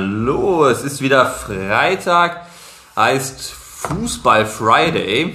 Hallo, 0.00 0.66
es 0.66 0.82
ist 0.82 1.02
wieder 1.02 1.26
Freitag, 1.26 2.46
heißt 2.96 3.52
Fußball 3.52 4.46
Friday. 4.46 5.34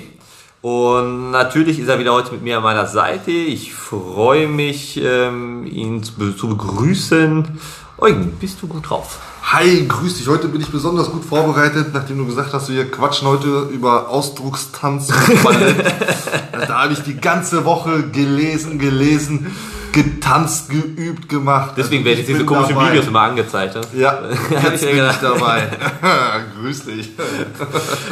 Und 0.64 1.30
natürlich 1.30 1.78
ist 1.78 1.88
er 1.88 2.00
wieder 2.00 2.14
heute 2.14 2.32
mit 2.32 2.42
mir 2.42 2.58
an 2.58 2.64
meiner 2.64 2.88
Seite. 2.88 3.30
Ich 3.30 3.76
freue 3.76 4.48
mich, 4.48 5.00
ähm, 5.00 5.68
ihn 5.68 6.02
zu, 6.02 6.16
begrüßen. 6.18 7.60
Eugen, 8.00 8.32
bist 8.40 8.60
du 8.60 8.68
gut 8.68 8.90
drauf? 8.90 9.20
Hi, 9.44 9.86
grüß 9.88 10.18
dich. 10.18 10.28
Heute 10.28 10.48
bin 10.48 10.62
ich 10.62 10.72
besonders 10.72 11.12
gut 11.12 11.26
vorbereitet, 11.26 11.90
nachdem 11.94 12.18
du 12.18 12.26
gesagt 12.26 12.52
hast, 12.52 12.68
wir 12.70 12.90
quatschen 12.90 13.28
heute 13.28 13.70
über 13.72 14.10
Ausdruckstanz 14.10 15.10
da 16.68 16.82
habe 16.82 16.94
ich 16.94 17.04
die 17.04 17.18
ganze 17.18 17.66
Woche 17.66 18.10
gelesen, 18.10 18.80
gelesen, 18.80 19.56
getanzt, 19.96 20.70
geübt, 20.70 21.28
gemacht. 21.30 21.72
Deswegen 21.78 22.04
Also 22.04 22.10
werden 22.10 22.18
jetzt 22.20 22.28
diese 22.30 22.46
komischen 22.46 22.76
dabei. 22.76 22.92
Videos 22.92 23.08
immer 23.08 23.22
angezeigt. 23.22 23.76
ne? 23.76 23.82
Ja, 24.00 24.12
Hab 24.56 24.64
jetzt 24.72 24.84
ich 24.84 24.90
bin 24.90 24.90
ich 24.90 24.96
gedacht. 24.96 25.24
dabei. 25.24 25.64
grüß 26.62 26.86
dich. 26.86 27.10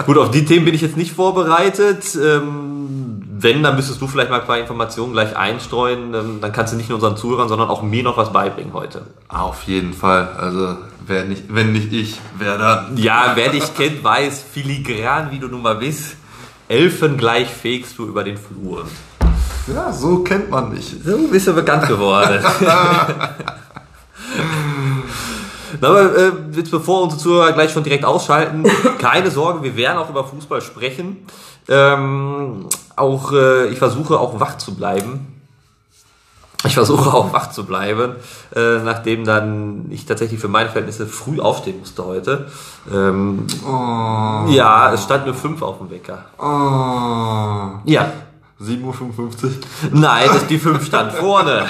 Gut, 0.06 0.18
auf 0.18 0.32
die 0.32 0.46
Themen 0.46 0.66
bin 0.66 0.74
ich 0.74 0.82
jetzt 0.82 0.98
nicht 0.98 1.12
vorbereitet. 1.14 2.04
Ähm, 2.16 3.22
wenn, 3.38 3.62
dann 3.62 3.76
müsstest 3.76 4.00
du 4.02 4.08
vielleicht 4.08 4.30
mal 4.30 4.40
ein 4.40 4.48
paar 4.48 4.58
Informationen 4.58 5.12
gleich 5.12 5.36
einstreuen. 5.36 6.14
Ähm, 6.14 6.38
dann 6.42 6.52
kannst 6.54 6.72
du 6.74 6.78
nicht 6.78 6.88
nur 6.90 6.96
unseren 6.96 7.18
Zuhörern, 7.18 7.50
sondern 7.50 7.70
auch 7.70 7.82
mir 7.84 8.02
noch 8.02 8.16
was 8.18 8.32
beibringen 8.32 8.74
heute. 8.74 9.02
Auf 9.28 9.64
jeden 9.64 9.94
Fall. 9.94 10.30
Also, 10.40 10.78
wer 11.06 11.26
nicht, 11.26 11.44
wenn 11.50 11.74
nicht 11.74 11.92
ich, 11.92 12.20
wer 12.40 12.58
dann? 12.58 12.96
Ja, 12.98 13.34
wer 13.36 13.50
dich 13.50 13.76
kennt, 13.76 14.04
weiß, 14.04 14.44
filigran, 14.54 15.32
wie 15.32 15.40
du 15.40 15.50
nun 15.50 15.62
mal 15.62 15.76
bist, 15.76 16.16
elfengleich 16.70 17.50
fegst 17.50 17.98
du 18.00 18.06
über 18.08 18.24
den 18.24 18.38
Flur. 18.38 18.86
Ja, 19.68 19.92
so 19.94 20.20
kennt 20.24 20.50
man 20.50 20.70
mich. 20.74 20.96
So 21.06 21.18
bist 21.30 21.48
du 21.48 21.54
bekannt 21.54 21.88
geworden. 21.88 22.44
Na, 25.82 25.88
aber 25.88 26.16
äh, 26.16 26.32
jetzt 26.54 26.72
bevor 26.72 27.04
unsere 27.04 27.20
Zuhörer 27.22 27.52
gleich 27.54 27.72
schon 27.72 27.84
direkt 27.84 28.06
ausschalten, 28.06 28.64
keine 29.00 29.32
Sorge, 29.32 29.64
wir 29.64 29.76
werden 29.76 29.98
auch 29.98 30.10
über 30.10 30.24
Fußball 30.24 30.62
sprechen. 30.62 31.26
Ähm, 31.68 32.68
auch 32.96 33.32
äh, 33.32 33.68
ich 33.68 33.80
versuche 33.80 34.20
auch 34.20 34.40
wach 34.40 34.58
zu 34.58 34.76
bleiben. 34.76 35.28
Ich 36.66 36.76
versuche 36.76 37.14
auch 37.14 37.34
wach 37.34 37.50
zu 37.52 37.66
bleiben, 37.66 38.16
äh, 38.56 38.78
nachdem 38.80 39.26
dann 39.26 39.88
ich 39.90 40.06
tatsächlich 40.06 40.40
für 40.40 40.48
meine 40.48 40.70
Verhältnisse 40.70 41.08
früh 41.08 41.40
aufstehen 41.42 41.80
musste 41.80 42.06
heute. 42.06 42.48
Ähm, 42.94 43.46
Oh, 43.68 44.46
ja, 44.50 44.94
es 44.94 45.04
stand 45.04 45.26
nur 45.26 45.36
fünf 45.36 45.62
auf 45.62 45.80
dem 45.80 45.90
Wecker. 45.90 46.26
oh. 46.38 47.80
Ja, 47.86 48.12
7.55 48.64 49.44
Uhr. 49.44 49.52
Nein, 49.92 50.30
das 50.34 50.48
die 50.48 50.58
5 50.60 50.86
stand 50.86 51.14
vorne. 51.14 51.66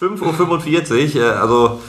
5.45 0.00 1.16
Uhr. 1.16 1.22
äh, 1.22 1.30
Also 1.30 1.80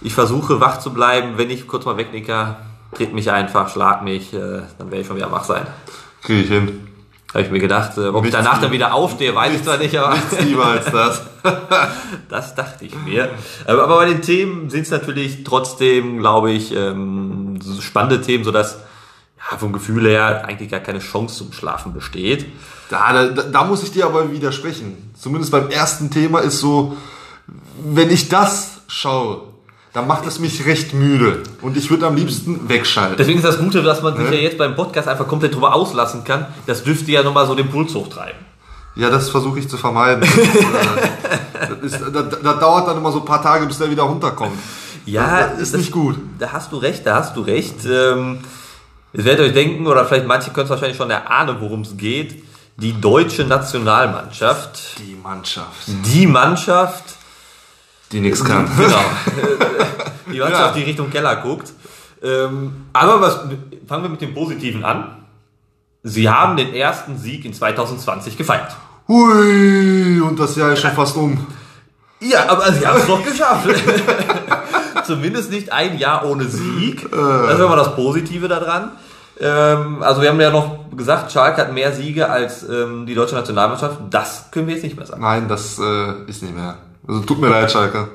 ich 0.00 0.14
versuche 0.14 0.60
wach 0.60 0.78
zu 0.78 0.92
bleiben. 0.92 1.34
Wenn 1.36 1.50
ich 1.50 1.66
kurz 1.66 1.84
mal 1.84 1.96
wegnicke, 1.96 2.56
tritt 2.94 3.12
mich 3.12 3.30
einfach, 3.30 3.68
schlag 3.68 4.02
mich, 4.02 4.32
äh, 4.32 4.62
dann 4.78 4.90
werde 4.90 5.00
ich 5.00 5.06
schon 5.06 5.16
wieder 5.16 5.30
wach 5.30 5.44
sein. 5.44 5.66
Krieg 6.22 6.44
ich 6.44 6.48
hin. 6.50 6.88
Habe 7.34 7.42
ich 7.42 7.50
mir 7.50 7.58
gedacht, 7.58 7.98
äh, 7.98 8.06
ob 8.08 8.24
ich 8.24 8.32
Nichts 8.32 8.36
danach 8.38 8.54
lieber. 8.54 8.62
dann 8.62 8.72
wieder 8.72 8.94
aufstehe, 8.94 9.34
weiß 9.34 9.54
ich 9.54 9.62
zwar 9.62 9.76
nicht, 9.76 9.94
aber 9.98 10.14
Nichts 10.14 10.40
lieber 10.40 10.64
als 10.64 10.86
das. 10.90 11.22
das 12.30 12.54
dachte 12.54 12.86
ich 12.86 12.94
mir. 13.04 13.28
Aber 13.66 13.84
aber 13.84 13.96
bei 13.96 14.06
den 14.06 14.22
Themen 14.22 14.70
sind 14.70 14.82
es 14.82 14.90
natürlich 14.90 15.44
trotzdem, 15.44 16.18
glaube 16.20 16.52
ich, 16.52 16.74
ähm, 16.74 17.58
spannende 17.80 18.22
Themen, 18.22 18.44
sodass 18.44 18.78
vom 19.56 19.72
Gefühl 19.72 20.06
her 20.06 20.44
eigentlich 20.46 20.70
gar 20.70 20.80
keine 20.80 20.98
Chance 20.98 21.38
zum 21.38 21.52
Schlafen 21.52 21.94
besteht. 21.94 22.46
Da, 22.90 23.12
da, 23.12 23.42
da 23.42 23.64
muss 23.64 23.82
ich 23.82 23.92
dir 23.92 24.06
aber 24.06 24.30
widersprechen. 24.32 25.10
Zumindest 25.18 25.52
beim 25.52 25.70
ersten 25.70 26.10
Thema 26.10 26.40
ist 26.40 26.58
so, 26.60 26.96
wenn 27.84 28.10
ich 28.10 28.28
das 28.28 28.80
schaue, 28.88 29.42
dann 29.92 30.06
macht 30.06 30.26
es 30.26 30.38
mich 30.38 30.64
recht 30.66 30.92
müde. 30.94 31.42
Und 31.62 31.76
ich 31.76 31.90
würde 31.90 32.06
am 32.06 32.14
liebsten 32.16 32.68
wegschalten. 32.68 33.16
Deswegen 33.16 33.38
ist 33.38 33.44
das 33.44 33.58
Gute, 33.58 33.82
dass 33.82 34.02
man 34.02 34.16
sich 34.16 34.28
Ne? 34.28 34.36
ja 34.36 34.42
jetzt 34.42 34.58
beim 34.58 34.74
Podcast 34.76 35.08
einfach 35.08 35.26
komplett 35.26 35.54
drüber 35.54 35.74
auslassen 35.74 36.24
kann. 36.24 36.46
Das 36.66 36.84
dürfte 36.84 37.10
ja 37.10 37.22
nochmal 37.22 37.46
so 37.46 37.54
den 37.54 37.68
Puls 37.70 37.94
hochtreiben. 37.94 38.38
Ja, 38.96 39.10
das 39.10 39.30
versuche 39.30 39.60
ich 39.60 39.68
zu 39.68 39.76
vermeiden. 39.76 40.22
Das, 40.22 40.30
ist, 41.82 42.00
äh, 42.00 42.00
das, 42.02 42.02
ist, 42.02 42.14
da, 42.14 42.22
da 42.22 42.52
dauert 42.54 42.88
dann 42.88 42.96
immer 42.98 43.12
so 43.12 43.20
ein 43.20 43.24
paar 43.24 43.42
Tage, 43.42 43.66
bis 43.66 43.78
der 43.78 43.90
wieder 43.90 44.02
runterkommt. 44.02 44.58
Ja, 45.06 45.48
Das 45.48 45.60
ist 45.60 45.76
nicht 45.76 45.90
gut. 45.92 46.16
Da 46.38 46.52
hast 46.52 46.72
du 46.72 46.76
recht, 46.76 47.06
da 47.06 47.16
hast 47.16 47.36
du 47.36 47.40
recht. 47.40 47.76
Ähm, 47.86 48.38
Ihr 49.18 49.24
werdet 49.24 49.48
euch 49.48 49.52
denken, 49.52 49.84
oder 49.88 50.04
vielleicht 50.04 50.28
manche 50.28 50.52
können 50.52 50.66
es 50.66 50.70
wahrscheinlich 50.70 50.96
schon 50.96 51.10
erahnen, 51.10 51.56
worum 51.58 51.80
es 51.80 51.96
geht. 51.96 52.40
Die 52.76 53.00
deutsche 53.00 53.42
Nationalmannschaft, 53.42 55.00
Die 55.00 55.16
Mannschaft, 55.16 55.88
die 55.88 56.28
Mannschaft, 56.28 57.02
die 58.12 58.20
nichts 58.20 58.44
kann. 58.44 58.70
genau, 58.76 59.00
die 60.32 60.38
Mannschaft, 60.38 60.76
die 60.76 60.82
Richtung 60.84 61.10
Keller 61.10 61.34
guckt. 61.34 61.72
Ähm, 62.22 62.86
aber 62.92 63.20
was, 63.20 63.40
fangen 63.88 64.04
wir 64.04 64.08
mit 64.08 64.20
dem 64.20 64.34
Positiven 64.34 64.84
an. 64.84 65.26
Sie 66.04 66.28
haben 66.28 66.56
den 66.56 66.72
ersten 66.72 67.18
Sieg 67.18 67.44
in 67.44 67.52
2020 67.52 68.36
gefeiert. 68.38 68.76
Hui, 69.08 70.20
und 70.20 70.38
das 70.38 70.54
Jahr 70.54 70.74
ist 70.74 70.80
schon 70.82 70.92
fast 70.92 71.16
um. 71.16 71.44
Ja, 72.20 72.48
aber 72.48 72.72
sie 72.72 72.86
haben 72.86 73.00
es 73.00 73.06
doch 73.08 73.24
geschafft. 73.24 73.68
Zumindest 75.04 75.50
nicht 75.50 75.72
ein 75.72 75.98
Jahr 75.98 76.24
ohne 76.24 76.44
Sieg. 76.44 77.10
Das 77.10 77.54
ist 77.54 77.60
immer 77.60 77.76
das 77.76 77.96
Positive 77.96 78.46
daran. 78.46 78.92
Ähm, 79.40 80.02
also 80.02 80.20
wir 80.22 80.30
haben 80.30 80.40
ja 80.40 80.50
noch 80.50 80.90
gesagt, 80.96 81.30
Schalke 81.32 81.60
hat 81.60 81.72
mehr 81.72 81.92
Siege 81.92 82.28
als 82.28 82.68
ähm, 82.68 83.06
die 83.06 83.14
deutsche 83.14 83.34
Nationalmannschaft. 83.34 83.98
Das 84.10 84.50
können 84.50 84.66
wir 84.66 84.74
jetzt 84.74 84.82
nicht 84.82 84.96
mehr 84.96 85.06
sagen. 85.06 85.22
Nein, 85.22 85.48
das 85.48 85.78
äh, 85.78 86.24
ist 86.26 86.42
nicht 86.42 86.54
mehr. 86.54 86.76
Also 87.06 87.20
tut 87.20 87.40
mir 87.40 87.48
leid, 87.48 87.70
Schalke. 87.70 88.08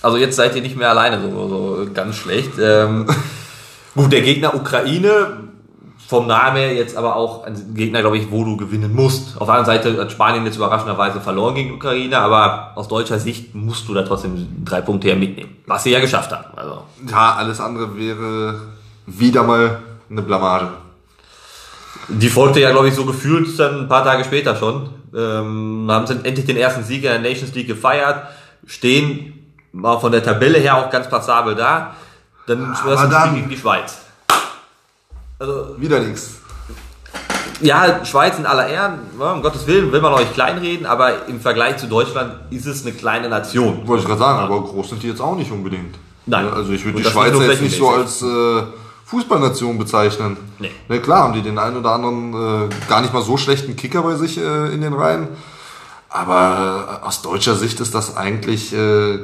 Also 0.00 0.16
jetzt 0.16 0.36
seid 0.36 0.54
ihr 0.56 0.62
nicht 0.62 0.76
mehr 0.76 0.90
alleine 0.90 1.20
so, 1.20 1.48
so 1.48 1.86
ganz 1.92 2.16
schlecht. 2.16 2.52
Ähm, 2.60 3.06
gut, 3.94 4.12
der 4.12 4.22
Gegner 4.22 4.54
Ukraine, 4.54 5.38
vom 6.12 6.26
Namen 6.26 6.56
her 6.56 6.74
jetzt 6.74 6.96
aber 6.96 7.16
auch 7.16 7.44
ein 7.44 7.74
Gegner, 7.74 8.00
glaube 8.00 8.18
ich, 8.18 8.30
wo 8.30 8.44
du 8.44 8.56
gewinnen 8.56 8.94
musst. 8.94 9.40
Auf 9.40 9.46
der 9.46 9.54
anderen 9.56 9.64
Seite 9.64 10.00
hat 10.00 10.12
Spanien 10.12 10.44
jetzt 10.44 10.56
überraschenderweise 10.56 11.20
verloren 11.20 11.54
gegen 11.54 11.72
Ukraine, 11.74 12.18
aber 12.18 12.72
aus 12.74 12.86
deutscher 12.88 13.18
Sicht 13.18 13.54
musst 13.54 13.88
du 13.88 13.94
da 13.94 14.02
trotzdem 14.02 14.64
drei 14.64 14.82
Punkte 14.82 15.08
her 15.08 15.16
mitnehmen. 15.16 15.56
Was 15.66 15.84
sie 15.84 15.90
ja 15.90 16.00
geschafft 16.00 16.30
haben. 16.30 16.56
Also 16.56 16.82
Ja, 17.08 17.34
alles 17.36 17.60
andere 17.60 17.96
wäre 17.96 18.60
wieder 19.06 19.42
mal 19.42 19.78
eine 20.12 20.22
Blamage. 20.22 20.68
Die 22.08 22.28
folgte 22.28 22.60
ja, 22.60 22.70
glaube 22.70 22.88
ich, 22.88 22.94
so 22.94 23.04
gefühlt 23.04 23.58
dann 23.58 23.80
ein 23.80 23.88
paar 23.88 24.04
Tage 24.04 24.24
später 24.24 24.54
schon. 24.56 24.90
Ähm, 25.14 25.86
haben 25.90 26.06
sie 26.06 26.14
endlich 26.22 26.46
den 26.46 26.56
ersten 26.56 26.84
Sieg 26.84 27.04
in 27.04 27.10
der 27.10 27.18
Nations 27.20 27.54
League 27.54 27.66
gefeiert, 27.68 28.26
stehen 28.66 29.52
mal 29.72 29.98
von 29.98 30.12
der 30.12 30.22
Tabelle 30.22 30.58
her 30.58 30.76
auch 30.76 30.90
ganz 30.90 31.08
passabel 31.08 31.54
da. 31.54 31.94
Dann 32.46 32.74
das 32.84 33.08
dann- 33.10 33.28
Spiel 33.28 33.38
gegen 33.40 33.50
die 33.50 33.56
Schweiz. 33.56 33.98
Also, 35.38 35.74
Wieder 35.78 36.00
nichts. 36.00 36.36
ja, 37.60 38.04
Schweiz 38.04 38.38
in 38.38 38.46
aller 38.46 38.68
Ehren, 38.68 39.00
ja, 39.18 39.32
um 39.32 39.42
Gottes 39.42 39.66
Willen, 39.66 39.90
will 39.92 40.00
man 40.00 40.12
euch 40.12 40.32
kleinreden, 40.32 40.86
aber 40.86 41.26
im 41.26 41.40
Vergleich 41.40 41.76
zu 41.78 41.86
Deutschland 41.88 42.34
ist 42.50 42.66
es 42.66 42.82
eine 42.86 42.94
kleine 42.94 43.28
Nation. 43.28 43.86
Wollte 43.86 44.02
ich 44.02 44.08
gerade 44.08 44.20
sagen, 44.20 44.38
aber 44.40 44.62
groß 44.62 44.90
sind 44.90 45.02
die 45.02 45.08
jetzt 45.08 45.20
auch 45.20 45.36
nicht 45.36 45.50
unbedingt. 45.50 45.96
Nein. 46.26 46.48
Also 46.52 46.72
ich 46.72 46.84
würde 46.84 46.98
die 46.98 47.04
das 47.04 47.14
nicht 47.14 47.22
Schweiz 47.24 47.32
nur 47.32 47.44
jetzt 47.50 47.62
nicht 47.62 47.76
so 47.76 47.88
als 47.90 48.22
äh, 48.22 48.62
Fußballnation 49.12 49.76
bezeichnen. 49.78 50.38
Nee. 50.58 50.70
Na 50.88 50.96
klar 50.98 51.24
haben 51.24 51.34
die 51.34 51.42
den 51.42 51.58
einen 51.58 51.76
oder 51.76 51.90
anderen 51.90 52.32
äh, 52.32 52.68
gar 52.88 53.02
nicht 53.02 53.12
mal 53.12 53.22
so 53.22 53.36
schlechten 53.36 53.76
Kicker 53.76 54.00
bei 54.02 54.14
sich 54.14 54.38
äh, 54.38 54.72
in 54.72 54.80
den 54.80 54.94
Reihen. 54.94 55.28
Aber 56.08 57.00
äh, 57.02 57.06
aus 57.06 57.20
deutscher 57.20 57.54
Sicht 57.54 57.78
ist 57.80 57.94
das 57.94 58.16
eigentlich 58.16 58.72
äh, 58.74 59.18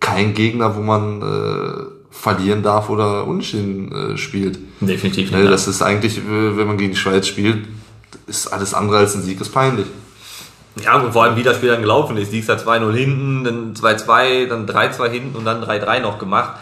kein 0.00 0.34
Gegner, 0.34 0.74
wo 0.76 0.80
man 0.80 1.22
äh, 1.22 1.84
verlieren 2.10 2.64
darf 2.64 2.90
oder 2.90 3.26
unentschieden 3.28 3.92
äh, 4.14 4.18
spielt. 4.18 4.58
Definitiv 4.80 5.30
Ne, 5.30 5.38
nicht. 5.38 5.52
das 5.52 5.68
ist 5.68 5.82
eigentlich, 5.82 6.20
wenn 6.26 6.66
man 6.66 6.76
gegen 6.76 6.90
die 6.92 6.98
Schweiz 6.98 7.28
spielt, 7.28 7.68
ist 8.26 8.48
alles 8.52 8.74
andere 8.74 8.98
als 8.98 9.14
ein 9.14 9.22
Sieg 9.22 9.40
ist 9.40 9.52
peinlich. 9.54 9.86
Ja, 10.84 11.00
und 11.00 11.12
vor 11.12 11.22
allem 11.24 11.36
wie 11.36 11.44
das 11.44 11.56
Spiel 11.58 11.68
dann 11.70 11.80
gelaufen 11.80 12.16
ist. 12.16 12.32
Die 12.32 12.40
ist 12.40 12.48
da 12.48 12.54
2-0 12.54 12.92
hinten, 12.92 13.44
dann 13.44 13.74
2-2, 13.74 14.46
dann 14.48 14.66
3-2 14.66 15.08
hinten 15.10 15.36
und 15.36 15.44
dann 15.44 15.62
3-3 15.62 16.00
noch 16.00 16.18
gemacht. 16.18 16.54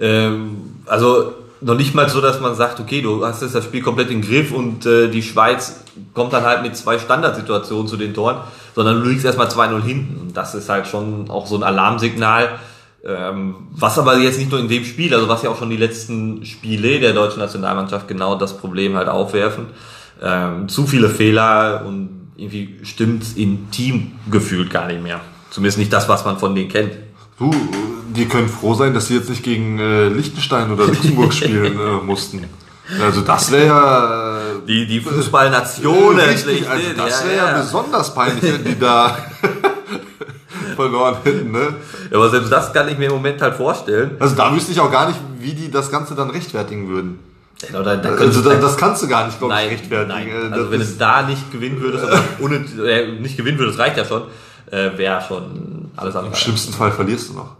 Ähm, 0.00 0.56
also 0.86 1.32
noch 1.66 1.74
nicht 1.74 1.94
mal 1.96 2.08
so, 2.08 2.20
dass 2.20 2.40
man 2.40 2.54
sagt, 2.54 2.78
okay, 2.78 3.02
du 3.02 3.26
hast 3.26 3.42
jetzt 3.42 3.56
das 3.56 3.64
Spiel 3.64 3.82
komplett 3.82 4.08
im 4.12 4.22
Griff 4.22 4.52
und 4.52 4.86
äh, 4.86 5.08
die 5.08 5.22
Schweiz 5.22 5.80
kommt 6.14 6.32
dann 6.32 6.44
halt 6.44 6.62
mit 6.62 6.76
zwei 6.76 6.96
Standardsituationen 6.96 7.88
zu 7.88 7.96
den 7.96 8.14
Toren, 8.14 8.36
sondern 8.76 9.02
du 9.02 9.08
liegst 9.08 9.24
erstmal 9.24 9.48
2-0 9.48 9.82
hinten. 9.82 10.20
Und 10.20 10.36
das 10.36 10.54
ist 10.54 10.68
halt 10.68 10.86
schon 10.86 11.28
auch 11.28 11.48
so 11.48 11.56
ein 11.56 11.64
Alarmsignal. 11.64 12.60
Ähm, 13.04 13.56
was 13.72 13.98
aber 13.98 14.16
jetzt 14.18 14.38
nicht 14.38 14.50
nur 14.52 14.60
in 14.60 14.68
dem 14.68 14.84
Spiel, 14.84 15.12
also 15.12 15.28
was 15.28 15.42
ja 15.42 15.50
auch 15.50 15.58
schon 15.58 15.70
die 15.70 15.76
letzten 15.76 16.46
Spiele 16.46 17.00
der 17.00 17.12
deutschen 17.12 17.40
Nationalmannschaft 17.40 18.06
genau 18.06 18.36
das 18.36 18.56
Problem 18.56 18.94
halt 18.94 19.08
aufwerfen. 19.08 19.66
Ähm, 20.22 20.68
zu 20.68 20.86
viele 20.86 21.08
Fehler 21.08 21.82
und 21.84 22.30
irgendwie 22.36 22.78
stimmt's 22.84 23.32
im 23.32 23.72
Team 23.72 24.12
gefühlt 24.30 24.70
gar 24.70 24.86
nicht 24.86 25.02
mehr. 25.02 25.20
Zumindest 25.50 25.78
nicht 25.78 25.92
das, 25.92 26.08
was 26.08 26.24
man 26.24 26.38
von 26.38 26.54
denen 26.54 26.68
kennt. 26.68 26.92
Du, 27.38 27.50
die 28.16 28.26
können 28.26 28.48
froh 28.48 28.74
sein, 28.74 28.94
dass 28.94 29.06
sie 29.08 29.14
jetzt 29.16 29.28
nicht 29.30 29.42
gegen 29.42 29.78
äh, 29.78 30.08
Liechtenstein 30.08 30.72
oder 30.72 30.86
Luxemburg 30.86 31.32
spielen 31.40 31.78
äh, 31.78 32.04
mussten. 32.04 32.44
Also 33.00 33.20
das 33.22 33.50
wäre 33.50 33.66
ja... 33.66 34.38
äh, 34.38 34.66
Die, 34.66 34.86
die 34.86 35.00
Fußballnationen. 35.00 36.20
Richtig, 36.20 36.68
also 36.68 36.86
das 36.96 37.24
wäre 37.24 37.36
ja, 37.36 37.50
ja. 37.50 37.58
besonders 37.60 38.14
peinlich, 38.14 38.42
wenn 38.44 38.64
die 38.64 38.78
da 38.78 39.16
verloren 40.76 41.16
hätten. 41.24 41.50
Ne? 41.52 41.74
Ja, 42.10 42.16
aber 42.18 42.30
selbst 42.30 42.52
das 42.52 42.72
kann 42.72 42.88
ich 42.88 42.98
mir 42.98 43.06
im 43.06 43.12
Moment 43.12 43.40
halt 43.42 43.54
vorstellen. 43.54 44.12
Also 44.20 44.34
da 44.36 44.54
wüsste 44.54 44.72
ich 44.72 44.80
auch 44.80 44.90
gar 44.90 45.08
nicht, 45.08 45.18
wie 45.38 45.52
die 45.54 45.70
das 45.70 45.90
Ganze 45.90 46.14
dann 46.14 46.30
rechtfertigen 46.30 46.88
würden. 46.88 47.18
Ja, 47.72 47.82
da, 47.82 47.96
da 47.96 48.10
Also 48.10 48.42
da, 48.42 48.54
das 48.54 48.76
kannst 48.76 49.02
du 49.02 49.08
gar 49.08 49.26
nicht, 49.26 49.38
glaube 49.38 49.54
ich, 49.64 49.70
rechtfertigen. 49.70 50.08
nein. 50.08 50.28
Äh, 50.28 50.52
Also 50.52 50.62
das 50.64 50.70
wenn 50.70 50.80
du 50.80 50.86
da 50.98 51.22
nicht 51.22 51.50
gewinnen 51.50 51.80
würdest, 51.80 52.04
oder 52.04 52.20
ohne, 52.40 52.56
äh, 52.88 53.12
nicht 53.20 53.36
gewinnen 53.36 53.58
würdest, 53.58 53.78
reicht 53.78 53.96
ja 53.96 54.04
schon, 54.04 54.22
äh, 54.70 54.90
wäre 54.96 55.22
schon 55.26 55.90
alles 55.96 56.14
andere. 56.14 56.32
Im 56.32 56.38
schlimmsten 56.38 56.72
Fall 56.72 56.92
verlierst 56.92 57.30
du 57.30 57.34
noch. 57.34 57.56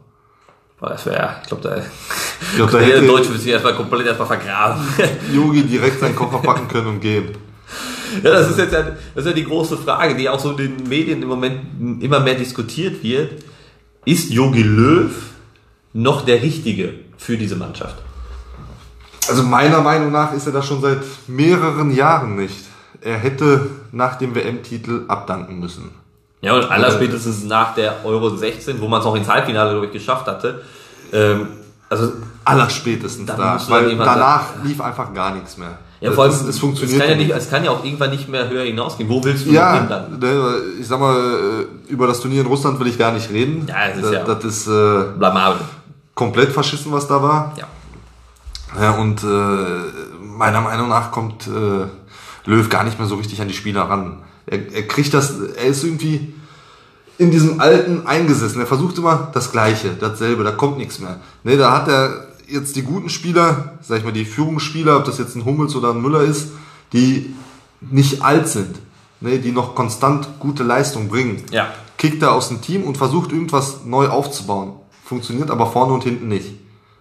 Das 0.90 1.06
wäre, 1.06 1.36
ich 1.42 1.48
glaube, 1.48 1.62
da, 1.62 1.76
Ich 1.76 2.56
glaub, 2.56 2.70
da 2.70 2.78
der 2.78 2.86
hätte 2.96 3.06
Deutsche 3.06 3.30
wird 3.30 3.40
sich 3.40 3.52
erstmal 3.52 3.74
komplett 3.74 4.06
erstmal 4.06 4.28
vergraben. 4.28 4.82
Yogi 5.34 5.62
direkt 5.62 6.00
seinen 6.00 6.16
Koffer 6.16 6.38
packen 6.38 6.68
können 6.68 6.86
und 6.86 7.00
gehen. 7.00 7.30
Ja, 8.22 8.30
das 8.32 8.50
ist 8.50 8.58
jetzt 8.58 8.72
ja, 8.72 8.82
das 8.82 9.24
ist 9.24 9.26
ja 9.26 9.32
die 9.32 9.44
große 9.44 9.76
Frage, 9.76 10.14
die 10.14 10.28
auch 10.28 10.38
so 10.38 10.52
in 10.52 10.56
den 10.56 10.88
Medien 10.88 11.22
im 11.22 11.28
Moment 11.28 12.02
immer 12.02 12.20
mehr 12.20 12.34
diskutiert 12.34 13.02
wird. 13.02 13.42
Ist 14.04 14.30
Jogi 14.30 14.62
Löw 14.62 15.10
noch 15.92 16.24
der 16.24 16.40
Richtige 16.42 16.94
für 17.18 17.36
diese 17.36 17.56
Mannschaft? 17.56 17.96
Also 19.28 19.42
meiner 19.42 19.80
Meinung 19.80 20.12
nach 20.12 20.32
ist 20.32 20.46
er 20.46 20.52
das 20.52 20.66
schon 20.66 20.80
seit 20.80 21.00
mehreren 21.26 21.92
Jahren 21.92 22.36
nicht. 22.36 22.64
Er 23.00 23.18
hätte 23.18 23.68
nach 23.92 24.16
dem 24.16 24.34
WM-Titel 24.34 25.04
abdanken 25.08 25.58
müssen. 25.58 25.90
Ja, 26.42 26.54
und 26.54 26.70
allerspätestens 26.70 27.44
nach 27.44 27.74
der 27.74 28.04
Euro 28.04 28.36
16, 28.36 28.80
wo 28.80 28.88
man 28.88 29.00
es 29.00 29.06
auch 29.06 29.14
ins 29.16 29.28
Halbfinale, 29.28 29.70
glaube 29.70 29.86
ich, 29.86 29.92
geschafft 29.92 30.26
hatte. 30.26 30.62
Ähm, 31.12 31.48
also, 31.88 32.12
Allerspätestens 32.44 33.26
da. 33.26 33.60
Weil 33.68 33.96
danach 33.96 34.62
lief 34.62 34.80
einfach 34.80 35.12
gar 35.12 35.34
nichts 35.34 35.56
mehr. 35.56 35.78
ja, 36.00 36.12
vor 36.12 36.24
allem, 36.24 36.32
es, 36.32 36.42
es 36.42 36.58
funktioniert 36.60 37.00
es 37.00 37.08
kann 37.08 37.18
ja, 37.18 37.24
nicht. 37.26 37.34
es 37.36 37.50
kann 37.50 37.64
ja 37.64 37.70
auch 37.72 37.84
irgendwann 37.84 38.10
nicht 38.10 38.28
mehr 38.28 38.48
höher 38.48 38.64
hinausgehen. 38.64 39.08
Wo 39.08 39.22
willst 39.24 39.46
du 39.46 39.50
Ja, 39.50 39.74
hin 39.74 39.88
dann? 39.88 40.18
ne, 40.20 40.54
ich 40.80 40.86
sag 40.86 41.00
mal, 41.00 41.16
äh, 41.16 41.90
über 41.92 42.06
das 42.06 42.20
Turnier 42.20 42.42
in 42.42 42.46
Russland 42.46 42.78
will 42.78 42.86
ich 42.86 42.98
gar 42.98 43.10
nicht 43.12 43.30
reden. 43.30 43.66
Ja, 43.68 43.86
es 43.90 43.96
ist 43.96 44.04
das, 44.04 44.12
ja- 44.12 44.24
das 44.24 44.44
ist 44.44 44.66
äh, 44.68 45.04
Blamabel. 45.18 45.60
komplett 46.14 46.52
verschissen, 46.52 46.92
was 46.92 47.08
da 47.08 47.20
war. 47.22 47.52
Ja. 47.58 47.64
Ja, 48.80 48.90
und 48.92 49.22
äh, 49.24 50.20
meiner 50.20 50.60
Meinung 50.60 50.88
nach 50.88 51.10
kommt 51.10 51.46
äh, 51.48 51.86
Löw 52.48 52.68
gar 52.68 52.84
nicht 52.84 52.98
mehr 52.98 53.08
so 53.08 53.16
richtig 53.16 53.40
an 53.40 53.48
die 53.48 53.54
Spieler 53.54 53.82
ran. 53.82 54.22
Er, 54.46 54.72
er 54.72 54.86
kriegt 54.86 55.12
das, 55.12 55.34
er 55.56 55.66
ist 55.66 55.84
irgendwie 55.84 56.34
in 57.18 57.30
diesem 57.30 57.60
Alten 57.60 58.06
eingesessen. 58.06 58.60
Er 58.60 58.66
versucht 58.66 58.98
immer 58.98 59.30
das 59.32 59.52
Gleiche, 59.52 59.90
dasselbe, 59.98 60.44
da 60.44 60.52
kommt 60.52 60.78
nichts 60.78 60.98
mehr. 60.98 61.20
Ne, 61.44 61.56
da 61.56 61.72
hat 61.72 61.88
er 61.88 62.26
jetzt 62.48 62.76
die 62.76 62.82
guten 62.82 63.08
Spieler, 63.08 63.74
sag 63.80 63.98
ich 63.98 64.04
mal, 64.04 64.12
die 64.12 64.24
Führungsspieler, 64.24 64.96
ob 64.98 65.04
das 65.04 65.18
jetzt 65.18 65.34
ein 65.34 65.44
Hummels 65.44 65.74
oder 65.74 65.90
ein 65.90 66.00
Müller 66.00 66.22
ist, 66.22 66.48
die 66.92 67.34
nicht 67.80 68.22
alt 68.22 68.48
sind, 68.48 68.76
ne, 69.20 69.38
die 69.38 69.52
noch 69.52 69.74
konstant 69.74 70.38
gute 70.38 70.62
Leistung 70.62 71.08
bringen. 71.08 71.42
Ja. 71.50 71.68
Kickt 71.98 72.22
er 72.22 72.32
aus 72.32 72.48
dem 72.48 72.60
Team 72.60 72.84
und 72.84 72.98
versucht 72.98 73.32
irgendwas 73.32 73.84
neu 73.84 74.08
aufzubauen. 74.08 74.74
Funktioniert 75.04 75.50
aber 75.50 75.66
vorne 75.66 75.94
und 75.94 76.04
hinten 76.04 76.28
nicht. 76.28 76.52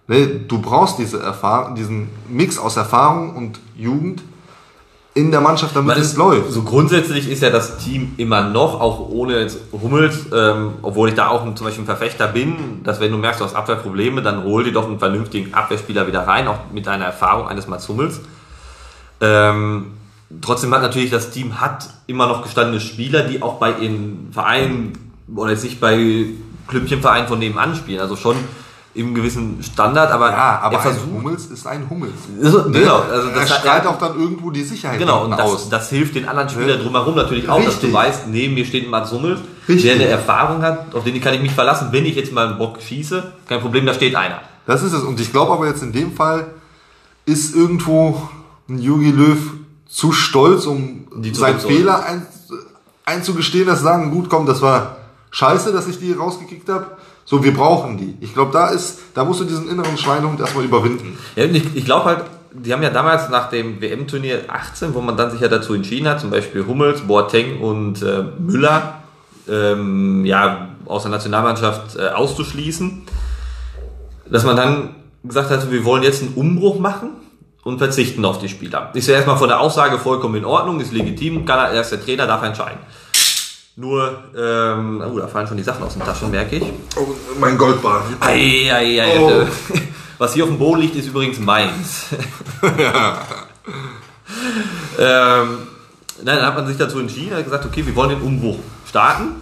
Ne, 0.08 0.26
du 0.26 0.60
brauchst 0.60 0.98
diese 0.98 1.20
Erfahrung, 1.20 1.74
diesen 1.74 2.08
Mix 2.28 2.58
aus 2.58 2.76
Erfahrung 2.76 3.36
und 3.36 3.60
Jugend 3.76 4.22
in 5.16 5.30
der 5.30 5.40
Mannschaft, 5.40 5.74
damit 5.74 5.96
es 5.96 6.08
ist, 6.08 6.16
läuft. 6.18 6.52
so 6.52 6.62
grundsätzlich 6.62 7.30
ist 7.30 7.40
ja 7.40 7.48
das 7.48 7.78
Team 7.78 8.12
immer 8.18 8.50
noch, 8.50 8.78
auch 8.78 9.00
ohne 9.08 9.40
jetzt 9.40 9.58
Hummels, 9.72 10.26
ähm, 10.30 10.74
obwohl 10.82 11.08
ich 11.08 11.14
da 11.14 11.28
auch 11.28 11.42
zum 11.54 11.64
Beispiel 11.66 11.84
ein 11.84 11.86
Verfechter 11.86 12.28
bin, 12.28 12.82
dass 12.84 13.00
wenn 13.00 13.10
du 13.10 13.16
merkst, 13.16 13.40
du 13.40 13.46
hast 13.46 13.54
Abwehrprobleme, 13.54 14.20
dann 14.20 14.44
hol 14.44 14.62
dir 14.62 14.72
doch 14.72 14.86
einen 14.86 14.98
vernünftigen 14.98 15.54
Abwehrspieler 15.54 16.06
wieder 16.06 16.28
rein, 16.28 16.46
auch 16.46 16.58
mit 16.70 16.86
deiner 16.86 17.06
Erfahrung 17.06 17.48
eines 17.48 17.66
Mats 17.66 17.88
Hummels. 17.88 18.20
Ähm, 19.22 19.92
trotzdem 20.42 20.74
hat 20.74 20.82
natürlich 20.82 21.10
das 21.10 21.30
Team 21.30 21.62
hat 21.62 21.88
immer 22.06 22.26
noch 22.26 22.42
gestandene 22.42 22.80
Spieler, 22.80 23.22
die 23.22 23.40
auch 23.40 23.54
bei 23.54 23.72
ihren 23.72 24.28
Vereinen 24.32 25.14
oder 25.34 25.52
jetzt 25.52 25.64
nicht 25.64 25.80
bei 25.80 26.26
Klümpchenvereinen 26.68 27.26
von 27.26 27.38
nebenan 27.38 27.74
spielen, 27.74 28.00
also 28.00 28.16
schon 28.16 28.36
im 28.96 29.14
gewissen 29.14 29.62
Standard, 29.62 30.10
aber, 30.10 30.30
Ja, 30.30 30.58
aber 30.62 30.74
er 30.76 30.80
ein 30.80 30.82
versucht, 30.94 31.12
Hummels 31.12 31.46
ist 31.46 31.66
ein 31.66 31.88
Hummels. 31.90 32.12
Also, 32.42 32.64
genau, 32.70 33.00
also 33.10 33.28
er 33.28 33.34
das 33.34 33.50
hat- 33.50 33.58
strahlt 33.60 33.86
auch 33.86 33.98
dann 33.98 34.18
irgendwo 34.18 34.50
die 34.50 34.62
Sicherheit 34.64 34.98
Genau, 34.98 35.24
und 35.24 35.30
das, 35.32 35.40
aus. 35.40 35.68
das 35.68 35.90
hilft 35.90 36.14
den 36.14 36.26
anderen 36.28 36.48
Spielern 36.48 36.80
drumherum 36.82 37.14
natürlich 37.14 37.48
auch, 37.48 37.56
dass 37.56 37.74
du 37.80 37.86
Richtig. 37.86 37.92
weißt, 37.92 38.28
neben 38.28 38.54
mir 38.54 38.64
steht 38.64 38.84
ein 38.84 38.90
Mats 38.90 39.12
Hummels, 39.12 39.40
Richtig. 39.68 39.84
der 39.84 39.94
eine 39.96 40.04
Erfahrung 40.06 40.62
hat, 40.62 40.94
auf 40.94 41.04
den 41.04 41.20
kann 41.20 41.34
ich 41.34 41.42
mich 41.42 41.52
verlassen. 41.52 41.88
Wenn 41.92 42.06
ich 42.06 42.16
jetzt 42.16 42.32
mal 42.32 42.48
einen 42.48 42.58
Bock 42.58 42.80
schieße, 42.80 43.32
kein 43.48 43.60
Problem, 43.60 43.84
da 43.86 43.92
steht 43.94 44.16
einer. 44.16 44.40
Das 44.66 44.82
ist 44.82 44.92
es. 44.92 45.02
Und 45.02 45.20
ich 45.20 45.30
glaube 45.30 45.52
aber 45.52 45.66
jetzt 45.68 45.82
in 45.82 45.92
dem 45.92 46.12
Fall 46.12 46.46
ist 47.26 47.54
irgendwo 47.54 48.20
ein 48.68 48.78
Jogi 48.80 49.10
Löw 49.10 49.38
zu 49.88 50.10
stolz, 50.12 50.66
um 50.66 51.06
Die 51.16 51.34
seinen. 51.34 51.60
Fehler 51.60 52.04
ein, 52.04 52.26
einzugestehen, 53.04 53.66
dass 53.66 53.80
sagen, 53.82 54.10
gut, 54.10 54.28
komm, 54.28 54.46
das 54.46 54.62
war 54.62 54.96
scheiße, 55.30 55.72
dass 55.72 55.86
ich 55.86 55.98
die 55.98 56.12
rausgekickt 56.12 56.68
habe. 56.68 56.86
So, 57.26 57.42
wir 57.42 57.52
brauchen 57.52 57.98
die. 57.98 58.16
Ich 58.20 58.32
glaube, 58.32 58.52
da 58.52 58.68
ist, 58.68 59.00
da 59.14 59.24
musst 59.24 59.40
du 59.40 59.44
diesen 59.44 59.68
inneren 59.68 59.98
Schweinehund 59.98 60.38
erstmal 60.38 60.64
überwinden. 60.64 61.18
Ja, 61.34 61.44
ich, 61.44 61.74
ich 61.74 61.84
glaube 61.84 62.04
halt, 62.04 62.24
die 62.52 62.72
haben 62.72 62.82
ja 62.82 62.90
damals 62.90 63.28
nach 63.28 63.50
dem 63.50 63.80
WM-Turnier 63.80 64.44
18, 64.48 64.94
wo 64.94 65.00
man 65.00 65.16
dann 65.16 65.32
sich 65.32 65.40
ja 65.40 65.48
dazu 65.48 65.74
entschieden 65.74 66.08
hat, 66.08 66.20
zum 66.20 66.30
Beispiel 66.30 66.64
Hummels, 66.66 67.02
Boateng 67.02 67.60
und 67.60 68.00
äh, 68.00 68.22
Müller, 68.38 69.02
ähm, 69.48 70.24
ja, 70.24 70.68
aus 70.86 71.02
der 71.02 71.10
Nationalmannschaft 71.10 71.96
äh, 71.96 72.08
auszuschließen, 72.08 73.02
dass 74.30 74.44
man 74.44 74.56
dann 74.56 74.94
gesagt 75.24 75.50
hat, 75.50 75.70
wir 75.70 75.84
wollen 75.84 76.04
jetzt 76.04 76.22
einen 76.22 76.34
Umbruch 76.34 76.78
machen 76.78 77.10
und 77.64 77.78
verzichten 77.78 78.24
auf 78.24 78.38
die 78.38 78.48
Spieler. 78.48 78.90
Ist 78.94 79.08
ja 79.08 79.16
erstmal 79.16 79.36
von 79.36 79.48
der 79.48 79.58
Aussage 79.58 79.98
vollkommen 79.98 80.36
in 80.36 80.44
Ordnung, 80.44 80.78
ist 80.78 80.92
legitim, 80.92 81.44
kann 81.44 81.58
er, 81.58 81.70
er 81.72 81.82
der 81.82 82.04
Trainer, 82.04 82.28
darf 82.28 82.44
entscheiden. 82.44 82.78
Nur, 83.78 84.24
ähm, 84.34 85.02
oh, 85.06 85.18
da 85.18 85.26
fallen 85.26 85.46
schon 85.46 85.58
die 85.58 85.62
Sachen 85.62 85.82
aus 85.82 85.92
den 85.92 86.02
Taschen, 86.02 86.30
merke 86.30 86.56
ich. 86.56 86.64
Oh, 86.96 87.08
mein 87.38 87.58
Goldbar. 87.58 88.04
Ei, 88.20 88.70
ei, 88.72 89.02
ei, 89.02 89.20
Oh. 89.20 89.46
Was 90.18 90.32
hier 90.32 90.44
auf 90.44 90.50
dem 90.50 90.58
Boden 90.58 90.80
liegt, 90.80 90.96
ist 90.96 91.08
übrigens 91.08 91.38
meins. 91.38 92.06
ähm, 92.62 92.78
nein, 94.98 95.58
dann 96.24 96.46
hat 96.46 96.54
man 96.54 96.66
sich 96.66 96.78
dazu 96.78 97.00
entschieden, 97.00 97.36
hat 97.36 97.44
gesagt, 97.44 97.66
okay, 97.66 97.84
wir 97.84 97.94
wollen 97.94 98.08
den 98.08 98.22
Umbruch 98.22 98.58
starten. 98.88 99.34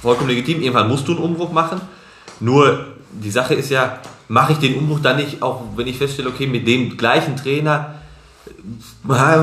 Vollkommen 0.00 0.30
legitim, 0.30 0.62
irgendwann 0.62 0.88
musst 0.88 1.06
du 1.06 1.12
einen 1.12 1.22
Umbruch 1.22 1.52
machen. 1.52 1.82
Nur 2.40 2.86
die 3.12 3.30
Sache 3.30 3.52
ist 3.52 3.68
ja, 3.68 3.98
mache 4.28 4.52
ich 4.52 4.58
den 4.60 4.78
Umbruch 4.78 5.00
dann 5.00 5.16
nicht, 5.16 5.42
auch 5.42 5.60
wenn 5.76 5.86
ich 5.86 5.98
feststelle, 5.98 6.30
okay, 6.30 6.46
mit 6.46 6.66
dem 6.66 6.96
gleichen 6.96 7.36
Trainer 7.36 7.93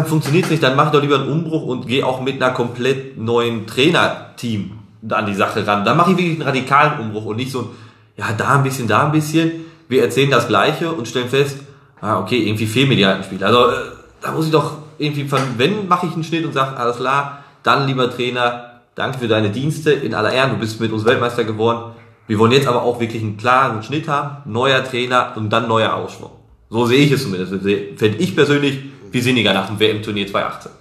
funktioniert 0.05 0.49
nicht, 0.49 0.63
dann 0.63 0.75
mach 0.75 0.91
doch 0.91 1.01
lieber 1.01 1.19
einen 1.19 1.29
Umbruch 1.29 1.63
und 1.63 1.87
geh 1.87 2.03
auch 2.03 2.21
mit 2.21 2.41
einer 2.41 2.53
komplett 2.53 3.17
neuen 3.17 3.67
Trainerteam 3.67 4.71
an 5.09 5.25
die 5.25 5.35
Sache 5.35 5.65
ran. 5.65 5.85
Dann 5.85 5.97
mache 5.97 6.11
ich 6.11 6.17
wirklich 6.17 6.35
einen 6.35 6.47
radikalen 6.47 6.99
Umbruch 6.99 7.25
und 7.25 7.37
nicht 7.37 7.51
so 7.51 7.61
ein, 7.61 7.69
ja, 8.17 8.25
da 8.37 8.55
ein 8.55 8.63
bisschen, 8.63 8.87
da 8.87 9.05
ein 9.05 9.11
bisschen. 9.11 9.65
Wir 9.87 10.03
erzählen 10.03 10.29
das 10.29 10.47
Gleiche 10.47 10.91
und 10.91 11.07
stellen 11.07 11.29
fest, 11.29 11.57
ah, 12.01 12.19
okay, 12.19 12.47
irgendwie 12.47 12.67
fehlen 12.67 12.89
mir 12.89 12.95
die 12.95 13.05
alten 13.05 13.23
Spieler. 13.23 13.47
Also, 13.47 13.69
äh, 13.69 13.75
da 14.21 14.31
muss 14.31 14.45
ich 14.45 14.51
doch 14.51 14.77
irgendwie, 14.97 15.25
von, 15.25 15.39
wenn 15.57 15.87
mache 15.87 16.07
ich 16.07 16.13
einen 16.13 16.23
Schnitt 16.23 16.45
und 16.45 16.53
sage, 16.53 16.77
alles 16.77 16.97
klar, 16.97 17.43
dann 17.63 17.87
lieber 17.87 18.09
Trainer, 18.09 18.81
danke 18.95 19.19
für 19.19 19.27
deine 19.27 19.49
Dienste, 19.49 19.91
in 19.91 20.13
aller 20.13 20.31
Ehren, 20.31 20.51
du 20.51 20.57
bist 20.57 20.79
mit 20.79 20.91
uns 20.91 21.05
Weltmeister 21.05 21.43
geworden. 21.43 21.93
Wir 22.27 22.39
wollen 22.39 22.51
jetzt 22.51 22.67
aber 22.67 22.83
auch 22.83 22.99
wirklich 22.99 23.21
einen 23.21 23.37
klaren 23.37 23.83
Schnitt 23.83 24.07
haben, 24.07 24.51
neuer 24.51 24.83
Trainer 24.83 25.33
und 25.35 25.49
dann 25.49 25.67
neuer 25.67 25.93
Ausschwung. 25.93 26.40
So 26.71 26.85
sehe 26.85 27.05
ich 27.05 27.11
es 27.11 27.23
zumindest. 27.23 27.51
Fände 27.51 28.17
ich 28.17 28.33
persönlich 28.33 28.79
viel 29.11 29.21
sinniger 29.21 29.53
nach 29.53 29.67
dem 29.67 29.77
WM-Turnier 29.77 30.25
2018. 30.25 30.71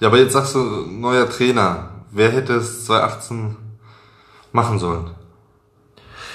Ja, 0.00 0.08
aber 0.08 0.18
jetzt 0.18 0.34
sagst 0.34 0.54
du, 0.54 0.58
neuer 0.58 1.28
Trainer. 1.28 1.88
Wer 2.10 2.30
hätte 2.30 2.54
es 2.54 2.84
2018 2.84 3.56
machen 4.52 4.78
sollen? 4.78 5.10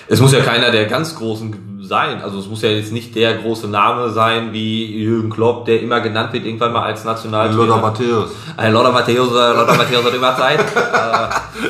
Es 0.07 0.19
muss 0.19 0.31
ja 0.31 0.39
keiner 0.39 0.71
der 0.71 0.85
ganz 0.85 1.15
Großen 1.15 1.79
sein. 1.81 2.21
Also 2.21 2.39
es 2.39 2.47
muss 2.47 2.63
ja 2.63 2.69
jetzt 2.69 2.91
nicht 2.91 3.13
der 3.15 3.35
große 3.35 3.67
Name 3.67 4.09
sein 4.09 4.51
wie 4.51 5.03
Jürgen 5.03 5.29
Klopp, 5.29 5.65
der 5.65 5.81
immer 5.81 5.99
genannt 5.99 6.33
wird 6.33 6.45
irgendwann 6.45 6.73
mal 6.73 6.83
als 6.83 7.03
Nationaltrainer. 7.03 7.65
Lothar 7.65 7.81
Matthäus. 7.81 8.31
Ein 8.55 8.73
Lothar 8.73 8.93
Matthäus, 8.93 9.29
äh, 9.29 9.53
Lothar 9.53 9.77
Matthäus 9.77 10.05
hat 10.05 10.13
immer 10.13 10.35
Zeit. 10.35 10.59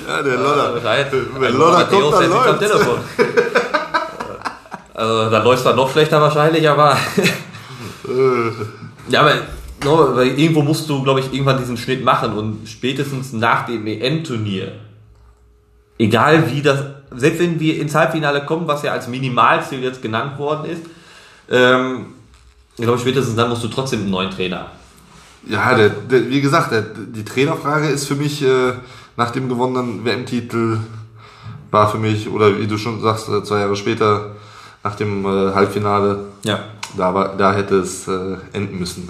Ja, 0.08 0.22
der 0.22 0.36
Lothar. 0.38 0.74
Bescheid. 0.74 1.08
Wenn 1.12 1.54
Lothar 1.54 1.80
Matthäus 1.80 2.12
kommt, 2.12 2.48
dann 2.48 2.60
setzt 2.60 2.72
sich 2.74 2.82
am 2.82 2.88
läuft's. 2.88 3.16
Telefon. 3.18 3.68
Also 4.98 5.30
da 5.30 5.44
läuft 5.44 5.60
es 5.60 5.64
dann 5.64 5.76
noch 5.76 5.92
schlechter 5.92 6.20
wahrscheinlich, 6.20 6.68
aber 6.68 6.98
ja, 9.10 9.22
aber 9.22 9.34
no, 9.84 10.16
weil 10.16 10.40
irgendwo 10.40 10.64
musst 10.64 10.90
du, 10.90 11.04
glaube 11.04 11.20
ich, 11.20 11.32
irgendwann 11.32 11.60
diesen 11.60 11.78
Schnitt 11.78 12.04
machen 12.04 12.34
und 12.34 12.68
spätestens 12.68 13.32
nach 13.32 13.68
dem 13.68 13.86
EM-Turnier, 13.86 14.72
egal 16.00 16.52
wie 16.52 16.64
das, 16.64 16.84
selbst 17.12 17.40
wenn 17.40 17.60
wir 17.60 17.80
ins 17.80 17.94
Halbfinale 17.94 18.44
kommen, 18.44 18.68
was 18.68 18.82
ja 18.82 18.92
als 18.92 19.08
Minimalziel 19.08 19.84
jetzt 19.84 20.02
genannt 20.02 20.40
worden 20.40 20.66
ist, 20.72 20.82
ähm, 21.52 22.08
ich 22.76 22.84
glaube, 22.84 22.98
spätestens 22.98 23.36
dann 23.36 23.50
musst 23.50 23.64
du 23.64 23.68
trotzdem 23.68 24.00
einen 24.00 24.10
neuen 24.10 24.32
Trainer. 24.32 24.72
Ja, 25.48 25.76
der, 25.76 25.90
der, 25.90 26.28
wie 26.28 26.42
gesagt, 26.42 26.72
der, 26.72 26.82
die 26.82 27.24
Trainerfrage 27.24 27.88
ist 27.90 28.08
für 28.08 28.16
mich 28.16 28.44
äh, 28.44 28.74
nach 29.16 29.30
dem 29.30 29.48
gewonnenen 29.48 30.04
WM-Titel 30.04 30.80
war 31.70 31.92
für 31.92 32.00
mich, 32.00 32.28
oder 32.30 32.60
wie 32.60 32.66
du 32.66 32.80
schon 32.80 33.00
sagst, 33.00 33.30
äh, 33.30 33.44
zwei 33.44 33.60
Jahre 33.60 33.76
später 33.76 34.37
nach 34.88 34.96
dem 34.96 35.26
äh, 35.26 35.54
Halbfinale, 35.54 36.20
Ja. 36.44 36.60
da, 36.96 37.14
war, 37.14 37.36
da 37.38 37.54
hätte 37.54 37.76
es 37.80 38.08
äh, 38.08 38.38
enden 38.54 38.80
müssen. 38.80 39.10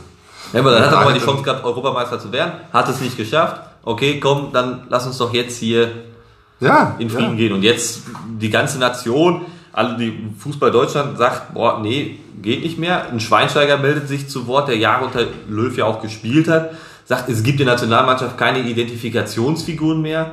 Ja, 0.53 0.61
aber 0.61 0.71
dann 0.71 0.85
hat 0.85 0.91
er 0.91 0.99
aber 0.99 1.13
die 1.13 1.19
Chance 1.19 1.43
gehabt, 1.43 1.63
Europameister 1.63 2.19
zu 2.19 2.31
werden, 2.31 2.53
hat 2.73 2.89
es 2.89 2.99
nicht 3.01 3.15
geschafft. 3.15 3.61
Okay, 3.83 4.19
komm, 4.19 4.49
dann 4.53 4.81
lass 4.89 5.05
uns 5.05 5.17
doch 5.19 5.33
jetzt 5.33 5.57
hier 5.59 5.91
Ja, 6.59 6.95
in 6.99 7.09
Frieden 7.09 7.31
ja. 7.31 7.35
gehen. 7.35 7.53
Und 7.53 7.61
jetzt 7.63 8.01
die 8.41 8.49
ganze 8.49 8.79
Nation, 8.79 9.45
alle 9.71 9.97
die 9.97 10.11
Fußball 10.39 10.71
Deutschland 10.71 11.17
sagt, 11.17 11.53
boah, 11.53 11.79
nee, 11.79 12.17
geht 12.41 12.63
nicht 12.63 12.79
mehr. 12.79 13.09
Ein 13.11 13.19
Schweinsteiger 13.19 13.77
meldet 13.77 14.07
sich 14.07 14.27
zu 14.27 14.47
Wort, 14.47 14.67
der 14.67 14.77
Jahre 14.77 15.05
unter 15.05 15.25
Löw 15.47 15.77
ja 15.77 15.85
auch 15.85 16.01
gespielt 16.01 16.47
hat, 16.47 16.71
sagt, 17.05 17.29
es 17.29 17.43
gibt 17.43 17.59
in 17.59 17.67
der 17.67 17.75
Nationalmannschaft 17.75 18.35
keine 18.37 18.59
Identifikationsfiguren 18.59 20.01
mehr. 20.01 20.31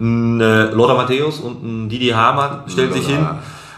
Ein 0.00 0.40
äh, 0.40 0.64
Lothar 0.70 0.96
Matthäus 0.96 1.40
und 1.40 1.62
ein 1.62 1.88
Didi 1.88 2.08
Hamann 2.08 2.60
stellen 2.68 2.92
sich 2.92 3.06
hin 3.06 3.26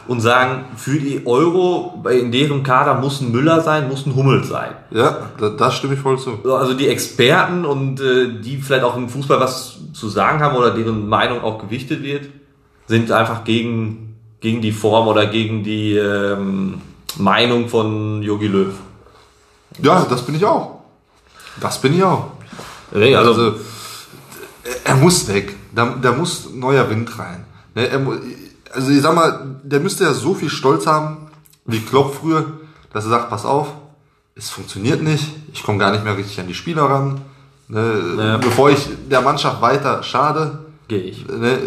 und 0.09 0.21
sagen, 0.21 0.65
für 0.77 0.99
die 0.99 1.27
Euro 1.27 2.03
in 2.11 2.33
deren 2.33 2.63
Kader 2.63 2.95
muss 2.95 3.21
ein 3.21 3.31
Müller 3.31 3.61
sein, 3.61 3.89
muss 3.89 4.07
ein 4.07 4.17
Hummel 4.17 4.43
sein. 4.43 4.73
Ja, 4.91 5.31
da, 5.39 5.51
da 5.51 5.71
stimme 5.71 5.95
ich 5.95 6.01
voll 6.01 6.19
zu. 6.19 6.39
Also 6.51 6.73
die 6.73 6.89
Experten 6.89 7.67
und 7.67 8.01
äh, 8.01 8.41
die 8.41 8.57
vielleicht 8.57 8.85
auch 8.85 8.97
im 8.97 9.11
Fußball 9.11 9.39
was 9.39 9.79
zu 9.93 10.09
sagen 10.09 10.41
haben 10.41 10.57
oder 10.57 10.71
deren 10.71 11.09
Meinung 11.09 11.43
auch 11.43 11.59
gewichtet 11.59 12.03
wird, 12.03 12.27
sind 12.87 13.13
einfach 13.13 13.45
gegen, 13.45 14.17
gegen 14.41 14.63
die 14.63 14.73
Form 14.73 15.09
oder 15.09 15.27
gegen 15.27 15.63
die 15.63 15.95
ähm, 15.95 16.81
Meinung 17.19 17.69
von 17.69 18.23
Jogi 18.23 18.47
Löw. 18.47 18.73
Ja, 19.83 20.07
das 20.09 20.23
bin 20.23 20.37
ich 20.37 20.45
auch. 20.45 20.81
Das 21.61 21.81
bin 21.81 21.95
ich 21.95 22.03
auch. 22.03 22.29
Nee, 22.93 23.15
also, 23.15 23.31
Also, 23.31 23.55
er 24.85 24.97
muss 24.97 25.29
weg. 25.29 25.55
Da, 25.75 25.95
da 26.01 26.13
muss 26.13 26.49
neuer 26.55 26.89
Wind 26.89 27.19
rein. 27.19 27.45
Ne, 27.75 27.89
er, 27.89 28.01
also 28.73 28.91
ich 28.91 29.01
sag 29.01 29.15
mal, 29.15 29.57
der 29.63 29.81
müsste 29.81 30.05
ja 30.05 30.13
so 30.13 30.35
viel 30.35 30.51
Stolz 30.51 30.87
haben, 30.87 31.29
wie 31.67 31.81
Klopp 31.81 32.15
früher, 32.15 32.45
dass 32.93 33.05
er 33.05 33.11
sagt, 33.11 33.31
pass 33.31 33.45
auf, 33.45 33.69
es 34.35 34.51
funktioniert 34.51 35.03
nicht, 35.03 35.25
ich 35.53 35.63
komme 35.63 35.79
gar 35.79 35.91
nicht 35.93 36.05
mehr 36.05 36.17
richtig 36.17 36.39
an 36.41 36.47
die 36.47 36.55
Spieler 36.55 36.85
ran. 36.85 37.21
Ne, 37.69 38.15
Ja. 38.17 38.37
Bevor 38.39 38.71
ich 38.71 38.89
der 39.11 39.21
Mannschaft 39.21 39.61
weiter 39.61 40.03
schade, 40.03 40.59
gehe 40.89 41.03
ich. 41.03 41.27
ne, 41.27 41.59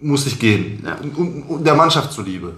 muss 0.00 0.26
ich 0.26 0.38
gehen. 0.38 0.82
Ja. 0.84 0.96
Um, 1.16 1.42
um 1.48 1.64
der 1.64 1.74
Mannschaft 1.74 2.12
zuliebe. 2.12 2.52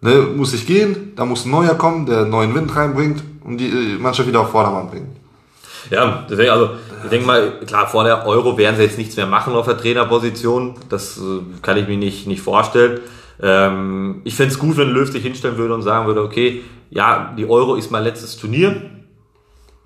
Ne, 0.00 0.22
muss 0.34 0.52
ich 0.54 0.66
gehen, 0.66 1.12
da 1.14 1.24
muss 1.24 1.44
ein 1.44 1.50
neuer 1.50 1.74
kommen, 1.74 2.06
der 2.06 2.24
neuen 2.24 2.54
Wind 2.54 2.74
reinbringt 2.74 3.22
und 3.44 3.58
die 3.58 3.68
äh, 3.68 3.98
Mannschaft 3.98 4.28
wieder 4.28 4.40
auf 4.40 4.50
Vordermann 4.50 4.90
bringt. 4.90 5.19
Ja, 5.88 6.24
deswegen, 6.28 6.50
also 6.50 6.70
ich 7.04 7.10
denke 7.10 7.26
mal, 7.26 7.52
klar, 7.66 7.86
vor 7.88 8.04
der 8.04 8.26
Euro 8.26 8.56
werden 8.58 8.76
sie 8.76 8.82
jetzt 8.82 8.98
nichts 8.98 9.16
mehr 9.16 9.26
machen 9.26 9.54
auf 9.54 9.66
der 9.66 9.78
Trainerposition. 9.78 10.74
Das 10.88 11.16
äh, 11.18 11.40
kann 11.62 11.76
ich 11.78 11.88
mir 11.88 11.96
nicht, 11.96 12.26
nicht 12.26 12.42
vorstellen. 12.42 13.00
Ähm, 13.42 14.20
ich 14.24 14.34
fänd's 14.34 14.58
gut, 14.58 14.76
wenn 14.76 14.90
Löw 14.90 15.10
sich 15.10 15.22
hinstellen 15.22 15.56
würde 15.56 15.74
und 15.74 15.82
sagen 15.82 16.06
würde, 16.06 16.22
okay, 16.22 16.62
ja, 16.90 17.32
die 17.36 17.48
Euro 17.48 17.76
ist 17.76 17.90
mein 17.90 18.04
letztes 18.04 18.36
Turnier 18.36 18.82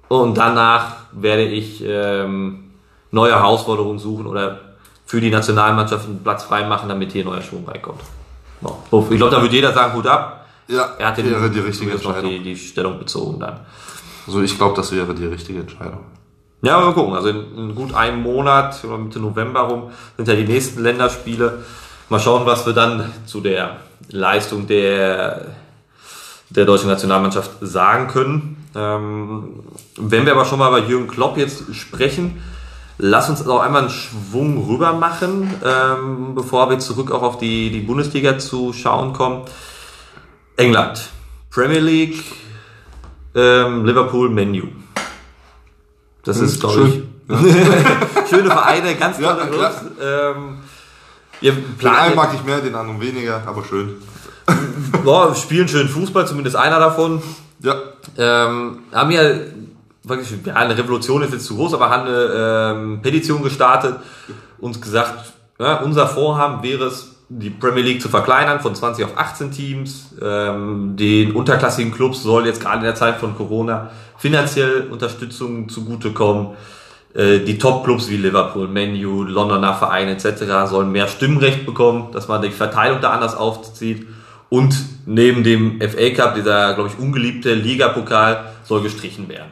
und 0.08 0.36
danach 0.36 0.96
werde 1.12 1.44
ich 1.44 1.82
ähm, 1.86 2.70
neue 3.10 3.32
Herausforderungen 3.32 3.98
suchen 3.98 4.26
oder 4.26 4.60
für 5.06 5.20
die 5.20 5.30
Nationalmannschaft 5.30 6.06
einen 6.06 6.22
Platz 6.22 6.44
freimachen, 6.44 6.88
damit 6.88 7.12
hier 7.12 7.24
neuer 7.24 7.42
Schwung 7.42 7.66
reinkommt. 7.68 8.00
So, 8.90 9.06
Ich 9.10 9.16
glaube, 9.18 9.34
da 9.34 9.42
würde 9.42 9.54
jeder 9.54 9.72
sagen, 9.72 9.94
Hut 9.94 10.06
ab. 10.06 10.46
Ja, 10.66 10.94
Er 10.98 11.08
hat 11.08 11.18
den, 11.18 11.30
wäre 11.30 11.50
die 11.50 11.60
richtige 11.60 11.92
Entscheidung. 11.92 12.30
die, 12.30 12.40
die 12.42 12.56
Stellung 12.56 12.98
bezogen 12.98 13.38
dann. 13.38 13.60
Also 14.26 14.42
ich 14.42 14.56
glaube, 14.56 14.76
das 14.76 14.92
wäre 14.92 15.14
die 15.14 15.26
richtige 15.26 15.60
Entscheidung. 15.60 16.00
Ja, 16.62 16.80
mal 16.80 16.94
gucken. 16.94 17.14
Also 17.14 17.28
in, 17.28 17.56
in 17.56 17.74
gut 17.74 17.94
einem 17.94 18.22
Monat, 18.22 18.82
Mitte 18.84 19.20
November 19.20 19.60
rum, 19.60 19.90
sind 20.16 20.28
ja 20.28 20.34
die 20.34 20.44
nächsten 20.44 20.82
Länderspiele. 20.82 21.62
Mal 22.08 22.20
schauen, 22.20 22.46
was 22.46 22.64
wir 22.64 22.72
dann 22.72 23.12
zu 23.26 23.40
der 23.40 23.76
Leistung 24.08 24.66
der, 24.66 25.46
der 26.50 26.64
deutschen 26.64 26.88
Nationalmannschaft 26.88 27.50
sagen 27.60 28.08
können. 28.08 28.68
Ähm, 28.74 29.60
wenn 29.96 30.24
wir 30.24 30.32
aber 30.32 30.44
schon 30.46 30.58
mal 30.58 30.70
bei 30.70 30.80
Jürgen 30.80 31.06
Klopp 31.06 31.36
jetzt 31.36 31.74
sprechen, 31.74 32.42
lass 32.98 33.28
uns 33.28 33.46
auch 33.46 33.60
einmal 33.60 33.82
einen 33.82 33.90
Schwung 33.90 34.66
rüber 34.66 34.92
machen, 34.94 35.52
ähm, 35.64 36.34
bevor 36.34 36.70
wir 36.70 36.78
zurück 36.78 37.10
auch 37.10 37.22
auf 37.22 37.38
die, 37.38 37.70
die 37.70 37.80
Bundesliga 37.80 38.38
zu 38.38 38.72
schauen 38.72 39.12
kommen. 39.12 39.42
England, 40.56 41.10
Premier 41.50 41.80
League, 41.80 42.22
ähm, 43.34 43.84
Liverpool, 43.84 44.28
Menu. 44.30 44.68
Das 46.24 46.38
ist, 46.38 46.60
glaube 46.60 46.88
ich, 46.88 46.94
Schön. 46.94 47.08
schöne 48.28 48.50
Vereine, 48.50 48.94
ganz 48.96 49.18
Ja, 49.18 49.34
tolle 49.34 49.50
ja. 49.50 49.68
Clubs. 49.70 49.76
Ähm, 50.02 50.58
ihr 51.40 51.52
Den 51.52 51.64
einen 51.64 51.76
plant, 51.78 52.16
mag 52.16 52.34
ich 52.34 52.44
mehr, 52.44 52.60
den 52.60 52.74
anderen 52.74 53.00
weniger, 53.00 53.42
aber 53.46 53.64
schön. 53.64 53.96
boah, 55.04 55.34
spielen 55.34 55.68
schön 55.68 55.88
Fußball, 55.88 56.26
zumindest 56.26 56.56
einer 56.56 56.78
davon. 56.78 57.22
Ja, 57.60 57.76
Ähm, 58.18 58.80
haben 58.92 59.10
ja 59.10 59.22
wirklich, 60.02 60.28
ja, 60.44 60.54
eine 60.54 60.76
Revolution 60.76 61.22
ist 61.22 61.32
jetzt 61.32 61.46
zu 61.46 61.56
groß, 61.56 61.74
aber 61.74 61.88
haben 61.88 62.06
eine 62.06 62.74
ähm, 62.76 63.00
Petition 63.02 63.42
gestartet 63.42 63.96
und 64.58 64.80
gesagt, 64.82 65.32
ja, 65.58 65.76
unser 65.76 66.06
Vorhaben 66.06 66.62
wäre 66.62 66.84
es, 66.84 67.13
die 67.28 67.50
Premier 67.50 67.82
League 67.82 68.02
zu 68.02 68.08
verkleinern 68.08 68.60
von 68.60 68.74
20 68.74 69.04
auf 69.04 69.16
18 69.16 69.50
Teams. 69.50 70.14
Ähm, 70.20 70.96
den 70.96 71.32
unterklassigen 71.32 71.92
Clubs 71.92 72.22
soll 72.22 72.46
jetzt 72.46 72.60
gerade 72.60 72.78
in 72.78 72.84
der 72.84 72.94
Zeit 72.94 73.16
von 73.16 73.36
Corona 73.36 73.90
finanziell 74.18 74.88
Unterstützung 74.90 75.68
zugutekommen. 75.68 76.48
Äh, 77.14 77.40
die 77.40 77.58
Top-Clubs 77.58 78.08
wie 78.10 78.16
Liverpool, 78.16 78.68
Menu, 78.68 79.22
Londoner 79.22 79.74
Vereine 79.74 80.12
etc. 80.12 80.68
sollen 80.68 80.92
mehr 80.92 81.08
Stimmrecht 81.08 81.64
bekommen, 81.64 82.08
dass 82.12 82.28
man 82.28 82.42
die 82.42 82.50
Verteilung 82.50 83.00
da 83.00 83.10
anders 83.10 83.36
aufzieht. 83.36 84.06
Und 84.50 84.76
neben 85.06 85.42
dem 85.42 85.80
FA 85.80 86.10
Cup, 86.10 86.34
dieser, 86.34 86.74
glaube 86.74 86.90
ich, 86.90 86.98
ungeliebte 86.98 87.54
Ligapokal, 87.54 88.52
soll 88.62 88.82
gestrichen 88.82 89.28
werden. 89.28 89.50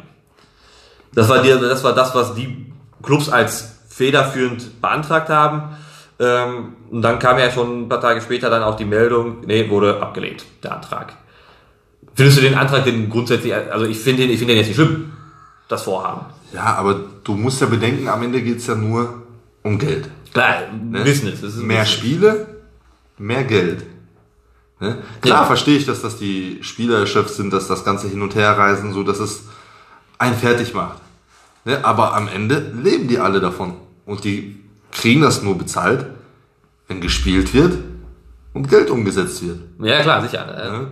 Das 1.14 1.28
war, 1.28 1.42
die, 1.42 1.50
das 1.50 1.84
war 1.84 1.94
das, 1.94 2.14
was 2.14 2.34
die 2.34 2.72
Clubs 3.02 3.28
als 3.28 3.80
federführend 3.88 4.80
beantragt 4.80 5.28
haben. 5.28 5.76
Ähm, 6.22 6.74
und 6.90 7.02
dann 7.02 7.18
kam 7.18 7.38
ja 7.38 7.50
schon 7.50 7.82
ein 7.82 7.88
paar 7.88 8.00
Tage 8.00 8.20
später 8.20 8.48
dann 8.48 8.62
auch 8.62 8.76
die 8.76 8.84
Meldung, 8.84 9.38
nee, 9.44 9.68
wurde 9.68 10.00
abgelehnt, 10.00 10.44
der 10.62 10.76
Antrag. 10.76 11.14
Findest 12.14 12.38
du 12.38 12.42
den 12.42 12.54
Antrag 12.54 12.84
denn 12.84 13.10
grundsätzlich, 13.10 13.52
also 13.54 13.86
ich 13.86 13.98
finde 13.98 14.22
den, 14.22 14.30
ich 14.30 14.38
finde 14.38 14.52
den 14.54 14.58
jetzt 14.58 14.68
nicht 14.68 14.76
schlimm, 14.76 15.12
das 15.68 15.82
Vorhaben. 15.82 16.26
ja, 16.52 16.76
aber 16.76 17.00
du 17.24 17.34
musst 17.34 17.60
ja 17.60 17.66
bedenken, 17.66 18.08
am 18.08 18.22
Ende 18.22 18.40
geht's 18.42 18.66
ja 18.68 18.74
nur 18.76 19.22
um 19.62 19.78
Geld. 19.78 20.08
Klar, 20.32 20.62
Business. 20.92 21.42
Ist 21.42 21.56
ein 21.56 21.66
Mehr 21.66 21.80
Business. 21.80 21.90
Spiele, 21.98 22.46
mehr 23.18 23.44
Geld. 23.44 23.84
Ne? 24.80 24.98
Klar 25.22 25.40
Ja. 25.42 25.46
verstehe 25.46 25.76
ich, 25.76 25.86
dass 25.86 26.02
das 26.02 26.18
die 26.18 26.58
Spieler 26.62 26.98
erschöpft 27.00 27.34
sind, 27.34 27.52
dass 27.52 27.66
das 27.68 27.84
ganze 27.84 28.08
Hin- 28.08 28.22
und 28.22 28.34
Herreisen, 28.34 28.92
so 28.92 29.02
dass 29.02 29.18
es 29.18 29.44
einen 30.18 30.36
fertig 30.36 30.74
macht. 30.74 30.98
Ne? 31.64 31.84
Aber 31.84 32.14
am 32.14 32.28
Ende 32.28 32.72
leben 32.80 33.08
die 33.08 33.18
alle 33.18 33.40
davon. 33.40 33.74
Und 34.06 34.24
die 34.24 34.60
kriegen 34.90 35.22
das 35.22 35.42
nur 35.42 35.56
bezahlt, 35.56 36.06
wenn 36.88 37.00
gespielt 37.00 37.54
wird 37.54 37.78
und 38.52 38.68
Geld 38.68 38.90
umgesetzt 38.90 39.46
wird. 39.46 39.60
Ja, 39.80 40.00
klar, 40.02 40.22
sicher. 40.22 40.46
Ne? 40.46 40.88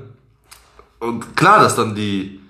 Und 0.99 1.37
klar, 1.37 1.61
dass 1.61 1.77
dann 1.77 1.95
die 1.95 2.41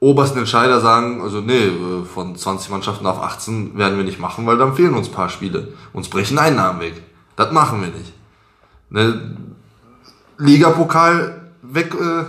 obersten 0.00 0.38
Entscheider 0.38 0.80
sagen, 0.80 1.20
also 1.20 1.40
nee, 1.40 1.66
äh, 1.66 2.04
von 2.04 2.34
20 2.34 2.70
Mannschaften 2.70 3.06
auf 3.06 3.22
18 3.22 3.76
werden 3.76 3.98
wir 3.98 4.04
nicht 4.04 4.18
machen, 4.18 4.46
weil 4.46 4.56
dann 4.56 4.74
fehlen 4.74 4.94
uns 4.94 5.08
ein 5.08 5.14
paar 5.14 5.28
Spiele. 5.28 5.68
Uns 5.92 6.08
brechen 6.08 6.38
Einnahmen 6.38 6.80
weg. 6.80 7.02
Das 7.36 7.52
machen 7.52 7.82
wir 7.82 7.88
nicht. 7.88 8.12
Ne? 8.88 9.36
Ligapokal 10.38 11.52
weg, 11.62 11.94
äh, 11.94 12.24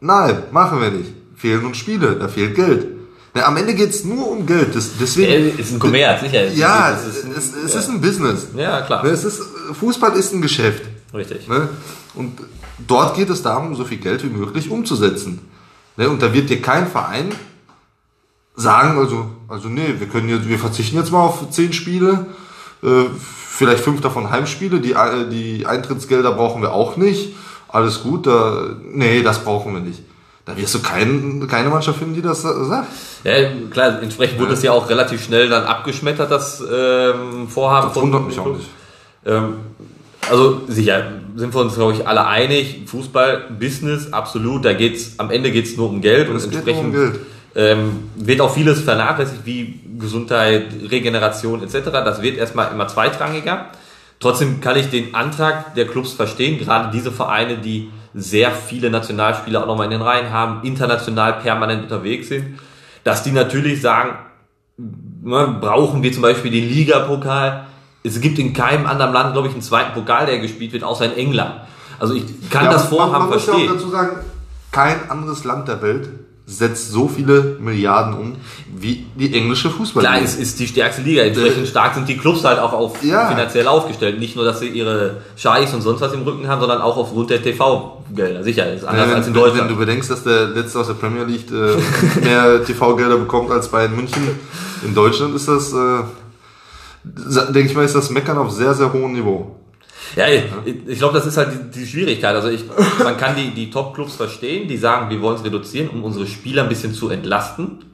nein, 0.00 0.42
machen 0.52 0.80
wir 0.80 0.90
nicht. 0.90 1.12
Fehlen 1.34 1.64
uns 1.64 1.78
Spiele, 1.78 2.16
da 2.16 2.28
fehlt 2.28 2.54
Geld. 2.54 2.86
Ne, 3.34 3.44
am 3.46 3.56
Ende 3.56 3.74
geht's 3.74 4.04
nur 4.04 4.28
um 4.30 4.44
Geld. 4.46 4.74
Das, 4.76 4.90
deswegen, 5.00 5.58
ist 5.58 5.72
ein 5.72 5.78
Kommerz, 5.78 6.20
sicher. 6.20 6.48
ja, 6.52 6.90
Das 6.90 7.06
es, 7.06 7.16
ist 7.16 7.24
ein- 7.24 7.32
es, 7.36 7.54
es 7.54 7.74
ist 7.74 7.88
ein 7.88 8.00
Business. 8.00 8.48
Ja, 8.56 8.82
klar. 8.82 9.02
Ne, 9.02 9.10
es 9.10 9.24
ist, 9.24 9.40
Fußball 9.80 10.14
ist 10.16 10.32
ein 10.34 10.42
Geschäft. 10.42 10.82
Richtig. 11.14 11.48
Ne? 11.48 11.68
Und 12.14 12.38
dort 12.86 13.16
geht 13.16 13.30
es 13.30 13.42
darum, 13.42 13.74
so 13.74 13.84
viel 13.84 13.98
Geld 13.98 14.22
wie 14.22 14.28
möglich 14.28 14.70
umzusetzen. 14.70 15.40
Ne? 15.96 16.10
Und 16.10 16.20
da 16.22 16.32
wird 16.34 16.50
dir 16.50 16.60
kein 16.60 16.86
Verein 16.86 17.30
sagen, 18.54 18.98
also, 18.98 19.30
also 19.48 19.68
nee, 19.68 19.94
wir 19.98 20.08
können 20.08 20.28
jetzt, 20.28 20.46
wir 20.48 20.58
verzichten 20.58 20.96
jetzt 20.96 21.10
mal 21.10 21.20
auf 21.20 21.48
zehn 21.50 21.72
Spiele, 21.72 22.26
äh, 22.82 23.04
vielleicht 23.48 23.82
fünf 23.82 24.00
davon 24.02 24.30
Heimspiele, 24.30 24.80
die, 24.80 24.92
äh, 24.92 25.28
die 25.30 25.64
Eintrittsgelder 25.66 26.32
brauchen 26.32 26.60
wir 26.60 26.72
auch 26.74 26.96
nicht. 26.98 27.34
Alles 27.68 28.02
gut, 28.02 28.26
da, 28.26 28.76
nee, 28.92 29.22
das 29.22 29.38
brauchen 29.42 29.72
wir 29.72 29.80
nicht. 29.80 30.02
Da 30.44 30.56
wirst 30.56 30.74
du 30.74 30.82
kein, 30.82 31.46
keine 31.48 31.68
Mannschaft 31.68 31.98
finden, 31.98 32.14
die 32.14 32.22
das 32.22 32.42
sagt. 32.42 32.88
Ja, 33.22 33.32
klar, 33.70 34.02
entsprechend 34.02 34.40
wurde 34.40 34.54
es 34.54 34.62
ja 34.62 34.72
auch 34.72 34.88
relativ 34.88 35.24
schnell 35.24 35.48
dann 35.48 35.64
abgeschmettert, 35.64 36.30
das 36.30 36.60
ähm, 36.60 37.48
Vorhaben. 37.48 37.88
Das 37.88 37.96
wundert 37.96 38.26
mich 38.26 38.38
auch 38.40 38.56
nicht. 38.56 38.68
Ähm, 39.24 39.54
also 40.28 40.62
sicher, 40.66 41.12
sind 41.36 41.54
wir 41.54 41.60
uns, 41.60 41.74
glaube 41.74 41.92
ich, 41.92 42.06
alle 42.06 42.26
einig. 42.26 42.82
Fußball, 42.86 43.50
Business, 43.58 44.12
absolut. 44.12 44.64
Da 44.64 44.72
geht's, 44.72 45.14
am 45.18 45.30
Ende 45.30 45.52
geht's 45.52 45.76
nur 45.76 45.88
um 45.88 46.00
Geld 46.00 46.28
und 46.28 46.36
Es 46.36 46.44
geht 46.44 46.52
nur 46.52 46.60
entsprechend 46.60 46.86
um 46.86 46.92
Geld. 46.92 47.20
Ähm, 47.54 48.10
wird 48.16 48.40
auch 48.40 48.52
vieles 48.52 48.80
vernachlässigt, 48.80 49.44
wie 49.44 49.80
Gesundheit, 49.98 50.66
Regeneration 50.90 51.62
etc. 51.62 51.90
Das 51.92 52.22
wird 52.22 52.36
erstmal 52.36 52.72
immer 52.72 52.88
zweitrangiger. 52.88 53.66
Trotzdem 54.18 54.60
kann 54.60 54.76
ich 54.76 54.88
den 54.88 55.14
Antrag 55.14 55.74
der 55.74 55.86
Clubs 55.86 56.12
verstehen, 56.12 56.58
gerade 56.58 56.90
diese 56.92 57.12
Vereine, 57.12 57.58
die 57.58 57.90
sehr 58.14 58.50
viele 58.52 58.90
Nationalspieler 58.90 59.62
auch 59.62 59.66
nochmal 59.66 59.86
in 59.86 59.92
den 59.92 60.02
Reihen 60.02 60.30
haben, 60.30 60.62
international 60.64 61.34
permanent 61.34 61.82
unterwegs 61.84 62.28
sind, 62.28 62.58
dass 63.04 63.22
die 63.22 63.32
natürlich 63.32 63.80
sagen, 63.80 64.16
ne, 64.76 65.56
brauchen 65.60 66.02
wir 66.02 66.12
zum 66.12 66.22
Beispiel 66.22 66.50
den 66.50 66.68
Ligapokal. 66.68 67.64
Es 68.04 68.20
gibt 68.20 68.38
in 68.38 68.52
keinem 68.52 68.86
anderen 68.86 69.12
Land, 69.12 69.32
glaube 69.32 69.48
ich, 69.48 69.54
einen 69.54 69.62
zweiten 69.62 69.92
Pokal, 69.94 70.26
der 70.26 70.38
gespielt 70.40 70.72
wird, 70.72 70.84
außer 70.84 71.06
in 71.06 71.16
England. 71.16 71.54
Also 71.98 72.14
ich 72.14 72.24
kann 72.50 72.64
Ja, 72.66 72.72
das 72.72 72.82
man- 72.84 72.90
Vorhaben 72.90 73.12
man 73.12 73.30
muss 73.30 73.46
ja 73.46 73.52
verstehen. 73.52 73.70
auch 73.70 73.74
dazu 73.76 73.88
sagen, 73.90 74.16
kein 74.72 75.10
anderes 75.10 75.44
Land 75.44 75.68
der 75.68 75.80
Welt 75.82 76.08
setzt 76.56 76.90
so 76.92 77.08
viele 77.08 77.56
Milliarden 77.60 78.14
um 78.14 78.36
wie 78.76 79.06
die 79.16 79.34
englische 79.34 79.70
Fußballliga. 79.70 80.12
Klar, 80.14 80.24
es 80.24 80.36
ist 80.36 80.58
die 80.58 80.66
stärkste 80.66 81.02
Liga. 81.02 81.22
Entsprechend 81.22 81.68
stark 81.68 81.94
sind 81.94 82.08
die 82.08 82.16
Clubs 82.16 82.44
halt 82.44 82.58
auch 82.58 82.72
auf 82.72 83.02
Ja. 83.04 83.28
finanziell 83.28 83.66
aufgestellt. 83.68 84.18
Nicht 84.18 84.34
nur, 84.36 84.44
dass 84.44 84.60
sie 84.60 84.68
ihre 84.68 85.18
Scheiß 85.36 85.72
und 85.74 85.82
sonst 85.82 86.00
was 86.00 86.12
im 86.12 86.22
Rücken 86.22 86.48
haben, 86.48 86.60
sondern 86.60 86.80
auch 86.80 86.96
aufgrund 86.96 87.30
der 87.30 87.42
TV-Gelder. 87.42 88.42
Sicher, 88.42 88.72
ist 88.72 88.84
anders 88.84 89.08
wenn, 89.08 89.14
als 89.16 89.26
in 89.28 89.34
wenn- 89.34 89.40
Wenn 89.42 89.48
Deutschland. 89.50 89.70
du 89.70 89.76
bedenkst, 89.76 90.10
dass 90.10 90.24
der 90.24 90.48
letzte 90.48 90.80
aus 90.80 90.86
der 90.88 90.94
Premier 90.94 91.24
League 91.24 91.46
äh, 91.50 92.20
mehr 92.24 92.64
TV-Gelder 92.64 93.18
bekommt 93.18 93.50
als 93.50 93.68
Bayern 93.68 93.94
München, 93.94 94.22
in 94.84 94.94
Deutschland 94.94 95.34
ist 95.36 95.48
das, 95.48 95.72
äh, 95.72 96.02
denke 97.52 97.68
ich 97.70 97.74
mal, 97.74 97.84
ist 97.84 97.94
das 97.94 98.10
Meckern 98.10 98.38
auf 98.38 98.50
sehr, 98.50 98.74
sehr 98.74 98.92
hohem 98.92 99.12
Niveau. 99.12 99.56
Ja, 100.16 100.26
ich, 100.28 100.42
ich 100.86 100.98
glaube, 100.98 101.14
das 101.14 101.26
ist 101.26 101.36
halt 101.36 101.50
die, 101.52 101.80
die 101.80 101.86
Schwierigkeit. 101.86 102.34
Also 102.34 102.48
ich, 102.48 102.64
man 103.02 103.16
kann 103.16 103.34
die, 103.36 103.50
die 103.50 103.70
Top-Clubs 103.70 104.16
verstehen, 104.16 104.68
die 104.68 104.76
sagen, 104.76 105.10
wir 105.10 105.20
wollen 105.20 105.36
es 105.36 105.44
reduzieren, 105.44 105.88
um 105.88 106.04
unsere 106.04 106.26
Spieler 106.26 106.64
ein 106.64 106.68
bisschen 106.68 106.94
zu 106.94 107.08
entlasten. 107.08 107.84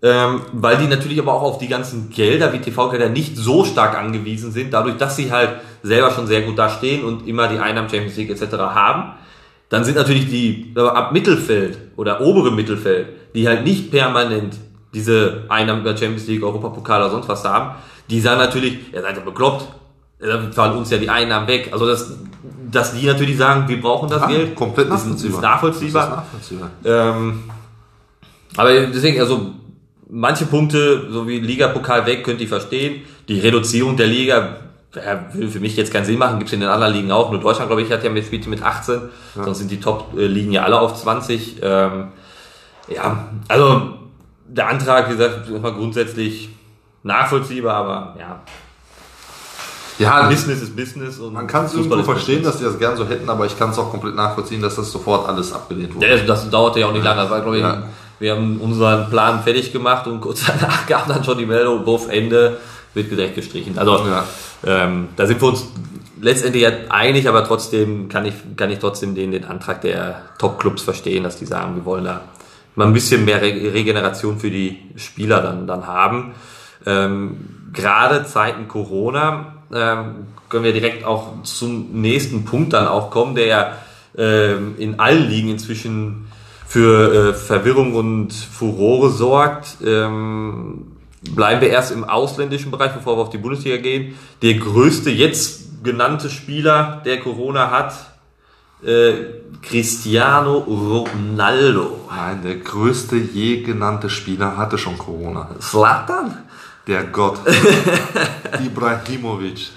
Ähm, 0.00 0.42
weil 0.52 0.76
die 0.76 0.86
natürlich 0.86 1.18
aber 1.18 1.34
auch 1.34 1.42
auf 1.42 1.58
die 1.58 1.66
ganzen 1.66 2.10
Gelder 2.10 2.52
wie 2.52 2.60
TV-Gelder 2.60 3.08
nicht 3.08 3.36
so 3.36 3.64
stark 3.64 3.98
angewiesen 3.98 4.52
sind, 4.52 4.72
dadurch, 4.72 4.96
dass 4.96 5.16
sie 5.16 5.32
halt 5.32 5.56
selber 5.82 6.12
schon 6.12 6.28
sehr 6.28 6.42
gut 6.42 6.56
da 6.56 6.68
stehen 6.68 7.04
und 7.04 7.26
immer 7.26 7.48
die 7.48 7.58
Einnahmen 7.58 7.88
Champions 7.88 8.16
League 8.16 8.30
etc. 8.30 8.58
haben. 8.58 9.14
Dann 9.68 9.84
sind 9.84 9.96
natürlich 9.96 10.28
die 10.28 10.72
äh, 10.76 10.80
ab 10.80 11.12
Mittelfeld 11.12 11.78
oder 11.96 12.20
obere 12.20 12.52
Mittelfeld, 12.52 13.08
die 13.34 13.48
halt 13.48 13.64
nicht 13.64 13.90
permanent 13.90 14.54
diese 14.94 15.44
Einnahmen 15.48 15.82
über 15.82 15.96
Champions 15.96 16.28
League, 16.28 16.44
Europapokal 16.44 17.02
oder 17.02 17.10
sonst 17.10 17.28
was 17.28 17.44
haben, 17.44 17.74
die 18.08 18.20
sagen 18.20 18.38
natürlich, 18.38 18.92
ihr 18.92 19.02
seid 19.02 19.16
ja 19.16 19.22
bekloppt, 19.22 19.66
dann 20.18 20.52
fallen 20.52 20.76
uns 20.76 20.90
ja 20.90 20.98
die 20.98 21.08
Einnahmen 21.10 21.46
weg. 21.46 21.70
Also 21.72 21.86
dass, 21.86 22.12
dass 22.70 22.94
die 22.94 23.06
natürlich 23.06 23.36
sagen, 23.36 23.68
wir 23.68 23.80
brauchen 23.80 24.08
das 24.08 24.22
Ah, 24.22 24.26
Geld, 24.26 24.54
komplett 24.54 24.86
ist, 24.88 24.92
nachvollziehbar. 24.92 25.36
ist 25.38 25.42
nachvollziehbar. 25.42 26.02
Das 26.02 26.50
ist 26.50 26.52
nachvollziehbar. 26.52 26.70
Ähm, 26.84 27.42
aber 28.56 28.72
deswegen, 28.86 29.20
also 29.20 29.52
manche 30.10 30.46
Punkte, 30.46 31.08
so 31.10 31.26
wie 31.28 31.38
Ligapokal 31.38 32.06
weg, 32.06 32.24
könnte 32.24 32.42
ich 32.42 32.48
verstehen. 32.48 33.02
Die 33.28 33.38
Reduzierung 33.40 33.96
der 33.96 34.06
Liga 34.06 34.56
ja, 34.94 35.26
würde 35.34 35.48
für 35.50 35.60
mich 35.60 35.76
jetzt 35.76 35.92
keinen 35.92 36.06
Sinn 36.06 36.18
machen, 36.18 36.38
gibt 36.38 36.48
es 36.48 36.54
in 36.54 36.60
den 36.60 36.68
anderen 36.70 36.94
Ligen 36.94 37.12
auch. 37.12 37.30
Nur 37.30 37.40
Deutschland, 37.40 37.68
glaube 37.68 37.82
ich, 37.82 37.92
hat 37.92 38.02
ja 38.02 38.10
mit, 38.10 38.24
spielt 38.24 38.46
mit 38.46 38.62
18, 38.62 39.00
sonst 39.34 39.58
sind 39.58 39.70
die 39.70 39.78
Top-Ligen 39.80 40.50
ja 40.50 40.62
alle 40.62 40.80
auf 40.80 40.94
20. 41.00 41.56
Ähm, 41.62 42.08
ja, 42.88 43.28
also 43.48 43.92
der 44.46 44.68
Antrag, 44.68 45.08
wie 45.10 45.16
gesagt, 45.16 45.46
ist 45.48 45.62
grundsätzlich 45.62 46.48
nachvollziehbar, 47.02 47.74
aber 47.76 48.16
ja, 48.18 48.40
Ja, 49.98 50.28
Business 50.28 50.62
ist 50.62 50.76
Business 50.76 51.18
und 51.18 51.32
man 51.32 51.46
kann 51.46 51.64
es 51.64 51.74
irgendwo 51.74 52.02
verstehen, 52.02 52.42
dass 52.42 52.58
die 52.58 52.64
das 52.64 52.78
gern 52.78 52.96
so 52.96 53.06
hätten, 53.08 53.28
aber 53.28 53.46
ich 53.46 53.58
kann 53.58 53.70
es 53.70 53.78
auch 53.78 53.90
komplett 53.90 54.14
nachvollziehen, 54.14 54.62
dass 54.62 54.76
das 54.76 54.90
sofort 54.92 55.28
alles 55.28 55.52
abgelehnt 55.52 55.94
wurde. 55.94 56.06
Ja, 56.08 56.16
das, 56.16 56.26
das 56.26 56.50
dauerte 56.50 56.80
ja 56.80 56.86
auch 56.86 56.92
nicht 56.92 57.04
lange. 57.04 57.22
Das 57.22 57.30
war, 57.30 57.40
glaube 57.40 57.56
ich, 57.56 57.62
Ja. 57.62 57.82
wir 58.20 58.32
haben 58.36 58.58
unseren 58.60 59.10
Plan 59.10 59.42
fertig 59.42 59.72
gemacht 59.72 60.06
und 60.06 60.20
kurz 60.20 60.44
danach 60.46 60.86
kam 60.86 61.08
dann 61.08 61.24
schon 61.24 61.38
die 61.38 61.46
Meldung, 61.46 61.84
Buff, 61.84 62.08
Ende, 62.08 62.58
wird 62.94 63.10
direkt 63.10 63.34
gestrichen. 63.34 63.76
Also 63.78 63.98
Ja. 64.06 64.24
ähm, 64.64 65.08
da 65.16 65.26
sind 65.26 65.40
wir 65.40 65.48
uns 65.48 65.66
letztendlich 66.20 66.62
ja 66.62 66.70
einig, 66.90 67.28
aber 67.28 67.44
trotzdem 67.44 68.08
kann 68.08 68.24
ich, 68.24 68.34
kann 68.56 68.70
ich 68.70 68.78
trotzdem 68.78 69.14
den, 69.14 69.30
den 69.32 69.44
Antrag 69.44 69.80
der 69.82 70.22
Top-Clubs 70.38 70.82
verstehen, 70.82 71.24
dass 71.24 71.36
die 71.38 71.46
sagen, 71.46 71.74
wir 71.76 71.84
wollen 71.84 72.04
da 72.04 72.22
mal 72.76 72.86
ein 72.86 72.92
bisschen 72.92 73.24
mehr 73.24 73.40
Re 73.42 73.72
Regeneration 73.74 74.38
für 74.38 74.50
die 74.50 74.78
Spieler 74.96 75.40
dann, 75.42 75.66
dann 75.66 75.86
haben. 75.88 76.34
Ähm, 76.86 77.36
Gerade 77.72 78.24
Zeiten 78.24 78.66
Corona 78.68 79.54
können 79.70 80.64
wir 80.64 80.72
direkt 80.72 81.04
auch 81.04 81.42
zum 81.42 82.00
nächsten 82.00 82.44
Punkt 82.44 82.72
dann 82.72 82.88
auch 82.88 83.10
kommen, 83.10 83.34
der 83.34 83.46
ja 83.46 83.72
ähm, 84.16 84.74
in 84.78 84.98
allen 84.98 85.28
Ligen 85.28 85.50
inzwischen 85.50 86.26
für 86.66 87.30
äh, 87.30 87.34
Verwirrung 87.34 87.94
und 87.94 88.32
Furore 88.32 89.10
sorgt. 89.10 89.78
Ähm, 89.84 90.92
bleiben 91.34 91.60
wir 91.60 91.70
erst 91.70 91.92
im 91.92 92.04
ausländischen 92.04 92.70
Bereich, 92.70 92.92
bevor 92.92 93.16
wir 93.16 93.22
auf 93.22 93.30
die 93.30 93.38
Bundesliga 93.38 93.76
gehen. 93.78 94.14
Der 94.42 94.54
größte 94.54 95.10
jetzt 95.10 95.84
genannte 95.84 96.28
Spieler, 96.30 97.02
der 97.04 97.20
Corona 97.20 97.70
hat, 97.70 97.94
äh, 98.84 99.12
Cristiano 99.62 100.58
Ronaldo. 100.58 102.00
Nein, 102.10 102.42
der 102.42 102.56
größte 102.56 103.16
je 103.16 103.62
genannte 103.62 104.10
Spieler 104.10 104.56
hatte 104.56 104.78
schon 104.78 104.98
Corona. 104.98 105.50
Slatan? 105.60 106.44
Der 106.88 107.04
Gott. 107.04 107.38
Ibrahimovic. 108.64 109.68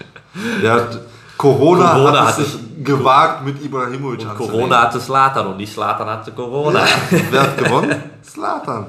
Der 0.61 0.73
hat 0.73 0.99
Corona, 1.37 1.91
Corona 1.93 2.19
hat 2.21 2.27
hatte- 2.29 2.41
es 2.43 2.53
sich 2.53 2.61
gewagt 2.83 3.45
mit 3.45 3.61
Ibrahimovic 3.63 4.21
Und 4.21 4.37
Corona 4.37 4.81
hatte 4.83 4.99
Slatan 4.99 5.47
und 5.47 5.57
nicht 5.57 5.71
Slatan 5.73 6.07
hatte 6.07 6.31
Corona. 6.31 6.83
Wer 7.29 7.41
hat 7.41 7.57
gewonnen? 7.63 7.95
Slatan. 8.23 8.85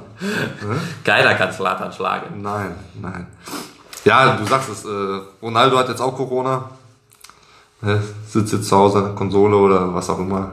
Keiner 1.05 1.35
kann 1.35 1.53
Slatan 1.53 1.93
schlagen. 1.93 2.41
Nein, 2.41 2.75
nein. 3.01 3.27
Ja, 4.05 4.37
du 4.37 4.45
sagst 4.47 4.71
es, 4.71 4.85
äh, 4.85 4.89
Ronaldo 5.43 5.77
hat 5.79 5.89
jetzt 5.89 6.01
auch 6.01 6.17
Corona. 6.17 6.71
Äh, 7.85 7.97
sitzt 8.29 8.53
jetzt 8.53 8.69
zu 8.69 8.77
Hause 8.77 8.99
an 8.99 9.05
der 9.07 9.15
Konsole 9.15 9.57
oder 9.57 9.93
was 9.93 10.09
auch 10.09 10.19
immer. 10.19 10.53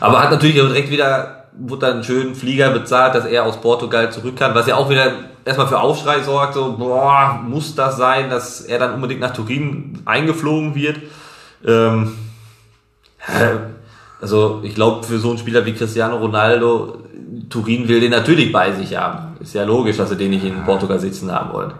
Aber 0.00 0.20
hat 0.22 0.30
natürlich 0.30 0.60
auch 0.60 0.66
direkt 0.66 0.90
wieder, 0.90 1.46
wurde 1.58 1.86
dann 1.86 1.94
einen 1.94 2.04
schönen 2.04 2.34
Flieger 2.34 2.70
bezahlt, 2.70 3.14
dass 3.14 3.24
er 3.24 3.44
aus 3.44 3.58
Portugal 3.60 4.12
zurück 4.12 4.36
kann, 4.36 4.54
was 4.54 4.66
ja 4.66 4.76
auch 4.76 4.90
wieder 4.90 5.12
erstmal 5.44 5.68
für 5.68 5.80
Aufschrei 5.80 6.22
sorgt, 6.22 6.54
so, 6.54 6.76
boah, 6.76 7.40
muss 7.46 7.74
das 7.74 7.96
sein, 7.96 8.30
dass 8.30 8.60
er 8.62 8.78
dann 8.78 8.94
unbedingt 8.94 9.20
nach 9.20 9.32
Turin 9.32 10.00
eingeflogen 10.04 10.74
wird. 10.74 10.98
Ähm, 11.64 12.12
äh, 13.26 13.56
also 14.20 14.60
ich 14.62 14.74
glaube, 14.74 15.06
für 15.06 15.18
so 15.18 15.30
einen 15.30 15.38
Spieler 15.38 15.64
wie 15.66 15.74
Cristiano 15.74 16.16
Ronaldo, 16.16 16.98
Turin 17.50 17.88
will 17.88 18.00
den 18.00 18.10
natürlich 18.10 18.52
bei 18.52 18.72
sich 18.72 18.96
haben. 18.96 19.36
Ist 19.40 19.54
ja 19.54 19.64
logisch, 19.64 19.96
dass 19.96 20.08
sie 20.08 20.16
den 20.16 20.30
nicht 20.30 20.44
in 20.44 20.64
Portugal 20.64 20.98
sitzen 20.98 21.30
haben 21.30 21.52
wollen. 21.52 21.72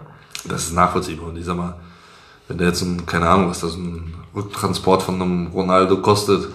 Das 0.45 0.63
ist 0.63 0.73
nachvollziehbar. 0.73 1.29
Und 1.29 1.37
ich 1.37 1.45
sag 1.45 1.57
mal, 1.57 1.75
wenn 2.47 2.57
der 2.57 2.67
jetzt 2.67 2.81
ein, 2.81 3.05
keine 3.05 3.27
Ahnung, 3.27 3.49
was 3.49 3.61
das 3.61 3.75
ein 3.75 4.13
Rücktransport 4.35 5.01
von 5.01 5.15
einem 5.15 5.47
Ronaldo 5.47 5.97
kostet, 5.97 6.49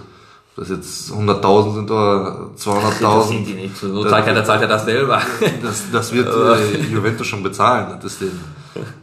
das 0.55 0.69
jetzt 0.69 1.11
100.000 1.11 1.73
sind 1.73 1.91
oder 1.91 2.49
Das 2.53 2.63
sieht 2.63 2.73
200.000, 2.73 3.45
die 3.45 3.53
nicht. 3.53 3.77
So 3.77 4.03
zahlt 4.03 4.27
er, 4.27 4.43
zahlt 4.43 4.61
er 4.61 4.67
das 4.67 4.85
selber. 4.85 5.21
das, 5.63 5.83
das 5.91 6.13
wird 6.13 6.27
äh, 6.35 6.93
Juventus 6.93 7.27
schon 7.27 7.41
bezahlen. 7.41 7.99
Das 8.01 8.13
ist 8.13 8.21
den, 8.21 8.39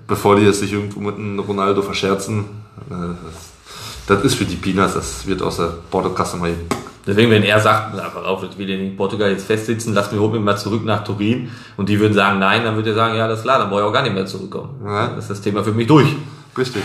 bevor 0.07 0.37
die 0.37 0.45
es 0.45 0.61
sich 0.61 0.73
irgendwo 0.73 1.01
mit 1.01 1.17
einem 1.17 1.39
Ronaldo 1.39 1.83
verscherzen. 1.83 2.45
Äh, 2.91 2.95
das, 4.07 4.19
das 4.19 4.25
ist 4.25 4.35
für 4.35 4.45
die 4.45 4.57
Peanuts, 4.57 4.95
das 4.95 5.27
wird 5.27 5.43
aus 5.43 5.57
der 5.57 5.73
Portokasse 5.91 6.37
mal 6.37 6.51
eben. 6.51 6.67
Deswegen, 7.07 7.31
wenn 7.31 7.43
er 7.43 7.59
sagt, 7.59 7.97
pass 7.97 8.25
auf, 8.25 8.43
ich 8.43 8.59
will 8.59 8.67
den 8.67 8.81
in 8.81 8.97
Portugal 8.97 9.31
jetzt 9.31 9.47
festsitzen, 9.47 9.95
lass 9.95 10.13
mich, 10.13 10.21
hol 10.21 10.31
mich 10.31 10.43
mal 10.43 10.59
zurück 10.59 10.85
nach 10.85 11.05
Turin 11.05 11.51
und 11.79 11.89
die 11.89 11.99
würden 11.99 12.13
sagen 12.13 12.39
nein, 12.39 12.65
dann 12.65 12.77
würde 12.77 12.91
er 12.91 12.97
sagen, 12.97 13.17
ja, 13.17 13.25
alles 13.25 13.41
klar, 13.41 13.59
dann 13.59 13.71
brauche 13.71 13.81
ich 13.81 13.87
auch 13.87 13.93
gar 13.93 14.03
nicht 14.03 14.13
mehr 14.13 14.27
zurückkommen. 14.27 14.79
Ja. 14.85 15.09
Das 15.09 15.25
ist 15.25 15.31
das 15.31 15.41
Thema 15.41 15.65
für 15.65 15.73
mich 15.73 15.87
durch. 15.87 16.09
Richtig. 16.57 16.83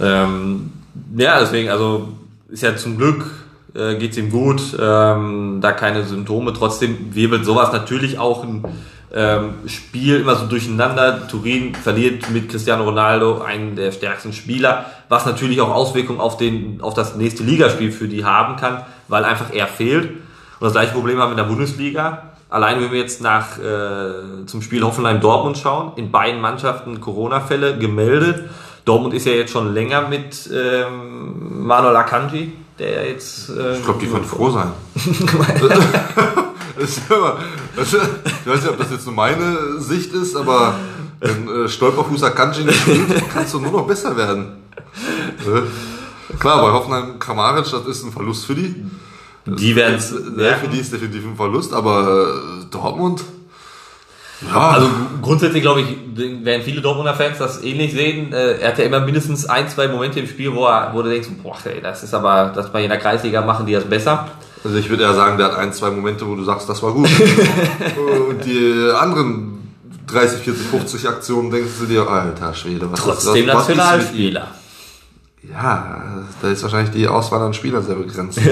Ähm, 0.00 0.72
ja, 1.18 1.38
deswegen, 1.38 1.68
also 1.68 2.08
ist 2.48 2.62
ja 2.62 2.74
zum 2.76 2.96
Glück, 2.96 3.26
äh, 3.74 3.96
geht's 3.96 4.16
ihm 4.16 4.30
gut, 4.30 4.76
ähm, 4.80 5.58
da 5.60 5.72
keine 5.72 6.04
Symptome. 6.04 6.52
Trotzdem 6.52 7.14
wirbelt 7.14 7.44
sowas 7.44 7.72
natürlich 7.72 8.18
auch 8.18 8.42
ein 8.42 8.64
ähm, 9.12 9.54
Spiel 9.66 10.20
immer 10.20 10.36
so 10.36 10.46
durcheinander. 10.46 11.26
Turin 11.28 11.74
verliert 11.74 12.30
mit 12.30 12.50
Cristiano 12.50 12.84
Ronaldo 12.84 13.40
einen 13.40 13.76
der 13.76 13.92
stärksten 13.92 14.32
Spieler, 14.32 14.86
was 15.08 15.26
natürlich 15.26 15.60
auch 15.60 15.72
Auswirkungen 15.74 16.20
auf, 16.20 16.36
den, 16.36 16.80
auf 16.80 16.94
das 16.94 17.16
nächste 17.16 17.42
Ligaspiel 17.42 17.92
für 17.92 18.08
die 18.08 18.24
haben 18.24 18.56
kann, 18.56 18.84
weil 19.08 19.24
einfach 19.24 19.52
er 19.52 19.66
fehlt. 19.66 20.10
Und 20.10 20.64
das 20.64 20.72
gleiche 20.72 20.92
Problem 20.92 21.18
haben 21.18 21.28
wir 21.28 21.38
in 21.42 21.48
der 21.48 21.54
Bundesliga. 21.54 22.30
Allein 22.48 22.80
wenn 22.80 22.92
wir 22.92 23.00
jetzt 23.00 23.20
nach 23.20 23.58
äh, 23.58 24.46
zum 24.46 24.62
Spiel 24.62 24.82
Hoffenheim-Dortmund 24.82 25.58
schauen, 25.58 25.92
in 25.96 26.10
beiden 26.10 26.40
Mannschaften 26.40 27.00
Corona-Fälle 27.00 27.78
gemeldet. 27.78 28.48
Dortmund 28.84 29.14
ist 29.14 29.26
ja 29.26 29.32
jetzt 29.32 29.50
schon 29.50 29.74
länger 29.74 30.08
mit 30.08 30.48
ähm, 30.54 31.66
Manuel 31.66 31.96
Akanji, 31.96 32.52
der 32.78 33.08
jetzt. 33.10 33.48
Äh, 33.50 33.76
Ich 33.78 33.84
glaube, 33.84 34.00
die 34.00 34.06
können 34.08 34.24
froh 34.24 34.50
sein. 34.50 34.72
Das 36.78 36.90
ist 36.90 37.00
ja 37.08 37.16
immer- 37.16 37.38
das 37.74 37.92
ist- 37.94 38.02
ich 38.44 38.46
weiß 38.52 38.60
nicht, 38.60 38.68
ob 38.70 38.76
das 38.78 38.90
jetzt 38.90 39.06
nur 39.06 39.14
meine 39.14 39.80
Sicht 39.80 40.12
ist, 40.12 40.36
aber 40.36 40.74
wenn 41.20 41.48
äh, 41.64 41.68
Stolperfuß 41.70 42.22
Akanji 42.22 42.64
nicht 42.64 42.78
spielt, 42.78 43.30
kannst 43.32 43.54
du 43.54 43.60
nur 43.60 43.72
noch 43.72 43.86
besser 43.86 44.14
werden. 44.16 44.58
Äh, 45.46 45.62
Klar, 46.38 46.60
bei 46.60 46.72
Hoffenheim 46.72 47.18
Kramaric, 47.18 47.64
das 47.70 47.86
ist 47.86 48.04
ein 48.04 48.12
Verlust 48.12 48.44
für 48.44 48.54
die. 48.54 48.74
die 49.46 49.74
werden 49.74 49.94
es. 49.96 50.12
Ja, 50.36 50.56
für 50.56 50.68
die 50.68 50.78
ist 50.80 50.92
definitiv 50.92 51.24
ein 51.24 51.36
Verlust, 51.36 51.72
aber 51.72 52.34
äh, 52.60 52.64
Dortmund, 52.70 53.24
ja, 54.46 54.70
Also 54.70 54.88
grundsätzlich 55.22 55.62
glaube 55.62 55.80
ich, 55.82 55.96
werden 56.44 56.62
viele 56.62 56.80
Dortmunder 56.82 57.14
Fans 57.14 57.38
das 57.38 57.62
ähnlich 57.62 57.92
sehen. 57.92 58.32
Äh, 58.32 58.58
Er 58.60 58.68
hat 58.68 58.78
ja 58.78 58.84
immer 58.84 59.00
mindestens 59.00 59.46
ein, 59.46 59.68
zwei 59.68 59.88
Momente 59.88 60.20
im 60.20 60.26
Spiel, 60.26 60.54
wo, 60.54 60.66
er, 60.66 60.90
wo 60.92 61.02
du 61.02 61.08
denkst, 61.10 61.28
boah, 61.42 61.56
ey, 61.64 61.80
das 61.80 62.02
ist 62.02 62.12
aber, 62.14 62.52
das 62.54 62.70
bei 62.72 62.82
jeder 62.82 62.96
Kreisliga 62.98 63.40
machen 63.42 63.66
die 63.66 63.72
das 63.72 63.84
besser. 63.84 64.28
also 64.64 64.76
ich 64.76 64.88
würde 64.90 65.04
eher 65.04 65.14
sagen, 65.14 65.38
der 65.38 65.46
hat 65.46 65.56
ein, 65.56 65.72
zwei 65.72 65.90
Momente, 65.90 66.26
wo 66.26 66.34
du 66.34 66.44
sagst, 66.44 66.68
das 66.68 66.82
war 66.82 66.92
gut. 66.92 67.08
Und 68.28 68.44
die 68.44 68.90
anderen 68.98 69.52
30, 70.08 70.40
40, 70.42 70.66
50 70.68 71.08
Aktionen 71.08 71.50
denkst 71.50 71.72
du 71.80 71.86
dir, 71.86 72.06
alter 72.08 72.52
Schwede, 72.54 72.90
was 72.92 73.00
Trotzdem 73.00 73.34
ist 73.34 73.46
mit- 73.46 73.54
Nationalspieler. 73.54 74.48
Ja, 75.52 76.02
da 76.42 76.48
ist 76.50 76.62
wahrscheinlich 76.62 76.90
die 76.90 77.06
Auswahl 77.08 77.40
an 77.42 77.54
Spielern 77.54 77.82
sehr 77.84 77.94
begrenzt. 77.94 78.38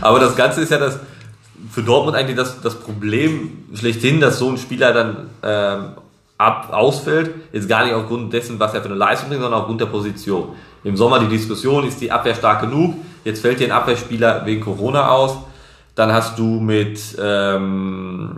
Aber 0.00 0.18
das 0.18 0.34
Ganze 0.36 0.60
ist 0.62 0.70
ja 0.70 0.78
das 0.78 0.98
für 1.74 1.82
Dortmund 1.82 2.16
eigentlich 2.16 2.36
das, 2.36 2.60
das 2.60 2.76
Problem 2.76 3.64
schlechthin, 3.74 4.20
dass 4.20 4.38
so 4.38 4.48
ein 4.48 4.58
Spieler 4.58 4.92
dann 4.92 5.30
ähm, 5.42 5.84
ab, 6.38 6.68
ausfällt. 6.72 7.32
Jetzt 7.52 7.68
gar 7.68 7.84
nicht 7.84 7.94
aufgrund 7.94 8.32
dessen, 8.32 8.60
was 8.60 8.74
er 8.74 8.80
für 8.80 8.88
eine 8.88 8.94
Leistung 8.94 9.28
bringt, 9.28 9.42
sondern 9.42 9.60
aufgrund 9.60 9.80
der 9.80 9.86
Position. 9.86 10.50
Im 10.84 10.96
Sommer 10.96 11.18
die 11.18 11.26
Diskussion, 11.26 11.84
ist 11.84 12.00
die 12.00 12.12
Abwehr 12.12 12.36
stark 12.36 12.60
genug? 12.60 12.94
Jetzt 13.24 13.40
fällt 13.40 13.58
dir 13.58 13.66
ein 13.66 13.72
Abwehrspieler 13.72 14.46
wegen 14.46 14.60
Corona 14.60 15.08
aus. 15.08 15.36
Dann 15.96 16.12
hast 16.12 16.38
du 16.38 16.60
mit 16.60 17.00
ähm, 17.20 18.36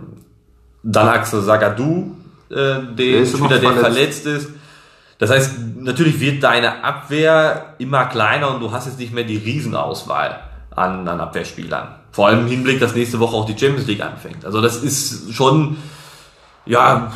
dann 0.81 1.07
Axel 1.07 1.41
Sagadou, 1.41 2.15
äh, 2.49 2.95
den 2.95 3.27
Spieler, 3.27 3.59
der 3.59 3.73
verletzt 3.73 4.25
ist. 4.25 4.49
Das 5.19 5.29
heißt, 5.29 5.59
natürlich 5.77 6.19
wird 6.19 6.41
deine 6.41 6.83
Abwehr 6.83 7.75
immer 7.77 8.05
kleiner 8.05 8.53
und 8.53 8.61
du 8.61 8.71
hast 8.71 8.87
jetzt 8.87 8.99
nicht 8.99 9.13
mehr 9.13 9.25
die 9.25 9.37
Riesenauswahl 9.37 10.39
an, 10.75 11.07
an 11.07 11.19
Abwehrspielern. 11.19 11.96
Vor 12.17 12.25
allem 12.25 12.39
im 12.39 12.47
Hinblick, 12.47 12.79
dass 12.79 12.95
nächste 12.95 13.19
Woche 13.19 13.35
auch 13.35 13.45
die 13.45 13.55
Champions 13.55 13.85
League 13.85 14.01
anfängt. 14.01 14.43
Also 14.43 14.59
das 14.59 14.77
ist 14.77 15.35
schon, 15.35 15.77
ja, 16.65 17.11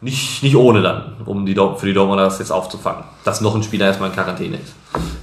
nicht, 0.00 0.42
nicht 0.42 0.56
ohne 0.56 0.80
dann, 0.80 1.16
um 1.26 1.44
die, 1.44 1.54
für 1.54 1.84
die 1.84 1.92
Dortmunder 1.92 2.24
das 2.24 2.38
jetzt 2.38 2.50
aufzufangen, 2.50 3.04
dass 3.24 3.42
noch 3.42 3.54
ein 3.54 3.62
Spieler 3.62 3.84
erstmal 3.84 4.08
in 4.08 4.14
Quarantäne 4.14 4.56
ist. 4.56 4.72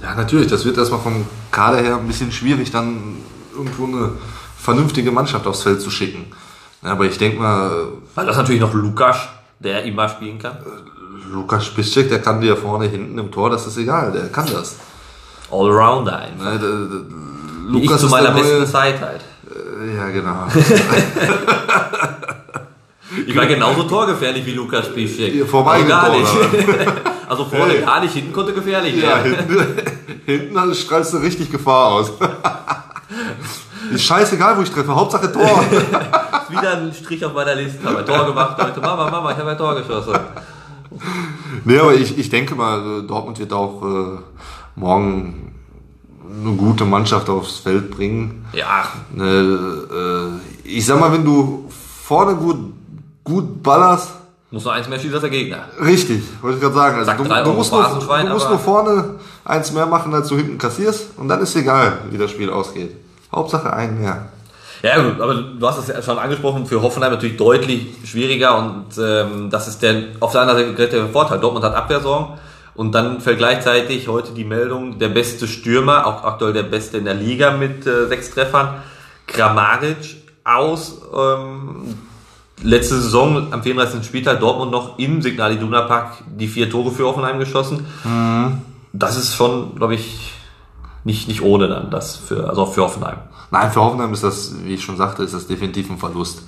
Ja, 0.04 0.14
natürlich, 0.14 0.46
das 0.46 0.64
wird 0.64 0.78
erstmal 0.78 1.00
vom 1.00 1.26
Kader 1.50 1.78
her 1.78 1.96
ein 1.96 2.06
bisschen 2.06 2.30
schwierig, 2.30 2.70
dann 2.70 3.16
irgendwo 3.56 3.86
eine 3.86 4.12
vernünftige 4.56 5.10
Mannschaft 5.10 5.48
aufs 5.48 5.64
Feld 5.64 5.80
zu 5.80 5.90
schicken. 5.90 6.26
Ja, 6.84 6.90
aber 6.92 7.06
ich 7.06 7.18
denke 7.18 7.40
mal. 7.40 7.88
Weil 8.14 8.26
das 8.26 8.36
natürlich 8.36 8.60
noch 8.60 8.72
Lukas, 8.72 9.16
der 9.58 9.82
immer 9.82 10.08
spielen 10.08 10.38
kann. 10.38 10.58
Lukas 11.32 11.70
Piszczek, 11.70 12.08
der 12.08 12.22
kann 12.22 12.40
dir 12.40 12.56
vorne, 12.56 12.86
hinten 12.86 13.18
im 13.18 13.32
Tor, 13.32 13.50
das 13.50 13.66
ist 13.66 13.78
egal, 13.78 14.12
der 14.12 14.28
kann 14.28 14.46
das. 14.46 14.76
Allrounder 15.50 16.18
einfach. 16.20 16.60
Ne, 16.60 17.06
Lukas 17.66 18.00
zu 18.00 18.08
meiner 18.08 18.30
besten 18.30 18.58
neue, 18.58 18.66
Zeit 18.66 19.00
halt. 19.00 19.20
Äh, 19.50 19.96
ja, 19.96 20.08
genau. 20.10 20.46
ich 23.26 23.36
war 23.36 23.46
genauso 23.46 23.82
torgefährlich 23.84 24.44
wie 24.46 24.52
Lukas 24.52 24.92
Piszczek. 24.92 25.48
Vorbei 25.48 25.74
also 25.74 25.88
gar 25.88 26.10
nicht. 26.10 26.26
also 27.28 27.44
vorne 27.44 27.74
hey. 27.74 27.82
gar 27.82 28.00
nicht, 28.00 28.14
hinten 28.14 28.32
konnte 28.32 28.52
gefährlich 28.52 29.00
werden. 29.02 29.32
Ja, 29.32 29.36
hinten, 29.36 29.66
hinten 30.26 30.74
strahlst 30.74 31.12
du 31.12 31.18
richtig 31.18 31.50
Gefahr 31.50 31.92
aus. 31.92 32.12
Ist 33.92 34.04
scheißegal, 34.04 34.58
wo 34.58 34.62
ich 34.62 34.70
treffe, 34.70 34.94
Hauptsache 34.94 35.30
Tor. 35.30 35.64
Wieder 36.48 36.78
ein 36.78 36.92
Strich 36.92 37.24
auf 37.24 37.34
meiner 37.34 37.54
Liste. 37.54 37.78
Ich 37.80 37.86
habe 37.86 37.98
ein 37.98 38.06
Tor 38.06 38.26
gemacht 38.26 38.56
heute. 38.60 38.80
Mama, 38.80 39.08
Mama, 39.10 39.30
ich 39.30 39.38
habe 39.38 39.50
ein 39.50 39.58
Tor 39.58 39.76
geschossen. 39.76 40.18
Nee, 41.64 41.78
aber 41.78 41.94
ich, 41.94 42.18
ich 42.18 42.28
denke 42.28 42.56
mal, 42.56 43.02
Dortmund 43.02 43.38
wird 43.38 43.52
auch 43.52 43.82
äh, 43.82 44.18
morgen 44.74 45.55
eine 46.28 46.56
gute 46.56 46.84
Mannschaft 46.84 47.28
aufs 47.28 47.58
Feld 47.58 47.90
bringen. 47.90 48.46
Ja. 48.52 48.88
Ne, 49.12 49.24
äh, 49.24 50.68
ich 50.68 50.84
sag 50.84 51.00
mal, 51.00 51.12
wenn 51.12 51.24
du 51.24 51.68
vorne 52.04 52.34
gut, 52.34 52.58
gut 53.24 53.62
ballerst, 53.62 54.10
muss 54.50 54.64
nur 54.64 54.72
eins 54.72 54.88
mehr 54.88 54.98
schießen 54.98 55.14
als 55.14 55.22
der 55.22 55.30
Gegner. 55.30 55.58
Richtig, 55.84 56.22
wollte 56.40 56.56
ich 56.56 56.62
gerade 56.62 56.74
sagen. 56.74 56.98
Also 56.98 57.24
du, 57.24 57.44
du, 57.44 57.52
musst, 57.52 57.72
nur, 57.72 57.82
du 57.82 58.28
musst 58.28 58.48
nur 58.48 58.58
vorne 58.58 59.16
eins 59.44 59.72
mehr 59.72 59.86
machen, 59.86 60.14
als 60.14 60.28
du 60.28 60.36
hinten 60.36 60.56
kassierst 60.56 61.08
und 61.16 61.28
dann 61.28 61.40
ist 61.40 61.56
egal, 61.56 61.98
wie 62.10 62.18
das 62.18 62.30
Spiel 62.30 62.50
ausgeht. 62.50 62.96
Hauptsache 63.32 63.72
ein 63.72 64.00
mehr. 64.00 64.28
Ja, 64.82 64.94
aber 65.18 65.34
du 65.34 65.66
hast 65.66 65.78
es 65.78 65.88
ja 65.88 66.00
schon 66.00 66.18
angesprochen, 66.18 66.64
für 66.64 66.80
Hoffenheim 66.80 67.12
natürlich 67.12 67.36
deutlich 67.36 67.86
schwieriger 68.04 68.56
und 68.56 68.86
ähm, 68.98 69.50
das 69.50 69.66
ist 69.66 69.82
der 69.82 70.04
auf 70.20 70.32
der 70.32 70.42
anderen 70.42 70.76
Seite 70.76 70.96
der 70.96 71.08
Vorteil. 71.08 71.40
Dortmund 71.40 71.64
hat 71.64 71.74
Abwehrsorgen 71.74 72.38
und 72.76 72.92
dann 72.92 73.20
fällt 73.20 73.38
gleichzeitig 73.38 74.08
heute 74.08 74.32
die 74.32 74.44
Meldung, 74.44 74.98
der 74.98 75.08
beste 75.08 75.48
Stürmer, 75.48 76.06
auch 76.06 76.24
aktuell 76.24 76.52
der 76.52 76.62
beste 76.62 76.98
in 76.98 77.06
der 77.06 77.14
Liga 77.14 77.52
mit 77.52 77.86
äh, 77.86 78.06
sechs 78.06 78.30
Treffern, 78.30 78.82
Kramaric 79.26 80.16
aus. 80.44 81.00
Ähm, 81.16 81.96
letzte 82.62 82.96
Saison 82.96 83.52
am 83.52 83.62
34. 83.62 84.04
Spieltag 84.04 84.40
Dortmund 84.40 84.70
noch 84.70 84.98
im 84.98 85.22
Signal 85.22 85.52
Iduna 85.52 85.82
Park 85.82 86.22
die 86.26 86.48
vier 86.48 86.70
Tore 86.70 86.90
für 86.90 87.06
Hoffenheim 87.06 87.38
geschossen. 87.38 87.86
Mhm. 88.04 88.62
Das 88.92 89.16
ist 89.16 89.34
schon, 89.34 89.74
glaube 89.76 89.94
ich, 89.94 90.32
nicht, 91.04 91.28
nicht 91.28 91.42
ohne 91.42 91.68
dann 91.68 91.90
das 91.90 92.16
für, 92.16 92.48
also 92.48 92.62
auch 92.62 92.74
für 92.74 92.82
Hoffenheim. 92.82 93.18
Nein, 93.50 93.70
für 93.70 93.80
Hoffenheim 93.80 94.12
ist 94.12 94.24
das, 94.24 94.54
wie 94.64 94.74
ich 94.74 94.84
schon 94.84 94.96
sagte, 94.96 95.22
ist 95.22 95.34
das 95.34 95.46
definitiv 95.46 95.90
ein 95.90 95.98
Verlust. 95.98 96.42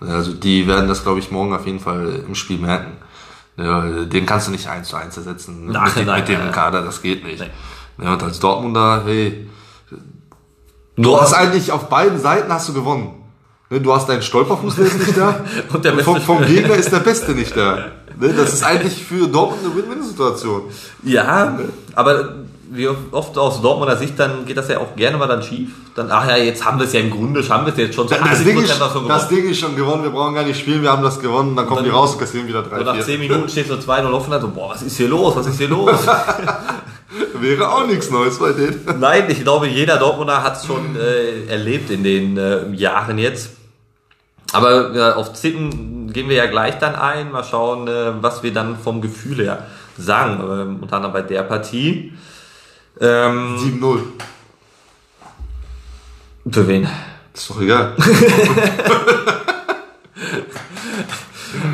Also 0.00 0.32
die 0.32 0.66
werden 0.66 0.88
das, 0.88 1.02
glaube 1.02 1.18
ich, 1.18 1.30
morgen 1.30 1.54
auf 1.54 1.66
jeden 1.66 1.80
Fall 1.80 2.22
im 2.26 2.34
Spiel 2.34 2.58
merken. 2.58 2.92
Ja, 3.56 3.82
den 4.04 4.26
kannst 4.26 4.48
du 4.48 4.50
nicht 4.50 4.66
eins 4.68 4.88
zu 4.88 4.96
eins 4.96 5.16
ersetzen 5.16 5.66
nein, 5.66 5.90
mit, 5.94 6.06
nein, 6.06 6.20
mit 6.20 6.28
dem 6.28 6.50
Kader, 6.50 6.82
das 6.82 7.02
geht 7.02 7.24
nicht. 7.24 7.44
Ja, 8.02 8.12
und 8.12 8.22
als 8.22 8.40
Dortmunder, 8.40 9.02
hey, 9.04 9.48
du 10.96 11.20
hast 11.20 11.34
eigentlich 11.34 11.70
auf 11.70 11.88
beiden 11.88 12.18
Seiten 12.18 12.52
hast 12.52 12.68
du 12.68 12.74
gewonnen. 12.74 13.24
Ne, 13.70 13.80
du 13.80 13.94
hast 13.94 14.08
deinen 14.08 14.22
Stolperfuß, 14.22 14.76
der 14.76 14.86
ist 14.86 14.98
nicht 14.98 15.16
da. 15.16 15.40
und 15.72 15.84
der 15.84 15.98
vom, 16.00 16.20
vom 16.20 16.44
Gegner 16.44 16.74
ist 16.74 16.92
der 16.92 16.98
Beste 16.98 17.32
nicht 17.34 17.56
da. 17.56 17.92
Ne, 18.18 18.32
das 18.32 18.54
ist 18.54 18.64
eigentlich 18.64 19.04
für 19.04 19.28
Dortmund 19.28 19.64
eine 19.64 19.74
Win-Win-Situation. 19.74 20.62
Ja, 21.04 21.58
aber 21.94 22.34
wie 22.70 22.88
oft 22.88 23.36
aus 23.38 23.62
Dortmunder 23.62 23.96
Sicht, 23.96 24.18
dann 24.18 24.44
geht 24.46 24.56
das 24.56 24.68
ja 24.68 24.78
auch 24.78 24.96
gerne 24.96 25.16
mal 25.16 25.26
dann 25.26 25.42
schief. 25.42 25.70
Dann, 25.94 26.10
ach 26.10 26.28
ja, 26.28 26.36
jetzt 26.36 26.64
haben 26.64 26.78
wir 26.78 26.86
es 26.86 26.92
ja 26.92 27.00
im 27.00 27.10
Grunde, 27.10 27.46
haben 27.48 27.66
wir 27.66 27.72
es 27.72 27.78
jetzt 27.78 27.94
schon 27.94 28.08
zu 28.08 28.14
das 28.14 28.44
Ding, 28.44 28.60
ist, 28.60 28.80
das 29.08 29.28
Ding 29.28 29.48
ist 29.48 29.58
schon 29.60 29.76
gewonnen, 29.76 30.02
wir 30.02 30.10
brauchen 30.10 30.34
gar 30.34 30.44
nicht 30.44 30.58
spielen, 30.58 30.82
wir 30.82 30.90
haben 30.90 31.02
das 31.02 31.20
gewonnen, 31.20 31.54
dann 31.54 31.66
kommen 31.66 31.78
dann, 31.78 31.84
die 31.84 31.90
raus 31.90 32.12
und 32.12 32.20
kassieren 32.20 32.48
wieder 32.48 32.62
drei, 32.62 32.78
Und 32.78 32.86
nach 32.86 33.00
10 33.00 33.20
Minuten 33.20 33.48
steht 33.48 33.68
so 33.68 33.74
2-0 33.74 34.10
offen 34.12 34.32
und 34.32 34.40
so, 34.40 34.48
boah, 34.48 34.70
was 34.70 34.82
ist 34.82 34.96
hier 34.96 35.08
los, 35.08 35.36
was 35.36 35.46
ist 35.46 35.58
hier 35.58 35.68
los? 35.68 35.90
Wäre 37.40 37.68
auch 37.70 37.86
nichts 37.86 38.10
Neues 38.10 38.38
bei 38.38 38.52
denen. 38.52 38.84
Nein, 38.98 39.24
ich 39.28 39.42
glaube, 39.42 39.68
jeder 39.68 39.98
Dortmunder 39.98 40.42
hat 40.42 40.56
es 40.56 40.66
schon 40.66 40.96
äh, 40.96 41.46
erlebt 41.46 41.90
in 41.90 42.02
den 42.02 42.36
äh, 42.36 42.70
Jahren 42.72 43.18
jetzt. 43.18 43.50
Aber 44.52 44.94
äh, 44.94 45.12
auf 45.12 45.32
Zippen 45.34 46.12
gehen 46.12 46.28
wir 46.28 46.36
ja 46.36 46.46
gleich 46.46 46.78
dann 46.78 46.94
ein, 46.94 47.32
mal 47.32 47.44
schauen, 47.44 47.88
äh, 47.88 48.12
was 48.20 48.42
wir 48.42 48.52
dann 48.52 48.76
vom 48.78 49.00
Gefühl 49.00 49.44
her 49.44 49.66
sagen, 49.98 50.40
äh, 50.40 50.82
unter 50.82 50.96
anderem 50.96 51.12
bei 51.12 51.22
der 51.22 51.42
Partie. 51.42 52.12
Ähm, 53.00 53.56
7-0. 53.58 53.98
Für 56.50 56.68
wen? 56.68 56.88
Ist 57.32 57.50
doch 57.50 57.60
egal. 57.60 57.96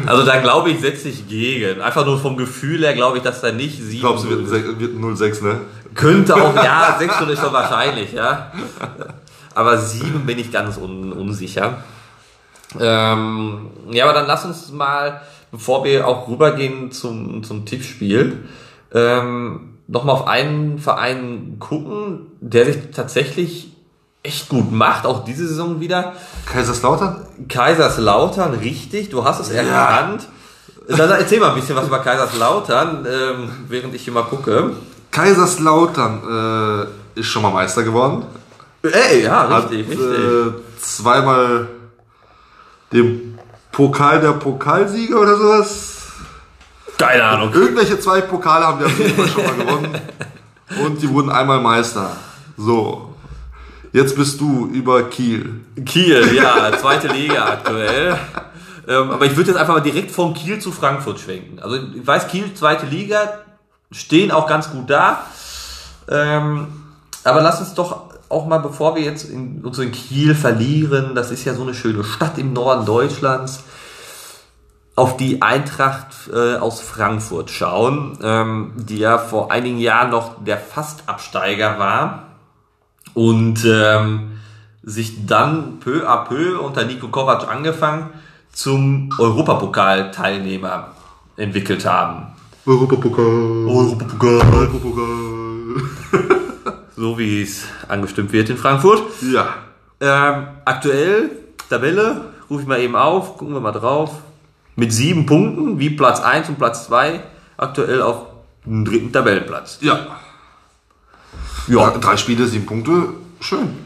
also 0.07 0.25
da 0.25 0.41
glaube 0.41 0.71
ich, 0.71 0.81
setze 0.81 1.09
ich 1.09 1.29
gegen. 1.29 1.83
Einfach 1.83 2.07
nur 2.07 2.19
vom 2.19 2.37
Gefühl 2.37 2.81
her 2.81 2.95
glaube 2.95 3.19
ich, 3.19 3.23
dass 3.23 3.41
da 3.41 3.53
nicht 3.53 3.79
7 3.83 4.01
Glaubst 4.01 4.25
du, 4.25 4.31
wird, 4.31 4.51
wird 4.51 4.97
0-6, 4.97 5.45
ne? 5.45 5.61
Könnte 5.95 6.35
auch, 6.35 6.55
ja, 6.55 6.97
6 7.01 7.21
ist 7.21 7.41
schon 7.41 7.53
wahrscheinlich, 7.53 8.13
ja. 8.13 8.53
Aber 9.55 9.77
7 9.77 10.25
bin 10.25 10.39
ich 10.39 10.51
ganz 10.51 10.79
un, 10.79 11.13
unsicher. 11.13 11.83
Ähm, 12.79 13.71
ja, 13.91 14.05
aber 14.05 14.15
dann 14.15 14.27
lass 14.27 14.45
uns 14.45 14.71
mal, 14.71 15.21
bevor 15.51 15.85
wir 15.85 16.07
auch 16.07 16.29
rübergehen 16.29 16.93
zum, 16.93 17.43
zum 17.43 17.67
Tippspiel, 17.67 18.45
ähm, 18.95 19.70
nochmal 19.91 20.15
auf 20.15 20.27
einen 20.27 20.79
Verein 20.79 21.57
gucken, 21.59 22.29
der 22.41 22.67
sich 22.67 22.77
tatsächlich 22.95 23.77
echt 24.23 24.49
gut 24.49 24.71
macht, 24.71 25.07
auch 25.07 25.25
diese 25.25 25.49
Saison 25.49 25.81
wieder. 25.81 26.15
Kaiserslautern? 26.47 27.27
Kaiserslautern, 27.49 28.55
richtig, 28.55 29.11
du 29.11 29.25
hast 29.25 29.41
es 29.41 29.51
erkannt. 29.51 30.29
Ja. 30.89 30.97
Dann 30.97 31.11
erzähl 31.11 31.41
mal 31.41 31.51
ein 31.51 31.55
bisschen 31.55 31.77
was 31.77 31.87
über 31.87 32.01
Kaiserslautern, 32.01 33.07
ähm, 33.07 33.51
während 33.69 33.95
ich 33.95 34.03
hier 34.03 34.13
mal 34.13 34.25
gucke. 34.25 34.73
Kaiserslautern 35.11 36.89
äh, 37.17 37.21
ist 37.21 37.27
schon 37.27 37.43
mal 37.43 37.51
Meister 37.51 37.83
geworden. 37.83 38.25
Ey, 38.83 39.25
ja, 39.25 39.45
richtig, 39.45 39.87
Hat, 39.87 39.91
richtig. 39.91 40.01
Äh, 40.01 40.53
zweimal 40.81 41.69
den 42.93 43.39
Pokal 43.73 44.21
der 44.21 44.33
Pokalsieger 44.33 45.21
oder 45.21 45.37
sowas 45.37 45.90
keine 47.01 47.25
Ahnung. 47.25 47.53
Irgendwelche 47.53 47.99
zwei 47.99 48.21
Pokale 48.21 48.67
haben 48.67 48.81
wir 48.81 48.87
auf 48.87 48.99
jeden 48.99 49.15
Fall 49.15 49.29
schon 49.29 49.45
mal 49.45 49.57
gewonnen. 49.57 49.99
Und 50.85 51.03
die 51.03 51.09
wurden 51.09 51.31
einmal 51.31 51.61
Meister. 51.61 52.17
So. 52.57 53.15
Jetzt 53.93 54.15
bist 54.15 54.41
du 54.41 54.67
über 54.67 55.03
Kiel. 55.05 55.63
Kiel, 55.85 56.33
ja, 56.35 56.71
zweite 56.79 57.09
Liga 57.09 57.45
aktuell. 57.45 58.17
Ähm, 58.87 59.11
aber 59.11 59.27
ich 59.27 59.37
würde 59.37 59.51
jetzt 59.51 59.59
einfach 59.59 59.75
mal 59.75 59.81
direkt 59.81 60.11
von 60.11 60.33
Kiel 60.33 60.61
zu 60.61 60.71
Frankfurt 60.71 61.19
schwenken. 61.19 61.59
Also 61.59 61.77
ich 61.77 62.07
weiß, 62.07 62.29
Kiel, 62.29 62.55
zweite 62.55 62.87
Liga, 62.87 63.41
stehen 63.91 64.31
auch 64.31 64.47
ganz 64.47 64.71
gut 64.71 64.89
da. 64.89 65.25
Ähm, 66.09 66.69
aber 67.25 67.43
lass 67.43 67.61
uns 67.61 67.75
doch 67.75 68.11
auch 68.29 68.47
mal, 68.47 68.59
bevor 68.59 68.95
wir 68.95 69.03
jetzt 69.03 69.29
in, 69.29 69.65
uns 69.65 69.79
in 69.79 69.91
Kiel 69.91 70.35
verlieren, 70.35 71.15
das 71.15 71.31
ist 71.31 71.45
ja 71.45 71.55
so 71.55 71.63
eine 71.63 71.75
schöne 71.75 72.05
Stadt 72.05 72.39
im 72.39 72.53
Norden 72.53 72.87
Deutschlands, 72.87 73.65
auf 75.01 75.17
die 75.17 75.41
Eintracht 75.41 76.29
äh, 76.31 76.57
aus 76.57 76.83
Frankfurt 76.83 77.49
schauen, 77.49 78.19
ähm, 78.23 78.73
die 78.77 78.99
ja 78.99 79.17
vor 79.17 79.51
einigen 79.51 79.79
Jahren 79.79 80.11
noch 80.11 80.45
der 80.45 80.59
Fastabsteiger 80.59 81.79
war 81.79 82.25
und 83.15 83.65
ähm, 83.65 84.33
sich 84.83 85.25
dann 85.27 85.81
peu 85.81 86.07
à 86.07 86.29
peu 86.29 86.61
unter 86.61 86.85
Nico 86.85 87.09
Kovac 87.09 87.49
angefangen 87.51 88.11
zum 88.53 89.09
Europapokalteilnehmer 89.19 90.89
entwickelt 91.39 91.87
haben. 91.87 92.27
Europapokal. 92.67 93.25
Europapokal. 93.25 94.41
Europapokal. 94.53 95.07
So 96.95 97.19
wie 97.19 97.41
es 97.41 97.65
angestimmt 97.89 98.35
wird 98.35 98.51
in 98.51 98.59
Frankfurt. 98.59 99.03
Ja. 99.33 99.55
Ähm, 99.99 100.49
aktuell, 100.67 101.31
Tabelle, 101.71 102.21
rufe 102.51 102.61
ich 102.61 102.69
mal 102.69 102.79
eben 102.79 102.95
auf, 102.95 103.39
gucken 103.39 103.55
wir 103.55 103.61
mal 103.61 103.73
drauf. 103.73 104.11
Mit 104.81 104.95
sieben 104.95 105.27
Punkten, 105.27 105.79
wie 105.79 105.91
Platz 105.91 106.21
1 106.21 106.49
und 106.49 106.57
Platz 106.57 106.87
2, 106.87 107.21
aktuell 107.59 108.01
auf 108.01 108.23
dem 108.65 108.87
dritten 108.87 109.13
Tabellenplatz. 109.13 109.77
Ja. 109.83 110.07
ja. 111.69 111.91
Drei 111.91 112.17
Spiele, 112.17 112.47
sieben 112.47 112.65
Punkte. 112.65 113.11
Schön. 113.41 113.77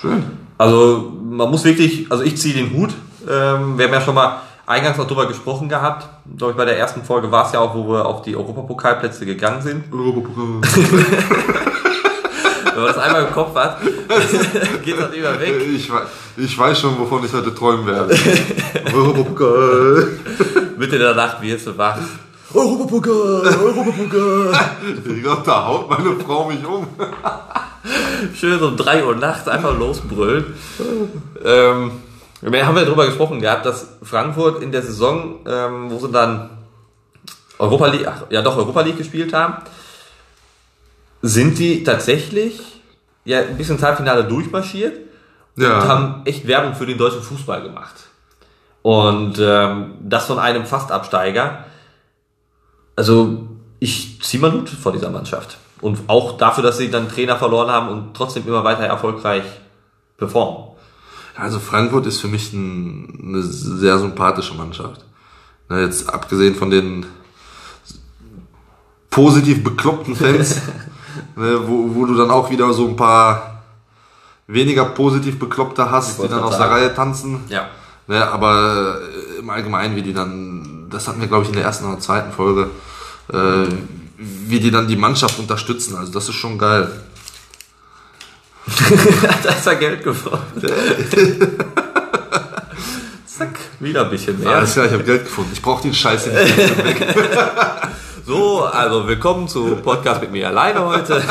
Schön. 0.00 0.24
Also 0.56 1.12
man 1.22 1.50
muss 1.50 1.64
wirklich, 1.64 2.10
also 2.10 2.24
ich 2.24 2.38
ziehe 2.38 2.54
den 2.54 2.72
Hut. 2.72 2.94
Ähm, 3.28 3.76
wir 3.76 3.84
haben 3.84 3.92
ja 3.92 4.00
schon 4.00 4.14
mal 4.14 4.40
eingangs 4.64 4.98
auch 4.98 5.06
drüber 5.06 5.26
gesprochen 5.26 5.68
gehabt. 5.68 6.08
Glaube 6.38 6.52
ich, 6.52 6.56
bei 6.56 6.64
der 6.64 6.78
ersten 6.78 7.02
Folge 7.02 7.30
war 7.30 7.44
es 7.44 7.52
ja 7.52 7.60
auch, 7.60 7.74
wo 7.74 7.86
wir 7.92 8.06
auf 8.06 8.22
die 8.22 8.34
Europapokalplätze 8.34 9.26
gegangen 9.26 9.60
sind. 9.60 9.92
Europapokal. 9.92 10.62
Wenn 12.82 12.88
man 12.88 12.96
das 12.96 13.04
einmal 13.04 13.22
im 13.26 13.32
Kopf 13.32 13.54
hat, 13.54 13.80
geht 14.84 14.98
das 14.98 15.12
immer 15.12 15.38
weg. 15.38 15.54
Ich, 15.72 15.88
ich 16.36 16.58
weiß 16.58 16.80
schon, 16.80 16.98
wovon 16.98 17.24
ich 17.24 17.32
heute 17.32 17.54
träumen 17.54 17.86
werde. 17.86 18.12
Europapokal. 18.92 20.08
Mitte 20.76 20.98
der 20.98 21.14
Nacht 21.14 21.40
wirst 21.40 21.68
du 21.68 21.78
wach. 21.78 21.98
Europapokal, 22.52 23.56
Europapokal. 23.62 24.52
Ich 25.14 25.22
glaube, 25.22 25.42
da 25.46 25.64
haut 25.64 25.90
meine 25.90 26.16
Frau 26.26 26.48
mich 26.48 26.66
um. 26.66 26.88
Schön 28.34 28.60
um 28.60 28.76
3 28.76 29.04
Uhr 29.04 29.14
nachts 29.14 29.46
einfach 29.46 29.78
losbrüllen. 29.78 30.44
ähm, 31.44 31.92
wir 32.40 32.66
haben 32.66 32.76
ja 32.76 32.84
drüber 32.84 33.06
gesprochen 33.06 33.40
gehabt, 33.40 33.64
dass 33.64 33.90
Frankfurt 34.02 34.60
in 34.60 34.72
der 34.72 34.82
Saison, 34.82 35.36
ähm, 35.46 35.88
wo 35.88 36.00
sie 36.00 36.10
dann 36.10 36.50
Europa 37.60 37.86
League, 37.86 38.08
ach, 38.08 38.22
ja 38.30 38.42
doch 38.42 38.56
Europa 38.56 38.80
League 38.80 38.98
gespielt 38.98 39.32
haben, 39.32 39.58
sind 41.22 41.58
die 41.58 41.84
tatsächlich 41.84 42.60
ja 43.24 43.40
ein 43.40 43.56
bisschen 43.56 43.76
ins 43.76 43.84
Halbfinale 43.84 44.24
durchmarschiert 44.24 44.98
und 45.56 45.62
Ja. 45.62 45.86
haben 45.86 46.22
echt 46.24 46.46
Werbung 46.46 46.74
für 46.74 46.86
den 46.86 46.98
deutschen 46.98 47.22
Fußball 47.22 47.62
gemacht. 47.62 47.94
Und 48.82 49.38
ähm, 49.40 49.94
das 50.00 50.26
von 50.26 50.38
einem 50.40 50.66
Fastabsteiger. 50.66 51.64
Also 52.96 53.46
ich 53.78 54.20
ziehe 54.22 54.40
mal 54.40 54.52
Hut 54.52 54.68
vor 54.68 54.92
dieser 54.92 55.10
Mannschaft. 55.10 55.58
Und 55.80 55.98
auch 56.08 56.36
dafür, 56.36 56.62
dass 56.64 56.78
sie 56.78 56.90
dann 56.90 57.08
Trainer 57.08 57.36
verloren 57.36 57.70
haben 57.70 57.88
und 57.88 58.14
trotzdem 58.14 58.46
immer 58.46 58.64
weiter 58.64 58.82
erfolgreich 58.84 59.44
performen. 60.16 60.68
Also 61.36 61.58
Frankfurt 61.60 62.06
ist 62.06 62.20
für 62.20 62.28
mich 62.28 62.52
ein, 62.52 63.18
eine 63.22 63.42
sehr 63.42 63.98
sympathische 63.98 64.54
Mannschaft. 64.54 65.04
Na, 65.68 65.80
jetzt 65.80 66.12
abgesehen 66.12 66.54
von 66.54 66.70
den 66.70 67.06
positiv 69.10 69.62
bekloppten 69.64 70.14
Fans, 70.16 70.60
ne, 71.36 71.60
wo, 71.66 71.94
wo 71.94 72.06
du 72.06 72.14
dann 72.14 72.30
auch 72.30 72.50
wieder 72.50 72.72
so 72.72 72.86
ein 72.88 72.96
paar 72.96 73.62
weniger 74.46 74.84
positiv 74.86 75.38
bekloppte 75.38 75.90
hast, 75.90 76.22
die 76.22 76.28
dann 76.28 76.40
aus 76.40 76.58
der. 76.58 76.70
Reihe 76.70 76.94
tanzen. 76.94 77.40
Ja. 77.48 77.68
Ne, 78.08 78.26
aber 78.26 78.98
äh, 79.36 79.38
im 79.38 79.50
Allgemeinen, 79.50 79.96
wie 79.96 80.02
die 80.02 80.12
dann, 80.12 80.86
das 80.90 81.08
hatten 81.08 81.20
wir 81.20 81.28
glaube 81.28 81.44
ich 81.44 81.48
in 81.48 81.54
der 81.54 81.64
ersten 81.64 81.86
oder 81.86 82.00
zweiten 82.00 82.32
Folge, 82.32 82.70
äh, 83.32 83.66
wie 84.18 84.60
die 84.60 84.70
dann 84.70 84.88
die 84.88 84.96
Mannschaft 84.96 85.38
unterstützen. 85.38 85.96
Also 85.96 86.12
das 86.12 86.28
ist 86.28 86.34
schon 86.34 86.58
geil. 86.58 86.90
da 89.42 89.50
ist 89.50 89.66
er 89.66 89.76
Geld 89.76 90.04
gefunden. 90.04 90.62
Zack, 93.26 93.58
wieder 93.80 94.04
ein 94.04 94.10
bisschen 94.10 94.38
mehr. 94.38 94.56
Alles 94.56 94.74
klar, 94.74 94.86
ich 94.86 94.92
habe 94.92 95.04
Geld 95.04 95.24
gefunden. 95.24 95.50
Ich 95.52 95.62
brauche 95.62 95.82
den 95.82 95.94
Scheiß 95.94 96.24
hier 96.24 96.44
nicht. 96.44 96.54
So, 98.24 98.64
also 98.64 99.06
willkommen 99.08 99.48
zu 99.48 99.76
Podcast 99.76 100.20
mit 100.20 100.32
mir 100.32 100.48
alleine 100.48 100.84
heute. 100.84 101.22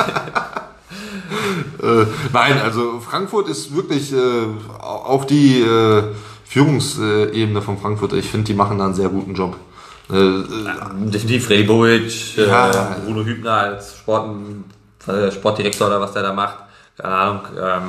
Äh, 1.81 2.05
nein, 2.33 2.59
also 2.61 2.99
Frankfurt 2.99 3.47
ist 3.47 3.75
wirklich 3.75 4.11
äh, 4.13 4.17
auch 4.79 5.25
die 5.25 5.61
äh, 5.61 6.03
Führungsebene 6.45 7.61
von 7.61 7.77
Frankfurt. 7.77 8.13
Ich 8.13 8.29
finde, 8.29 8.45
die 8.47 8.53
machen 8.53 8.77
da 8.77 8.85
einen 8.85 8.93
sehr 8.93 9.09
guten 9.09 9.33
Job. 9.33 9.55
Äh, 10.11 10.15
äh, 10.15 10.43
Definitiv 11.05 11.45
Freddy 11.47 11.63
Bobic, 11.63 12.37
Ja. 12.37 12.69
äh, 12.69 12.99
Bruno 13.05 13.23
Hübner 13.23 13.51
als 13.53 13.97
Sport, 13.97 14.29
Sportdirektor 15.33 15.87
oder 15.87 16.01
was 16.01 16.11
der 16.13 16.23
da 16.23 16.33
macht. 16.33 16.57
Keine 16.97 17.15
Ahnung. 17.15 17.39
Ähm, 17.59 17.81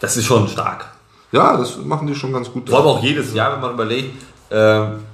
das 0.00 0.16
ist 0.16 0.24
schon 0.26 0.48
stark. 0.48 0.86
ja, 1.32 1.56
das 1.56 1.76
machen 1.78 2.06
die 2.06 2.14
schon 2.14 2.32
ganz 2.32 2.50
gut. 2.50 2.70
Vor 2.70 2.78
allem 2.78 2.86
auch 2.88 3.02
jedes 3.02 3.34
Jahr, 3.34 3.52
wenn 3.52 3.60
man 3.60 3.74
überlegt, 3.74 4.14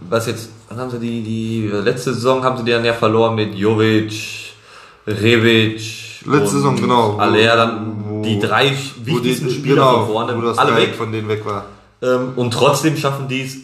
was 0.01 0.27
jetzt, 0.27 0.51
wann 0.69 0.79
haben 0.79 0.91
sie 0.91 0.99
die, 0.99 1.23
die 1.23 1.69
letzte 1.69 2.15
Saison 2.15 2.43
haben 2.45 2.57
sie 2.59 2.65
die 2.65 2.71
dann 2.73 2.85
ja 2.85 2.93
verloren 2.93 3.35
mit 3.35 3.55
Jovic, 3.55 4.13
Revic. 5.07 6.25
Letzte 6.27 6.57
Saison, 6.57 6.77
genau. 6.77 7.17
Alea, 7.19 7.55
dann 7.57 8.05
Wo- 8.05 8.23
die 8.23 8.41
drei 8.41 8.71
wo 8.71 9.05
die, 9.05 9.07
wichtigsten 9.17 9.51
Spieler 9.51 9.75
genau, 9.77 9.99
von 10.05 10.13
vorne, 10.13 10.37
wo 10.37 10.41
das 10.43 10.59
alle 10.59 10.77
weg. 10.77 10.95
von 10.95 11.13
denen 11.13 11.29
weg 11.29 11.45
war. 11.47 11.67
Ähm, 12.03 12.33
und 12.37 12.53
trotzdem 12.53 12.97
schaffen 12.97 13.29
die 13.29 13.43
es, 13.43 13.57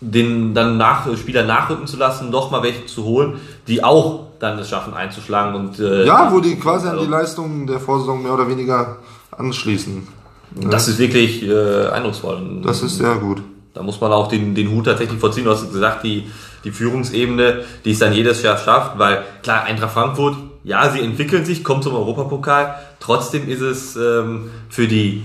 den 0.00 0.52
dann 0.52 0.76
nach, 0.76 1.06
Spieler 1.16 1.44
nachrücken 1.44 1.86
zu 1.86 1.96
lassen, 1.96 2.28
noch 2.30 2.50
mal 2.50 2.62
welche 2.62 2.84
zu 2.84 3.04
holen, 3.04 3.40
die 3.66 3.82
auch 3.82 4.26
dann 4.38 4.58
es 4.58 4.68
schaffen 4.68 4.92
einzuschlagen 4.92 5.54
und 5.54 5.78
äh, 5.78 6.04
Ja, 6.04 6.30
wo 6.30 6.40
die 6.40 6.56
quasi 6.56 6.86
an 6.86 6.92
also, 6.94 7.04
die 7.06 7.10
Leistungen 7.10 7.66
der 7.66 7.80
Vorsaison 7.80 8.22
mehr 8.22 8.34
oder 8.34 8.46
weniger 8.46 8.98
anschließen. 9.30 10.06
Das 10.70 10.88
ist 10.88 10.98
wirklich 10.98 11.42
äh, 11.42 11.86
eindrucksvoll. 11.88 12.60
Das 12.62 12.82
ist 12.82 12.98
sehr 12.98 13.14
gut. 13.14 13.42
Da 13.76 13.82
muss 13.82 14.00
man 14.00 14.10
auch 14.10 14.28
den, 14.28 14.54
den 14.54 14.70
Hut 14.70 14.86
tatsächlich 14.86 15.20
vorziehen. 15.20 15.44
Du 15.44 15.50
hast 15.50 15.70
gesagt, 15.70 16.02
die, 16.02 16.24
die 16.64 16.70
Führungsebene, 16.70 17.62
die 17.84 17.90
es 17.90 17.98
dann 17.98 18.14
jedes 18.14 18.42
Jahr 18.42 18.56
schafft, 18.56 18.98
weil 18.98 19.22
klar, 19.42 19.64
Eintracht 19.64 19.92
Frankfurt, 19.92 20.36
ja, 20.64 20.90
sie 20.90 21.00
entwickeln 21.00 21.44
sich, 21.44 21.62
kommt 21.62 21.84
zum 21.84 21.94
Europapokal. 21.94 22.74
Trotzdem 23.00 23.46
ist 23.48 23.60
es 23.60 23.94
ähm, 23.94 24.50
für 24.70 24.88
die 24.88 25.24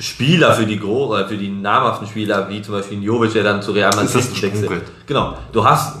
Spieler, 0.00 0.54
für 0.54 0.64
die 0.64 0.78
Gro 0.80 1.08
oder 1.08 1.28
für 1.28 1.36
die 1.36 1.50
namhaften 1.50 2.08
Spieler, 2.08 2.48
wie 2.48 2.62
zum 2.62 2.72
Beispiel 2.74 3.02
Jovic, 3.02 3.34
der 3.34 3.44
dann 3.44 3.60
zu 3.60 3.72
Real 3.72 3.94
Madrid 3.94 4.42
wechselt. 4.42 4.82
Genau. 5.06 5.36
Du 5.52 5.62
hast, 5.62 5.96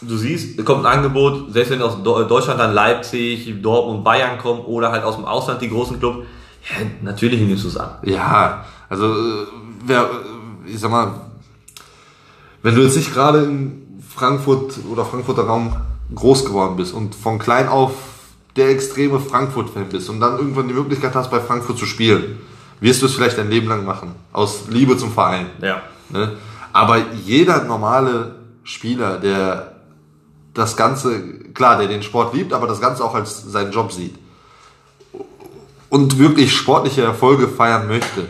du 0.00 0.16
siehst, 0.16 0.58
es 0.58 0.64
kommt 0.64 0.86
ein 0.86 0.92
Angebot, 0.98 1.52
selbst 1.52 1.70
wenn 1.70 1.82
aus 1.82 2.02
Deutschland 2.02 2.58
dann 2.58 2.72
Leipzig, 2.72 3.62
Dortmund, 3.62 4.02
Bayern 4.02 4.38
kommen 4.38 4.62
oder 4.62 4.90
halt 4.90 5.04
aus 5.04 5.16
dem 5.16 5.26
Ausland 5.26 5.60
die 5.60 5.68
großen 5.68 6.00
Clubs, 6.00 6.26
ja, 6.70 6.86
natürlich 7.02 7.40
nimmst 7.42 7.64
du 7.64 7.68
es 7.68 7.76
an. 7.76 7.90
Ja, 8.04 8.64
also 8.88 9.06
äh, 9.06 9.46
wer, 9.84 10.00
äh, 10.00 10.06
ich 10.66 10.80
sag 10.80 10.90
mal, 10.90 11.20
wenn 12.62 12.74
du 12.74 12.82
jetzt 12.82 12.96
nicht 12.96 13.12
gerade 13.12 13.44
in 13.44 14.02
Frankfurt 14.14 14.78
oder 14.90 15.04
Frankfurter 15.04 15.44
Raum 15.44 15.76
groß 16.14 16.44
geworden 16.44 16.76
bist 16.76 16.94
und 16.94 17.14
von 17.14 17.38
klein 17.38 17.68
auf 17.68 17.92
der 18.56 18.70
extreme 18.70 19.20
Frankfurt-Fan 19.20 19.88
bist 19.88 20.08
und 20.08 20.20
dann 20.20 20.38
irgendwann 20.38 20.68
die 20.68 20.74
Möglichkeit 20.74 21.14
hast, 21.14 21.30
bei 21.30 21.40
Frankfurt 21.40 21.78
zu 21.78 21.86
spielen, 21.86 22.38
wirst 22.80 23.02
du 23.02 23.06
es 23.06 23.14
vielleicht 23.14 23.38
dein 23.38 23.50
Leben 23.50 23.68
lang 23.68 23.84
machen. 23.84 24.14
Aus 24.32 24.68
Liebe 24.68 24.96
zum 24.96 25.12
Verein. 25.12 25.46
Ja. 25.60 25.82
Ne? 26.08 26.36
Aber 26.72 26.98
jeder 27.24 27.64
normale 27.64 28.36
Spieler, 28.64 29.18
der 29.18 29.76
das 30.54 30.76
Ganze, 30.76 31.22
klar, 31.52 31.78
der 31.78 31.88
den 31.88 32.02
Sport 32.02 32.34
liebt, 32.34 32.52
aber 32.52 32.66
das 32.66 32.80
Ganze 32.80 33.04
auch 33.04 33.14
als 33.14 33.42
seinen 33.42 33.72
Job 33.72 33.92
sieht 33.92 34.14
und 35.88 36.18
wirklich 36.18 36.54
sportliche 36.54 37.02
Erfolge 37.02 37.48
feiern 37.48 37.86
möchte, 37.88 38.28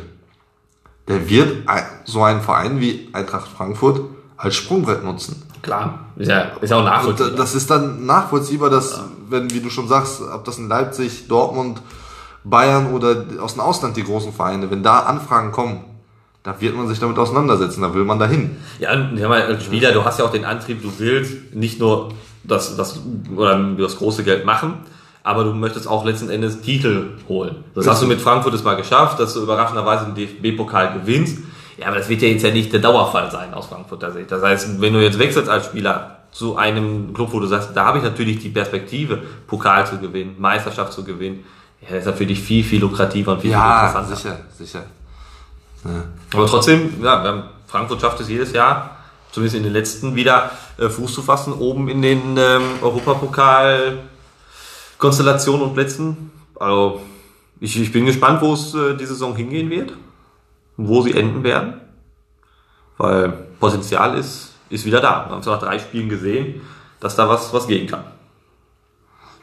der 1.09 1.29
wird 1.29 1.69
so 2.05 2.23
einen 2.23 2.41
Verein 2.41 2.81
wie 2.81 3.09
Eintracht 3.13 3.49
Frankfurt 3.49 4.01
als 4.37 4.57
Sprungbrett 4.57 5.05
nutzen. 5.05 5.43
Klar. 5.63 6.07
Ist 6.17 6.29
ja, 6.29 6.43
ist 6.61 6.71
ja 6.71 6.77
auch 6.77 6.81
Und 6.81 6.87
nachvollziehbar. 6.87 7.37
das 7.37 7.55
ist 7.55 7.71
dann 7.71 8.07
nachvollziehbar, 8.07 8.71
dass, 8.71 9.01
wenn, 9.29 9.51
wie 9.53 9.61
du 9.61 9.71
schon 9.71 9.89
sagst, 9.89 10.21
ob 10.21 10.45
das 10.45 10.59
in 10.59 10.69
Leipzig, 10.69 11.29
Dortmund, 11.29 11.83
Bayern 12.45 12.93
oder 12.93 13.25
aus 13.41 13.55
dem 13.55 13.63
Ausland 13.63 13.97
die 13.97 14.05
großen 14.05 14.33
Vereine, 14.33 14.71
wenn 14.71 14.83
da 14.83 15.01
Anfragen 15.01 15.51
kommen, 15.51 15.85
da 16.45 16.61
wird 16.61 16.77
man 16.77 16.87
sich 16.87 17.01
damit 17.01 17.19
auseinandersetzen, 17.19 17.83
da 17.83 17.93
will 17.93 18.05
man 18.05 18.21
dahin. 18.21 18.57
Ja, 18.79 18.93
und 18.93 19.21
als 19.21 19.65
Spieler, 19.65 19.91
du 19.93 20.05
hast 20.05 20.21
ja 20.21 20.25
auch 20.25 20.31
den 20.31 20.45
Antrieb, 20.45 20.81
du 20.81 20.93
willst 20.99 21.55
nicht 21.55 21.81
nur 21.81 22.11
das, 22.45 22.77
das, 22.77 23.01
oder 23.35 23.59
das 23.77 23.97
große 23.97 24.23
Geld 24.23 24.47
machen, 24.47 24.75
aber 25.27 25.43
du 25.43 25.53
möchtest 25.53 25.89
auch 25.89 26.05
letzten 26.05 26.31
Endes 26.31 26.61
Titel 26.61 27.15
holen. 27.29 27.57
Das 27.75 27.89
hast 27.89 28.01
du 28.01 28.07
mit 28.07 28.21
Frankfurt 28.21 28.55
es 28.55 28.63
mal 28.63 28.77
geschafft, 28.77 29.19
dass 29.19 29.35
du 29.35 29.43
überraschenderweise 29.43 30.05
den 30.05 30.15
DFB-Pokal 30.15 31.01
gewinnst. 31.01 31.39
Ja, 31.79 31.89
aber 31.89 31.97
das 31.97 32.09
wird 32.09 32.23
ja 32.23 32.29
jetzt 32.29 32.45
ja 32.45 32.53
nicht 32.53 32.73
der 32.73 32.79
Dauerfall 32.79 33.29
sein 33.33 33.53
aus 33.53 33.67
Frankfurter 33.67 34.13
Sicht. 34.13 34.31
Das 34.31 34.41
heißt, 34.41 34.81
wenn 34.81 34.93
du 34.93 35.03
jetzt 35.03 35.19
wechselst 35.19 35.51
als 35.51 35.67
Spieler 35.67 36.19
zu 36.31 36.57
einem 36.57 37.13
Club, 37.13 37.33
wo 37.33 37.41
du 37.41 37.47
sagst, 37.49 37.71
da 37.75 37.87
habe 37.87 37.99
ich 37.99 38.05
natürlich 38.05 38.39
die 38.39 38.51
Perspektive, 38.51 39.19
Pokal 39.49 39.85
zu 39.85 39.99
gewinnen, 39.99 40.37
Meisterschaft 40.39 40.93
zu 40.93 41.03
gewinnen, 41.03 41.45
ja, 41.81 41.89
das 41.91 41.99
ist 41.99 42.07
ja 42.07 42.13
für 42.13 42.27
dich 42.27 42.41
viel, 42.41 42.63
viel 42.63 42.81
lukrativer 42.81 43.33
und 43.33 43.41
viel, 43.41 43.51
viel 43.51 43.59
Ja, 43.59 43.89
interessanter. 43.89 44.15
sicher, 44.17 44.39
sicher. 44.57 44.83
Aber 46.33 46.47
trotzdem, 46.47 47.03
ja, 47.03 47.49
Frankfurt 47.67 48.01
schafft 48.01 48.21
es 48.21 48.29
jedes 48.29 48.53
Jahr, 48.53 48.97
zumindest 49.33 49.57
in 49.57 49.65
den 49.65 49.73
letzten, 49.73 50.15
wieder 50.15 50.53
äh, 50.79 50.89
Fuß 50.89 51.15
zu 51.15 51.23
fassen, 51.23 51.53
oben 51.53 51.89
in 51.89 52.01
den 52.01 52.37
ähm, 52.37 52.63
Europapokal-Konstellationen 54.99 55.63
und 55.63 55.75
Plätzen. 55.75 56.31
Also, 56.59 57.01
ich, 57.61 57.81
ich 57.81 57.93
bin 57.93 58.07
gespannt, 58.07 58.43
wo 58.43 58.53
es 58.53 58.75
äh, 58.75 58.97
die 58.97 59.07
Saison 59.07 59.35
hingehen 59.37 59.71
wird, 59.71 59.93
wo 60.77 61.03
sie 61.03 61.15
enden 61.15 61.43
werden. 61.43 61.81
Weil 62.99 63.31
Potenzial 63.61 64.17
ist, 64.19 64.55
ist 64.71 64.85
wieder 64.85 65.01
da. 65.01 65.27
Wir 65.27 65.33
haben 65.33 65.41
es 65.41 65.47
nach 65.47 65.61
drei 65.61 65.79
Spielen 65.79 66.09
gesehen. 66.09 66.61
dass 67.01 67.15
da 67.15 67.29
was, 67.29 67.53
was 67.53 67.67
gehen 67.67 67.87
kann. 67.87 68.05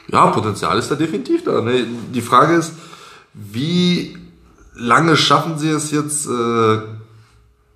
Ja, 0.07 0.27
Potenzial 0.27 0.77
ist 0.77 0.89
da 0.89 0.95
definitiv 0.95 1.43
da. 1.43 1.61
Ne? 1.61 1.85
Die 2.13 2.21
Frage 2.21 2.55
ist, 2.55 2.73
wie 3.33 4.17
lange 4.73 5.15
schaffen 5.15 5.57
sie 5.57 5.69
es 5.69 5.91
jetzt 5.91 6.27
äh, 6.27 6.79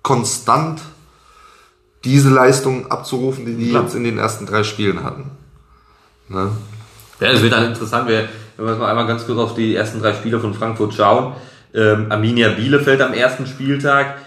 konstant 0.02 0.80
diese 2.04 2.30
Leistung 2.30 2.90
abzurufen, 2.90 3.46
die 3.46 3.54
die 3.54 3.72
jetzt 3.72 3.94
in 3.94 4.04
den 4.04 4.18
ersten 4.18 4.46
drei 4.46 4.62
Spielen 4.62 5.04
hatten? 5.04 5.30
Ne? 6.28 6.50
Ja, 7.20 7.30
es 7.30 7.42
wird 7.42 7.52
dann 7.52 7.66
interessant, 7.66 8.08
wenn 8.08 8.28
wir 8.56 8.76
mal 8.76 8.90
einmal 8.90 9.06
ganz 9.06 9.26
kurz 9.26 9.38
auf 9.38 9.54
die 9.54 9.74
ersten 9.74 10.00
drei 10.00 10.14
Spiele 10.14 10.38
von 10.38 10.54
Frankfurt 10.54 10.94
schauen. 10.94 11.34
Ähm, 11.74 12.06
Arminia 12.10 12.50
Bielefeld 12.50 13.00
am 13.00 13.12
ersten 13.12 13.46
Spieltag 13.46 14.18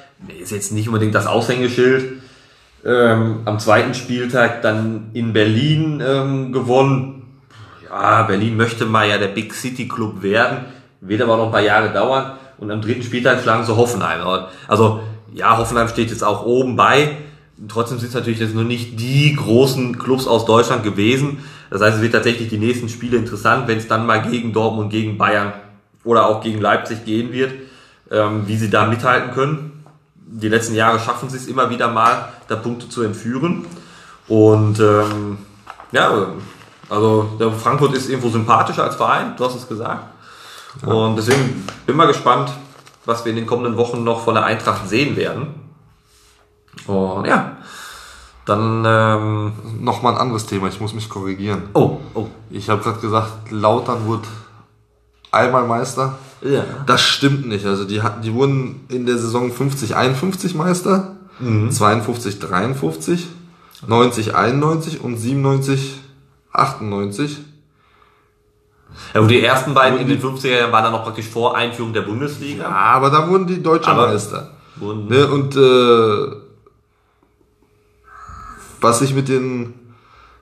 ist 0.42 0.52
jetzt 0.52 0.72
nicht 0.72 0.88
unbedingt 0.88 1.16
das 1.16 1.26
Aushängeschild. 1.26 2.22
Ähm, 2.84 3.42
am 3.46 3.60
zweiten 3.60 3.94
Spieltag 3.94 4.62
dann 4.62 5.12
in 5.14 5.34
Berlin 5.34 6.04
ähm, 6.06 6.52
gewonnen. 6.52 7.40
Ja, 7.90 8.24
Berlin 8.24 8.58
möchte 8.58 8.86
mal 8.86 9.08
ja 9.08 9.18
der 9.18 9.28
Big 9.28 9.54
City 9.54 9.88
Club 9.88 10.22
werden, 10.22 10.66
wird 11.00 11.22
aber 11.22 11.38
noch 11.38 11.46
ein 11.46 11.52
paar 11.52 11.62
Jahre 11.62 11.94
dauern. 11.94 12.34
Und 12.58 12.72
am 12.72 12.82
dritten 12.82 13.04
Spieltag 13.04 13.42
schlagen 13.42 13.66
sie 13.66 13.76
Hoffenheim. 13.76 14.22
Also 14.68 15.02
ja, 15.34 15.58
Hoffenheim 15.58 15.88
steht 15.88 16.10
jetzt 16.10 16.24
auch 16.24 16.46
oben 16.46 16.76
bei. 16.76 17.18
Trotzdem 17.68 18.00
sind 18.00 18.10
es 18.10 18.16
natürlich 18.16 18.40
jetzt 18.40 18.54
nur 18.54 18.64
nicht 18.64 19.00
die 19.00 19.36
großen 19.36 19.98
Clubs 19.98 20.28
aus 20.28 20.46
Deutschland 20.46 20.84
gewesen. 20.84 21.40
Das 21.72 21.82
heißt, 21.82 21.96
es 21.96 22.02
wird 22.02 22.14
tatsächlich 22.14 22.50
die 22.50 22.58
nächsten 22.58 22.90
Spiele 22.90 23.18
interessant, 23.18 23.68
wenn 23.68 23.78
es 23.78 23.88
dann 23.88 24.06
mal 24.06 24.22
gegen 24.22 24.52
Dortmund, 24.52 24.92
gegen 24.92 25.18
Bayern 25.18 25.54
oder 26.04 26.28
auch 26.28 26.44
gegen 26.44 26.60
Leipzig 26.60 27.06
gehen 27.06 27.32
wird, 27.32 27.54
ähm, 28.12 28.44
wie 28.46 28.58
sie 28.58 28.70
da 28.70 28.86
mithalten 28.88 29.32
können. 29.32 29.84
Die 30.16 30.50
letzten 30.50 30.76
Jahre 30.76 31.00
schaffen 31.00 31.30
sie 31.30 31.38
es 31.38 31.48
immer 31.48 31.70
wieder 31.70 31.88
mal, 31.88 32.28
da 32.50 32.58
Punkte 32.58 32.90
zu 32.90 33.04
entführen. 33.04 33.66
Und 34.28 34.82
ähm, 34.82 35.38
ja, 35.94 36.28
also 36.90 37.40
Frankfurt 37.62 37.94
ist 37.94 38.10
irgendwo 38.10 38.30
sympathischer 38.30 38.84
als 38.84 38.96
Verein, 38.96 39.36
du 39.38 39.46
hast 39.46 39.56
es 39.56 39.68
gesagt. 39.68 40.04
Und 40.86 41.16
deswegen 41.16 41.66
bin 41.86 41.96
mal 41.96 42.08
gespannt, 42.08 42.52
was 43.06 43.24
wir 43.24 43.30
in 43.30 43.38
den 43.38 43.46
kommenden 43.46 43.78
Wochen 43.78 44.04
noch 44.04 44.26
von 44.26 44.36
der 44.36 44.44
Eintracht 44.44 44.90
sehen 44.90 45.16
werden. 45.16 45.56
Und 46.88 47.26
ja, 47.26 47.58
dann 48.46 48.84
ähm, 48.86 49.52
Nochmal 49.80 50.14
ein 50.14 50.20
anderes 50.20 50.46
Thema, 50.46 50.68
ich 50.68 50.80
muss 50.80 50.94
mich 50.94 51.10
korrigieren. 51.10 51.64
oh, 51.74 51.98
oh, 52.14 52.28
Ich 52.50 52.70
habe 52.70 52.82
gerade 52.84 53.00
gesagt, 53.00 53.52
Lautern 53.52 54.06
wurde 54.06 54.28
einmal 55.32 55.66
Meister. 55.68 56.18
ja. 56.42 56.64
Das 56.86 57.02
stimmt 57.02 57.48
nicht. 57.48 57.66
Also 57.66 57.86
die 57.86 58.02
hatten, 58.02 58.22
die 58.22 58.34
wurden 58.34 58.82
in 58.90 59.06
der 59.06 59.18
Saison 59.18 59.52
50 59.52 59.96
51 59.96 60.56
Meister, 60.56 61.16
52 61.40 62.40
53, 62.40 63.28
90 63.88 64.36
91 64.36 65.02
und 65.04 65.18
97 65.18 66.00
98. 66.54 67.38
ja. 69.14 69.22
Und 69.22 69.30
die 69.30 69.42
ersten 69.42 69.74
beiden 69.74 70.00
in 70.00 70.08
den 70.08 70.22
50er 70.22 70.50
Jahren 70.60 70.72
waren 70.72 70.84
dann 70.84 70.92
noch 70.92 71.04
praktisch 71.04 71.28
vor 71.28 71.56
Einführung 71.56 71.94
der 71.94 72.02
Bundesliga. 72.02 72.66
Aber 72.68 73.10
da 73.10 73.28
wurden 73.30 73.48
die 73.48 73.62
deutsche 73.64 73.90
Aber- 73.90 74.08
Meister. 74.08 74.52
Wurden, 74.78 75.08
Ne, 75.08 75.28
und 75.28 75.56
äh, 75.56 76.41
was 78.82 79.02
ich 79.02 79.14
mit 79.14 79.30
den 79.30 79.74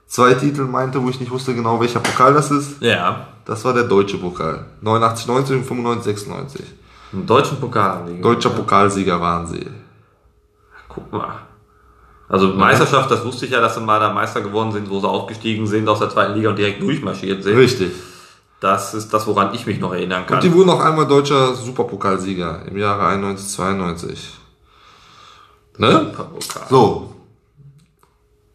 zwei 0.08 0.34
Titeln 0.34 0.72
meinte, 0.72 1.04
wo 1.04 1.10
ich 1.10 1.20
nicht 1.20 1.32
wusste 1.32 1.54
genau 1.54 1.80
welcher 1.80 2.00
Pokal 2.00 2.34
das 2.34 2.50
ist, 2.52 2.82
Ja, 2.82 3.28
das 3.46 3.64
war 3.66 3.74
der 3.74 3.84
deutsche 3.84 4.18
Pokal. 4.18 4.66
89 4.82 5.28
90 5.28 5.56
und 5.58 5.64
95 5.66 6.06
96. 6.06 6.66
im 7.14 7.26
deutschen 7.26 7.60
Pokal. 7.60 8.06
Deutscher 8.22 8.50
Pokalsieger 8.50 9.20
waren 9.20 9.46
sie. 9.48 9.68
Guck 10.88 11.12
mal. 11.12 11.40
Also 12.28 12.50
Meisterschaft, 12.50 13.10
das 13.10 13.26
wusste 13.26 13.46
ich 13.46 13.52
ja, 13.52 13.60
dass 13.60 13.74
sie 13.76 13.82
mal 13.82 14.00
da 14.00 14.14
Meister 14.14 14.42
geworden 14.42 14.72
sind, 14.72 14.90
wo 14.90 15.00
sie 15.00 15.08
aufgestiegen 15.08 15.66
sind 15.66 15.90
aus 15.90 16.00
der 16.00 16.10
zweiten 16.10 16.36
Liga 16.36 16.50
und 16.50 16.58
direkt 16.58 16.82
durchmarschiert 16.82 17.44
sind. 17.44 17.58
Richtig. 17.58 17.92
Das 18.60 18.94
ist 18.94 19.12
das, 19.14 19.26
woran 19.26 19.54
ich 19.56 19.66
mich 19.66 19.80
noch 19.80 19.94
erinnern 19.94 20.26
kann. 20.28 20.38
Und 20.38 20.44
die 20.44 20.54
wurden 20.54 20.70
auch 20.70 20.82
einmal 20.82 21.08
deutscher 21.08 21.56
Superpokalsieger 21.56 22.68
im 22.68 22.78
Jahre 22.78 23.08
91, 23.08 23.50
92. 23.50 24.34
Ne? 25.78 26.12
Pokal. 26.16 26.68
So. 26.70 27.16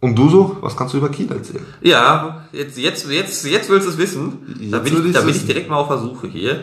Und 0.04 0.16
du 0.16 0.28
so? 0.28 0.58
Was 0.60 0.76
kannst 0.76 0.92
du 0.92 0.98
über 0.98 1.08
Kiel 1.08 1.32
erzählen? 1.32 1.64
Ja, 1.80 2.44
jetzt, 2.52 2.76
jetzt, 2.76 3.10
jetzt, 3.10 3.46
jetzt 3.46 3.70
willst 3.70 3.86
du 3.86 3.90
es 3.90 3.96
wissen. 3.96 4.68
Da 4.70 4.76
Jetzt 4.76 4.84
bin, 4.84 4.98
will 4.98 5.06
ich, 5.06 5.12
da 5.14 5.22
bin 5.22 5.34
ich 5.34 5.46
direkt 5.46 5.70
mal 5.70 5.76
auf 5.76 5.88
der 5.88 5.96
Suche 5.96 6.26
hier. 6.26 6.60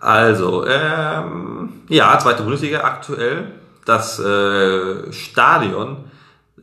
Also, 0.00 0.66
ähm, 0.66 1.70
ja, 1.88 2.18
zweite 2.18 2.42
Bundesliga 2.42 2.80
aktuell. 2.82 3.52
Das 3.86 4.18
äh, 4.18 5.10
Stadion 5.14 5.96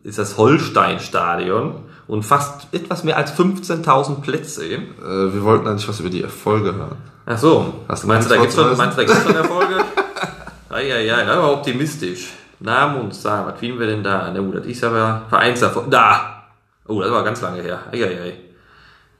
ist 0.03 0.19
das 0.19 0.37
Holstein-Stadion 0.37 1.73
und 2.05 2.21
fast 2.21 2.67
etwas 2.71 3.03
mehr 3.03 3.17
als 3.17 3.33
15.000 3.33 4.21
Plätze. 4.21 4.63
Äh, 4.63 4.79
wir 5.01 5.43
wollten 5.43 5.67
eigentlich 5.67 5.89
was 5.89 5.99
über 6.01 6.11
die 6.11 6.21
Erfolge 6.21 6.75
hören. 6.75 6.97
Ach 7.25 7.39
so, 7.39 7.73
Hast 7.87 8.03
du 8.03 8.07
meinst 8.09 8.29
du, 8.29 8.35
da 8.35 8.41
gibt's 8.41 8.53
schon, 8.53 8.77
meinst 8.77 8.95
du, 8.95 9.01
da 9.01 9.07
gibt's 9.07 9.23
schon 9.23 9.35
Erfolge? 9.35 9.83
ja, 10.69 10.79
ja, 10.79 10.99
ja, 10.99 11.23
ja, 11.23 11.49
optimistisch. 11.49 12.27
Namen 12.59 13.01
und 13.01 13.13
Zahlen, 13.13 13.47
was 13.47 13.59
kriegen 13.59 13.79
wir 13.79 13.87
denn 13.87 14.03
da? 14.03 14.31
Na 14.33 14.39
gut, 14.39 14.55
das 14.55 14.65
ist 14.65 14.83
aber 14.83 15.23
Vereinserfolg. 15.29 15.89
Da! 15.91 16.43
Oh, 16.87 17.01
das 17.01 17.11
war 17.11 17.23
ganz 17.23 17.41
lange 17.41 17.61
her. 17.61 17.79
Eieiei. 17.91 18.39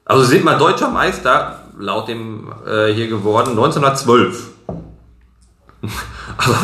Also 0.05 0.23
sind 0.23 0.43
mal 0.43 0.57
deutscher 0.57 0.89
Meister, 0.89 1.59
laut 1.79 2.07
dem 2.07 2.53
äh, 2.65 2.93
hier 2.93 3.07
geworden, 3.07 3.51
1912. 3.51 4.49
also, 6.37 6.55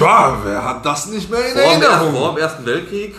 Ja, 0.00 0.36
wer 0.42 0.64
hat 0.64 0.84
das 0.84 1.06
nicht 1.06 1.30
mehr 1.30 1.46
in 1.46 1.56
vor, 1.56 1.72
dem 1.74 1.82
ersten, 1.82 2.16
vor 2.16 2.34
dem 2.34 2.38
Ersten 2.38 2.66
Weltkrieg. 2.66 3.14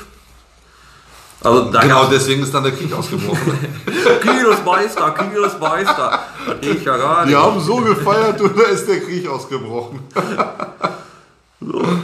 Also 1.42 1.72
Genau 1.72 2.06
deswegen 2.06 2.44
ist 2.44 2.54
dann 2.54 2.64
der 2.64 2.74
Krieg 2.74 2.92
ausgebrochen. 2.92 3.58
Kiel 4.22 4.46
ist 4.52 4.66
Meister, 4.66 5.12
Kiel 5.12 5.42
ist 5.42 5.58
Meister. 5.58 6.20
Das 6.46 6.60
geht 6.60 6.84
ja 6.84 6.98
gar 6.98 7.26
nicht. 7.26 7.32
Die 7.32 7.42
haben 7.42 7.60
so 7.62 7.78
gefeiert 7.78 8.42
und 8.42 8.60
da 8.60 8.64
ist 8.64 8.86
der 8.90 9.00
Krieg 9.00 9.28
ausgebrochen. 9.30 10.02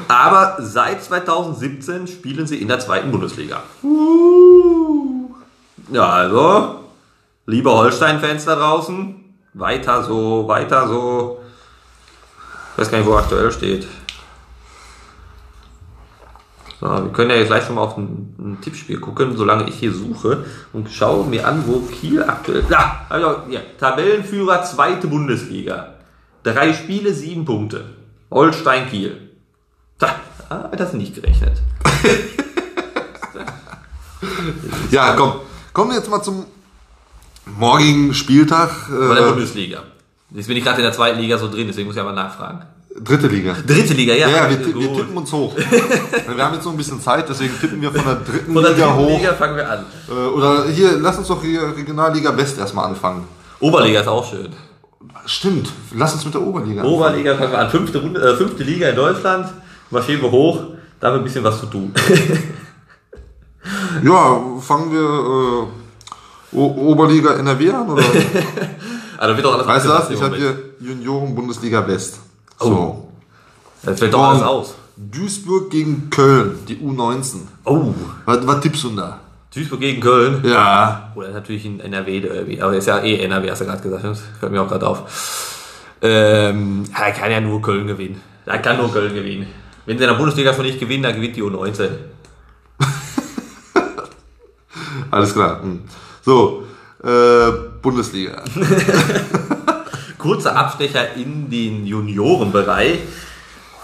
Aber 0.07 0.57
seit 0.59 1.03
2017 1.03 2.07
spielen 2.07 2.47
sie 2.47 2.61
in 2.61 2.67
der 2.67 2.79
zweiten 2.79 3.11
Bundesliga. 3.11 3.63
Ja, 5.91 6.09
also, 6.09 6.79
liebe 7.45 7.71
Holstein-Fans 7.71 8.45
da 8.45 8.55
draußen, 8.55 9.15
weiter 9.53 10.03
so, 10.03 10.47
weiter 10.47 10.87
so. 10.87 11.39
Ich 12.73 12.81
weiß 12.81 12.91
gar 12.91 12.97
nicht, 12.97 13.07
wo 13.07 13.15
aktuell 13.15 13.51
steht. 13.51 13.87
So, 16.81 16.87
wir 16.87 17.11
können 17.13 17.29
ja 17.29 17.37
jetzt 17.37 17.47
gleich 17.47 17.65
schon 17.65 17.75
mal 17.75 17.83
auf 17.83 17.97
ein, 17.97 18.35
ein 18.37 18.57
Tippspiel 18.61 18.99
gucken, 18.99 19.37
solange 19.37 19.69
ich 19.69 19.75
hier 19.75 19.93
suche 19.93 20.45
und 20.73 20.89
schaue 20.91 21.25
mir 21.25 21.47
an, 21.47 21.63
wo 21.65 21.79
Kiel 21.79 22.21
aktuell. 22.23 22.65
Da, 22.69 23.07
hab 23.09 23.17
ich 23.17 23.25
auch, 23.25 23.49
ja, 23.49 23.61
Tabellenführer 23.79 24.63
zweite 24.63 25.07
Bundesliga. 25.07 25.93
Drei 26.43 26.73
Spiele, 26.73 27.13
sieben 27.13 27.45
Punkte. 27.45 27.85
Holstein 28.29 28.89
Kiel. 28.89 29.24
Da, 29.97 30.15
damit 30.49 30.79
hast 30.79 30.93
du 30.93 30.97
nicht 30.97 31.15
gerechnet. 31.15 31.61
Ja, 34.91 35.13
komm. 35.15 35.33
Kommen 35.73 35.91
wir 35.91 35.97
jetzt 35.97 36.09
mal 36.09 36.21
zum 36.21 36.45
morgigen 37.45 38.13
Spieltag. 38.13 38.69
Bei 38.89 39.15
der 39.15 39.25
Äh, 39.27 39.29
Bundesliga. 39.31 39.83
Jetzt 40.31 40.47
bin 40.47 40.57
ich 40.57 40.63
gerade 40.63 40.77
in 40.77 40.83
der 40.83 40.93
zweiten 40.93 41.19
Liga 41.19 41.37
so 41.37 41.49
drin, 41.49 41.67
deswegen 41.67 41.87
muss 41.87 41.95
ich 41.95 42.01
aber 42.01 42.13
nachfragen. 42.13 42.61
dritte 43.03 43.27
Liga. 43.27 43.55
Dritte 43.65 43.93
Liga, 43.93 44.13
ja. 44.13 44.29
Ja, 44.29 44.49
ja 44.49 44.49
wir, 44.49 44.65
wir 44.75 44.93
tippen 44.95 45.17
uns 45.17 45.31
hoch. 45.31 45.55
wir 46.35 46.43
haben 46.45 46.53
jetzt 46.55 46.65
noch 46.65 46.71
ein 46.71 46.77
bisschen 46.77 47.01
Zeit, 47.01 47.27
deswegen 47.27 47.59
tippen 47.59 47.81
wir 47.81 47.91
von 47.91 48.03
der 48.05 48.15
dritten 48.15 48.53
Von 48.53 48.63
der 48.63 48.71
Liga 48.73 48.85
dritten 48.87 48.99
hoch. 48.99 49.17
Liga 49.19 49.33
fangen 49.33 49.55
wir 49.57 49.69
an. 49.69 49.85
Äh, 50.09 50.11
oder 50.13 50.65
hier, 50.69 50.97
lass 50.99 51.17
uns 51.17 51.27
doch 51.27 51.41
hier 51.41 51.75
Regionalliga 51.75 52.35
West 52.37 52.57
erstmal 52.57 52.85
anfangen. 52.85 53.27
Oberliga 53.59 54.01
ist 54.01 54.07
auch 54.07 54.29
schön. 54.29 54.49
Stimmt, 55.25 55.69
lass 55.93 56.13
uns 56.13 56.23
mit 56.25 56.33
der 56.33 56.41
Oberliga 56.41 56.81
anfangen. 56.81 56.95
Oberliga 56.95 57.35
fangen 57.35 57.51
wir 57.51 57.59
an. 57.59 57.69
Fünfte, 57.69 57.97
Runde, 58.01 58.21
äh, 58.21 58.35
fünfte 58.35 58.63
Liga 58.63 58.89
in 58.89 58.95
Deutschland. 58.95 59.49
Marschieren 59.89 60.21
wir 60.21 60.31
hoch. 60.31 60.61
Da 60.99 61.07
haben 61.07 61.15
wir 61.15 61.21
ein 61.21 61.23
bisschen 61.23 61.43
was 61.43 61.59
zu 61.59 61.67
tun. 61.67 61.93
Ja, 64.03 64.41
fangen 64.61 64.91
wir 64.91 64.99
äh, 64.99 66.55
o 66.55 66.91
Oberliga 66.91 67.33
NRW 67.33 67.71
an? 67.71 67.89
Oder? 67.89 68.03
also 69.17 69.35
wird 69.35 69.45
doch 69.45 69.53
alles 69.53 69.67
weißt 69.67 69.85
du 69.85 69.89
was? 69.89 70.09
Ich 70.09 70.21
habe 70.21 70.35
hier 70.35 70.55
Junioren 70.79 71.33
Bundesliga 71.33 71.85
West. 71.87 72.19
So. 72.59 72.67
Oh. 72.67 73.07
Das 73.83 73.99
fällt 73.99 74.13
doch 74.13 74.23
alles 74.23 74.41
aus. 74.41 74.75
Duisburg 74.95 75.69
gegen 75.69 76.09
Köln, 76.09 76.59
die 76.67 76.77
U19. 76.77 77.41
Oh. 77.65 77.93
Was, 78.25 78.47
was 78.47 78.61
tippst 78.61 78.83
du 78.83 78.87
denn 78.89 78.97
da? 78.97 79.19
Duisburg 79.53 79.79
gegen 79.79 80.01
Köln. 80.01 80.41
Ja. 80.45 81.11
Oder 81.15 81.31
natürlich 81.31 81.65
in 81.65 81.79
NRW 81.79 82.21
Derby. 82.21 82.61
Aber 82.61 82.75
ist 82.75 82.87
ja 82.87 82.99
eh 82.99 83.23
NRW, 83.23 83.51
hast 83.51 83.61
du 83.61 83.65
gerade 83.65 83.81
gesagt. 83.81 84.03
Das 84.03 84.21
hört 84.39 84.51
mir 84.51 84.61
auch 84.61 84.67
gerade 84.67 84.87
auf. 84.87 85.03
Ähm, 86.01 86.83
er 86.93 87.11
kann 87.11 87.31
ja 87.31 87.41
nur 87.41 87.61
Köln 87.61 87.87
gewinnen. 87.87 88.21
Er 88.45 88.59
kann 88.59 88.77
nur 88.77 88.91
Köln 88.91 89.13
gewinnen. 89.13 89.47
Wenn 89.85 89.97
sie 89.97 90.03
in 90.03 90.09
der 90.09 90.17
Bundesliga 90.17 90.53
schon 90.53 90.65
nicht 90.65 90.79
gewinnen, 90.79 91.03
dann 91.03 91.15
gewinnt 91.15 91.35
die 91.35 91.43
U19. 91.43 91.89
Alles 95.11 95.33
klar. 95.33 95.61
Hm. 95.61 95.81
So, 96.23 96.63
äh, 97.03 97.51
Bundesliga. 97.81 98.43
Kurzer 100.17 100.55
Abstecher 100.55 101.13
in 101.15 101.49
den 101.49 101.85
Juniorenbereich. 101.85 102.99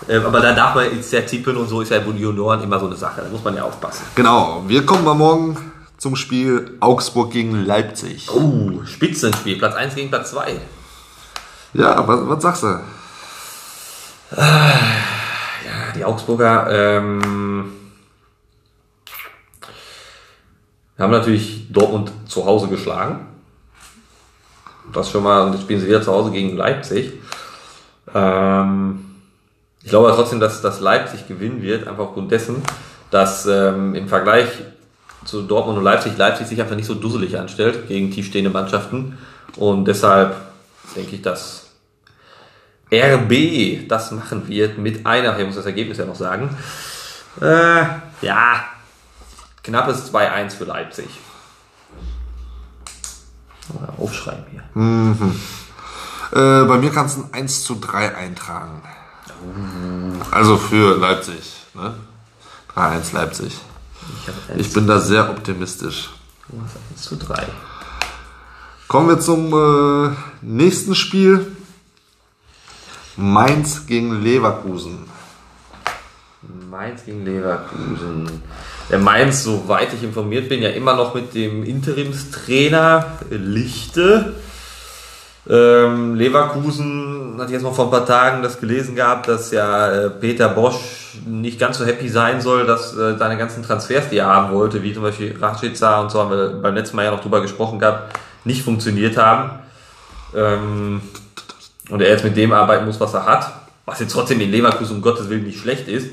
Ähm, 0.09 0.25
aber 0.25 0.39
da 0.39 0.53
darf 0.53 0.73
man 0.73 0.85
jetzt 0.85 1.13
ja 1.13 1.21
tippen 1.21 1.55
und 1.55 1.67
so 1.67 1.81
ist 1.81 1.91
ja 1.91 1.99
bei 1.99 2.11
Junioren 2.11 2.63
immer 2.63 2.79
so 2.79 2.87
eine 2.87 2.95
Sache. 2.95 3.21
Da 3.21 3.29
muss 3.29 3.43
man 3.43 3.55
ja 3.55 3.63
aufpassen. 3.63 4.03
Genau, 4.15 4.63
wir 4.67 4.85
kommen 4.85 5.03
mal 5.03 5.13
morgen 5.13 5.57
zum 5.97 6.15
Spiel 6.15 6.77
Augsburg 6.79 7.31
gegen 7.31 7.63
Leipzig. 7.63 8.27
Oh, 8.31 8.83
Spitzenspiel, 8.85 9.59
Platz 9.59 9.75
1 9.75 9.93
gegen 9.93 10.09
Platz 10.09 10.31
2. 10.31 10.59
Ja, 11.73 12.07
was, 12.07 12.19
was 12.27 12.41
sagst 12.41 12.63
du? 12.63 12.79
Die 16.01 16.05
Augsburger 16.05 16.67
ähm, 16.97 17.73
haben 20.97 21.11
natürlich 21.11 21.71
Dortmund 21.71 22.11
zu 22.25 22.43
Hause 22.43 22.69
geschlagen. 22.69 23.27
Das 24.91 25.11
schon 25.11 25.21
mal, 25.21 25.45
und 25.45 25.53
jetzt 25.53 25.61
spielen 25.61 25.79
sie 25.79 25.85
wieder 25.85 26.01
zu 26.01 26.11
Hause 26.11 26.31
gegen 26.31 26.57
Leipzig. 26.57 27.13
Ähm, 28.15 29.05
ich 29.83 29.89
glaube 29.89 30.11
trotzdem, 30.15 30.39
dass, 30.39 30.63
dass 30.63 30.79
Leipzig 30.79 31.27
gewinnen 31.27 31.61
wird, 31.61 31.87
einfach 31.87 32.05
aufgrund 32.05 32.31
dessen, 32.31 32.63
dass 33.11 33.45
ähm, 33.45 33.93
im 33.93 34.07
Vergleich 34.07 34.47
zu 35.23 35.43
Dortmund 35.43 35.77
und 35.77 35.83
Leipzig, 35.83 36.17
Leipzig 36.17 36.47
sich 36.47 36.59
einfach 36.59 36.75
nicht 36.75 36.87
so 36.87 36.95
dusselig 36.95 37.37
anstellt 37.37 37.87
gegen 37.87 38.09
tiefstehende 38.09 38.49
Mannschaften. 38.49 39.19
Und 39.55 39.85
deshalb 39.85 40.35
denke 40.95 41.17
ich, 41.17 41.21
dass 41.21 41.61
RB 42.91 43.87
das 43.87 44.11
machen 44.11 44.47
wird 44.47 44.77
mit 44.77 45.05
einer, 45.05 45.37
ich 45.39 45.45
muss 45.45 45.55
das 45.55 45.65
Ergebnis 45.65 45.97
ja 45.97 46.05
noch 46.05 46.15
sagen, 46.15 46.49
äh, 47.39 47.83
ja, 48.21 48.65
knappes 49.63 50.11
2-1 50.13 50.51
für 50.51 50.65
Leipzig. 50.65 51.07
Aufschreiben 53.97 54.45
hier. 54.51 54.63
Äh, 56.33 56.65
bei 56.65 56.77
mir 56.77 56.91
kannst 56.91 57.17
du 57.17 57.23
ein 57.23 57.41
1 57.43 57.63
zu 57.63 57.75
3 57.75 58.15
eintragen. 58.15 58.81
Also 60.31 60.57
für 60.57 60.97
Leipzig. 60.97 61.65
Ne? 61.73 61.93
3-1 62.75 63.13
Leipzig. 63.13 63.59
Ich 64.21 64.27
habe 64.27 64.37
1, 64.53 64.67
Ich 64.67 64.73
bin 64.73 64.87
da 64.87 64.99
sehr 64.99 65.29
optimistisch. 65.29 66.09
1 66.91 67.01
zu 67.01 67.15
3. 67.17 67.47
Kommen 68.87 69.09
wir 69.09 69.19
zum 69.19 69.53
äh, 69.53 70.15
nächsten 70.41 70.95
Spiel. 70.95 71.55
Mainz 73.22 73.86
gegen 73.86 74.22
Leverkusen. 74.22 75.05
Mainz 76.69 77.05
gegen 77.05 77.24
Leverkusen. 77.24 78.41
Der 78.89 78.99
Mainz, 78.99 79.43
soweit 79.43 79.93
ich 79.93 80.03
informiert 80.03 80.49
bin, 80.49 80.61
ja 80.61 80.69
immer 80.69 80.95
noch 80.95 81.13
mit 81.13 81.34
dem 81.34 81.63
Interimstrainer 81.63 83.19
Lichte. 83.30 84.34
Ähm, 85.49 86.15
Leverkusen 86.15 87.36
hatte 87.38 87.47
ich 87.47 87.53
jetzt 87.53 87.63
noch 87.63 87.76
vor 87.76 87.86
ein 87.86 87.91
paar 87.91 88.05
Tagen 88.05 88.43
das 88.43 88.59
gelesen 88.59 88.95
gehabt, 88.95 89.28
dass 89.28 89.51
ja 89.51 89.91
äh, 89.91 90.09
Peter 90.09 90.49
Bosch 90.49 91.17
nicht 91.26 91.59
ganz 91.59 91.78
so 91.78 91.86
happy 91.86 92.09
sein 92.09 92.41
soll, 92.41 92.65
dass 92.65 92.95
äh, 92.95 93.17
seine 93.17 93.38
ganzen 93.38 93.63
Transfers, 93.63 94.09
die 94.09 94.17
er 94.17 94.28
haben 94.28 94.53
wollte, 94.53 94.84
wie 94.84 94.93
zum 94.93 95.03
Beispiel 95.03 95.36
Rashica 95.39 96.01
und 96.01 96.11
so 96.11 96.19
haben 96.19 96.32
wir 96.32 96.61
beim 96.61 96.76
letzten 96.76 96.95
Mal 96.95 97.05
ja 97.05 97.11
noch 97.11 97.22
drüber 97.22 97.41
gesprochen 97.41 97.80
gehabt, 97.80 98.17
nicht 98.45 98.63
funktioniert 98.63 99.17
haben. 99.17 99.59
Ähm, 100.36 101.01
und 101.91 102.01
er 102.01 102.09
jetzt 102.09 102.23
mit 102.23 102.35
dem 102.37 102.53
arbeiten 102.53 102.85
muss, 102.85 102.99
was 102.99 103.13
er 103.13 103.25
hat, 103.25 103.51
was 103.85 103.99
jetzt 103.99 104.13
trotzdem 104.13 104.39
in 104.41 104.49
Leverkusen 104.49 104.95
um 104.95 105.01
Gottes 105.01 105.29
Willen 105.29 105.43
nicht 105.43 105.59
schlecht 105.59 105.87
ist, 105.87 106.09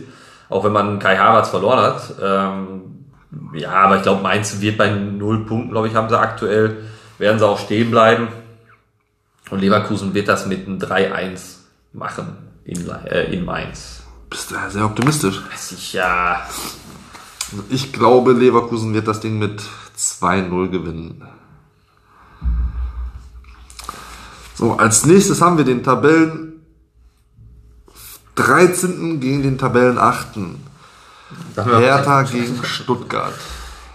auch 0.49 0.65
wenn 0.65 0.73
man 0.73 0.99
Kai 0.99 1.17
Havertz 1.17 1.49
verloren 1.49 1.79
hat. 1.79 2.15
Ähm, 2.21 3.05
ja, 3.55 3.71
aber 3.71 3.97
ich 3.97 4.03
glaube, 4.03 4.23
Mainz 4.23 4.61
wird 4.61 4.77
bei 4.77 4.91
null 4.91 5.47
Punkten, 5.47 5.71
glaube 5.71 5.89
ich, 5.89 5.95
haben 5.95 6.09
sie 6.09 6.19
aktuell, 6.19 6.79
werden 7.19 7.39
sie 7.39 7.47
auch 7.47 7.59
stehen 7.59 7.91
bleiben. 7.91 8.29
Und 9.51 9.61
Leverkusen 9.61 10.15
wird 10.15 10.29
das 10.29 10.47
mit 10.47 10.67
einem 10.67 10.79
3-1 10.79 11.59
machen 11.93 12.37
in, 12.65 12.89
äh, 12.89 13.33
in 13.33 13.45
Mainz. 13.45 14.03
Bist 14.29 14.51
du 14.51 14.57
ja 14.57 14.69
sehr 14.69 14.85
optimistisch. 14.85 15.41
Weiß 15.51 15.73
ich 15.73 15.95
ja. 15.95 16.47
Ich 17.71 17.93
glaube, 17.93 18.33
Leverkusen 18.33 18.93
wird 18.93 19.09
das 19.09 19.21
Ding 19.21 19.39
mit 19.39 19.63
2-0 19.97 20.69
gewinnen. 20.69 21.23
So, 24.59 24.73
als 24.73 25.07
nächstes 25.07 25.41
haben 25.41 25.57
wir 25.57 25.65
den 25.65 25.85
Tabellen 25.85 26.55
13. 28.35 29.21
gegen 29.21 29.45
den 29.45 29.57
Tabellen 29.57 29.99
8. 29.99 30.27
Hertha 31.57 32.23
gegen 32.25 32.65
Stuttgart. 32.65 33.35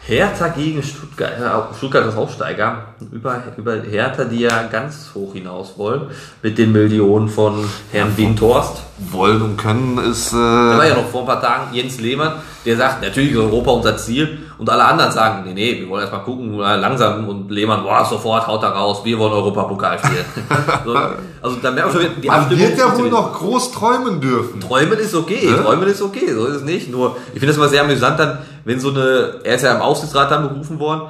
Hertha 0.05 0.47
gegen 0.47 0.82
Stuttgart. 0.82 1.34
Ja, 1.38 1.70
Stuttgart 1.78 2.07
ist 2.07 2.16
Aufsteiger. 2.16 2.86
Über, 3.11 3.43
über 3.57 3.82
Hertha, 3.82 4.24
die 4.24 4.39
ja 4.39 4.64
ganz 4.68 5.11
hoch 5.14 5.34
hinaus 5.34 5.74
wollen. 5.78 6.03
Mit 6.41 6.57
den 6.57 6.72
Millionen 6.72 7.28
von 7.28 7.66
Herrn 7.91 8.16
Windhorst. 8.16 8.84
Wollen 9.11 9.41
und 9.41 9.57
können 9.57 9.97
ist. 9.97 10.32
Da 10.32 10.38
war 10.38 10.86
Äh, 10.86 10.89
ja 10.89 10.95
noch 10.95 11.09
vor 11.09 11.22
ein 11.22 11.28
paar 11.28 11.41
Tagen 11.41 11.74
Jens 11.74 11.99
Lehmann, 11.99 12.36
der 12.66 12.78
sagt, 12.78 13.01
natürlich 13.01 13.32
ist 13.32 13.38
Europa 13.38 13.72
unser 13.72 13.97
Ziel. 13.97 14.39
Und 14.58 14.70
alle 14.70 14.86
anderen 14.86 15.12
sagen, 15.12 15.43
nee, 15.45 15.54
nee, 15.54 15.80
wir 15.80 15.89
wollen 15.89 16.01
erstmal 16.01 16.24
gucken, 16.24 16.58
langsam. 16.58 17.28
Und 17.28 17.49
Lehmann, 17.49 17.84
boah, 17.84 18.06
sofort 18.06 18.47
haut 18.47 18.62
er 18.64 18.70
raus, 18.70 19.01
wir 19.04 19.18
wollen 19.18 19.34
Europapokal 19.34 19.97
spielen. 19.97 20.26
so, 20.86 20.95
also 21.41 21.58
da 21.62 21.72
merkt 21.72 21.93
man 21.93 22.01
schon, 22.01 22.22
die 22.22 22.28
man 22.28 22.49
wird 22.49 22.78
ja 22.78 22.97
wohl 22.97 23.10
noch 23.10 23.34
groß 23.34 23.72
träumen 23.72 24.22
dürfen. 24.22 24.62
Träumen 24.62 24.99
ist 24.99 25.16
okay, 25.16 25.49
Ne? 25.49 25.64
Träumen 25.64 25.88
ist 25.88 26.01
okay, 26.01 26.32
so 26.34 26.45
ist 26.45 26.58
es 26.58 26.64
nicht. 26.64 26.89
Nur, 26.89 27.18
ich 27.34 27.39
finde 27.39 27.47
das 27.47 27.58
immer 27.58 27.68
sehr 27.68 27.84
amüsant 27.84 28.20
dann, 28.20 28.39
wenn 28.66 28.80
so 28.80 28.89
eine, 28.89 29.39
er 29.43 29.56
ist 29.56 29.64
ja 29.64 29.76
im 29.76 29.82
Aufsichtsrat 29.82 30.32
dann 30.32 30.47
berufen 30.47 30.80
worden 30.80 31.10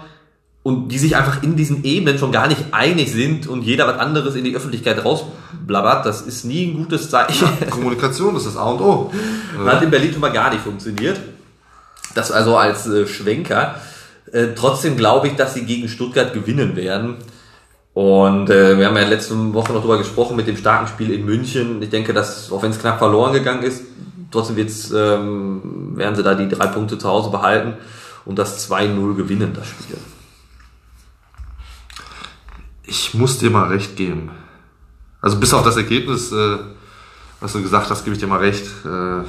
und 0.64 0.88
die 0.88 0.98
sich 0.98 1.16
einfach 1.16 1.44
in 1.44 1.56
diesen 1.56 1.84
Ebenen 1.84 2.18
schon 2.18 2.32
gar 2.32 2.48
nicht 2.48 2.62
einig 2.72 3.12
sind 3.12 3.48
und 3.48 3.64
jeder 3.64 3.86
was 3.86 4.00
anderes 4.00 4.36
in 4.36 4.46
die 4.46 4.56
Öffentlichkeit 4.56 5.04
rausblabbert, 5.04 6.06
das 6.06 6.22
ist 6.22 6.46
nie 6.46 6.68
ein 6.68 6.78
gutes 6.78 7.10
Zeichen. 7.10 7.48
Kommunikation 7.70 8.36
ist 8.38 8.48
das 8.48 8.56
A 8.56 8.64
und 8.64 8.82
O. 8.82 9.12
Hat 9.66 9.82
in 9.82 9.92
Berlin 9.92 10.14
schon 10.14 10.22
mal 10.22 10.32
gar 10.32 10.52
nicht 10.52 10.64
funktioniert. 10.64 11.20
Das 12.14 12.32
also 12.32 12.58
als 12.58 12.88
äh, 12.88 13.08
Schwenker. 13.08 13.76
Äh, 14.32 14.48
trotzdem 14.56 14.98
glaube 14.98 15.28
ich, 15.28 15.36
dass 15.36 15.54
sie 15.54 15.66
gegen 15.66 15.88
Stuttgart 15.88 16.34
gewinnen 16.34 16.76
werden. 16.76 17.18
Und 17.94 18.50
äh, 18.50 18.78
wir 18.78 18.88
haben 18.88 18.98
ja 18.98 19.08
letzte 19.08 19.36
Woche 19.54 19.72
noch 19.72 19.82
darüber 19.82 20.00
gesprochen 20.00 20.36
mit 20.36 20.48
dem 20.48 20.58
starken 20.58 20.88
Spiel 20.88 21.12
in 21.12 21.26
München. 21.26 21.82
Ich 21.82 21.90
denke, 21.90 22.14
dass, 22.14 22.52
auch 22.52 22.64
wenn 22.64 22.72
es 22.72 22.80
knapp 22.80 22.98
verloren 22.98 23.34
gegangen 23.34 23.62
ist, 23.64 23.84
trotzdem 24.32 24.56
wird's, 24.56 24.92
ähm, 24.92 25.96
werden 25.96 26.16
sie 26.16 26.24
da 26.24 26.34
die 26.34 26.50
drei 26.50 26.68
Punkte 26.68 26.98
zu 26.98 27.08
Hause 27.08 27.30
behalten 27.30 27.76
und 28.26 28.40
das 28.40 28.70
2-0 28.70 29.16
gewinnen, 29.16 29.54
das 29.54 29.68
Spiel. 29.68 29.98
Ich 32.84 33.14
muss 33.14 33.38
dir 33.38 33.52
mal 33.52 33.68
recht 33.68 33.96
geben. 33.96 34.32
Also 35.22 35.40
bis 35.40 35.54
auf 35.54 35.64
das 35.64 35.78
Ergebnis, 35.78 36.32
äh, 36.32 36.58
was 37.40 37.54
du 37.54 37.62
gesagt 37.62 37.90
hast, 37.90 38.04
gebe 38.04 38.16
ich 38.16 38.20
dir 38.20 38.28
mal 38.28 38.40
recht. 38.40 38.66
Äh, 38.86 39.24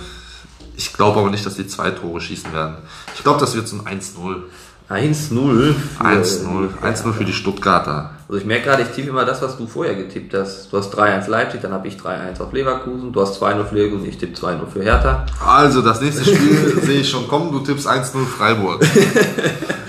ich 0.76 0.92
glaube 0.92 1.20
aber 1.20 1.30
nicht, 1.30 1.44
dass 1.46 1.54
die 1.56 1.66
zwei 1.66 1.90
Tore 1.90 2.20
schießen 2.20 2.52
werden. 2.52 2.76
Ich 3.14 3.22
glaube, 3.22 3.40
das 3.40 3.54
wird 3.54 3.66
so 3.68 3.76
ein 3.76 4.00
1-0. 4.00 4.42
1-0. 4.90 5.74
für- 5.98 6.04
1-0. 6.04 6.68
1-0 6.82 7.12
für 7.14 7.24
die 7.24 7.32
Stuttgarter. 7.32 8.10
Also 8.28 8.38
ich 8.40 8.44
merke 8.46 8.64
gerade, 8.66 8.82
ich 8.82 8.88
tippe 8.90 9.08
immer 9.08 9.24
das, 9.24 9.40
was 9.40 9.56
du 9.56 9.66
vorher 9.66 9.94
getippt 9.94 10.34
hast. 10.34 10.70
Du 10.72 10.76
hast 10.78 10.94
3-1 10.94 11.28
Leipzig, 11.28 11.62
dann 11.62 11.72
habe 11.72 11.88
ich 11.88 11.96
3-1 11.96 12.40
auf 12.42 12.52
Leverkusen, 12.52 13.12
du 13.12 13.20
hast 13.22 13.40
2-0 13.42 13.64
für 13.64 13.74
Leverkusen, 13.76 14.06
ich 14.08 14.18
tippe 14.18 14.34
2-0 14.38 14.66
für 14.70 14.82
Hertha. 14.82 15.24
Also, 15.44 15.80
das 15.80 16.00
nächste 16.02 16.24
Spiel 16.24 16.80
sehe 16.82 17.00
ich 17.00 17.08
schon 17.08 17.26
kommen. 17.28 17.50
Du 17.52 17.60
tippst 17.60 17.88
1-0 17.88 18.24
Freiburg. 18.26 18.84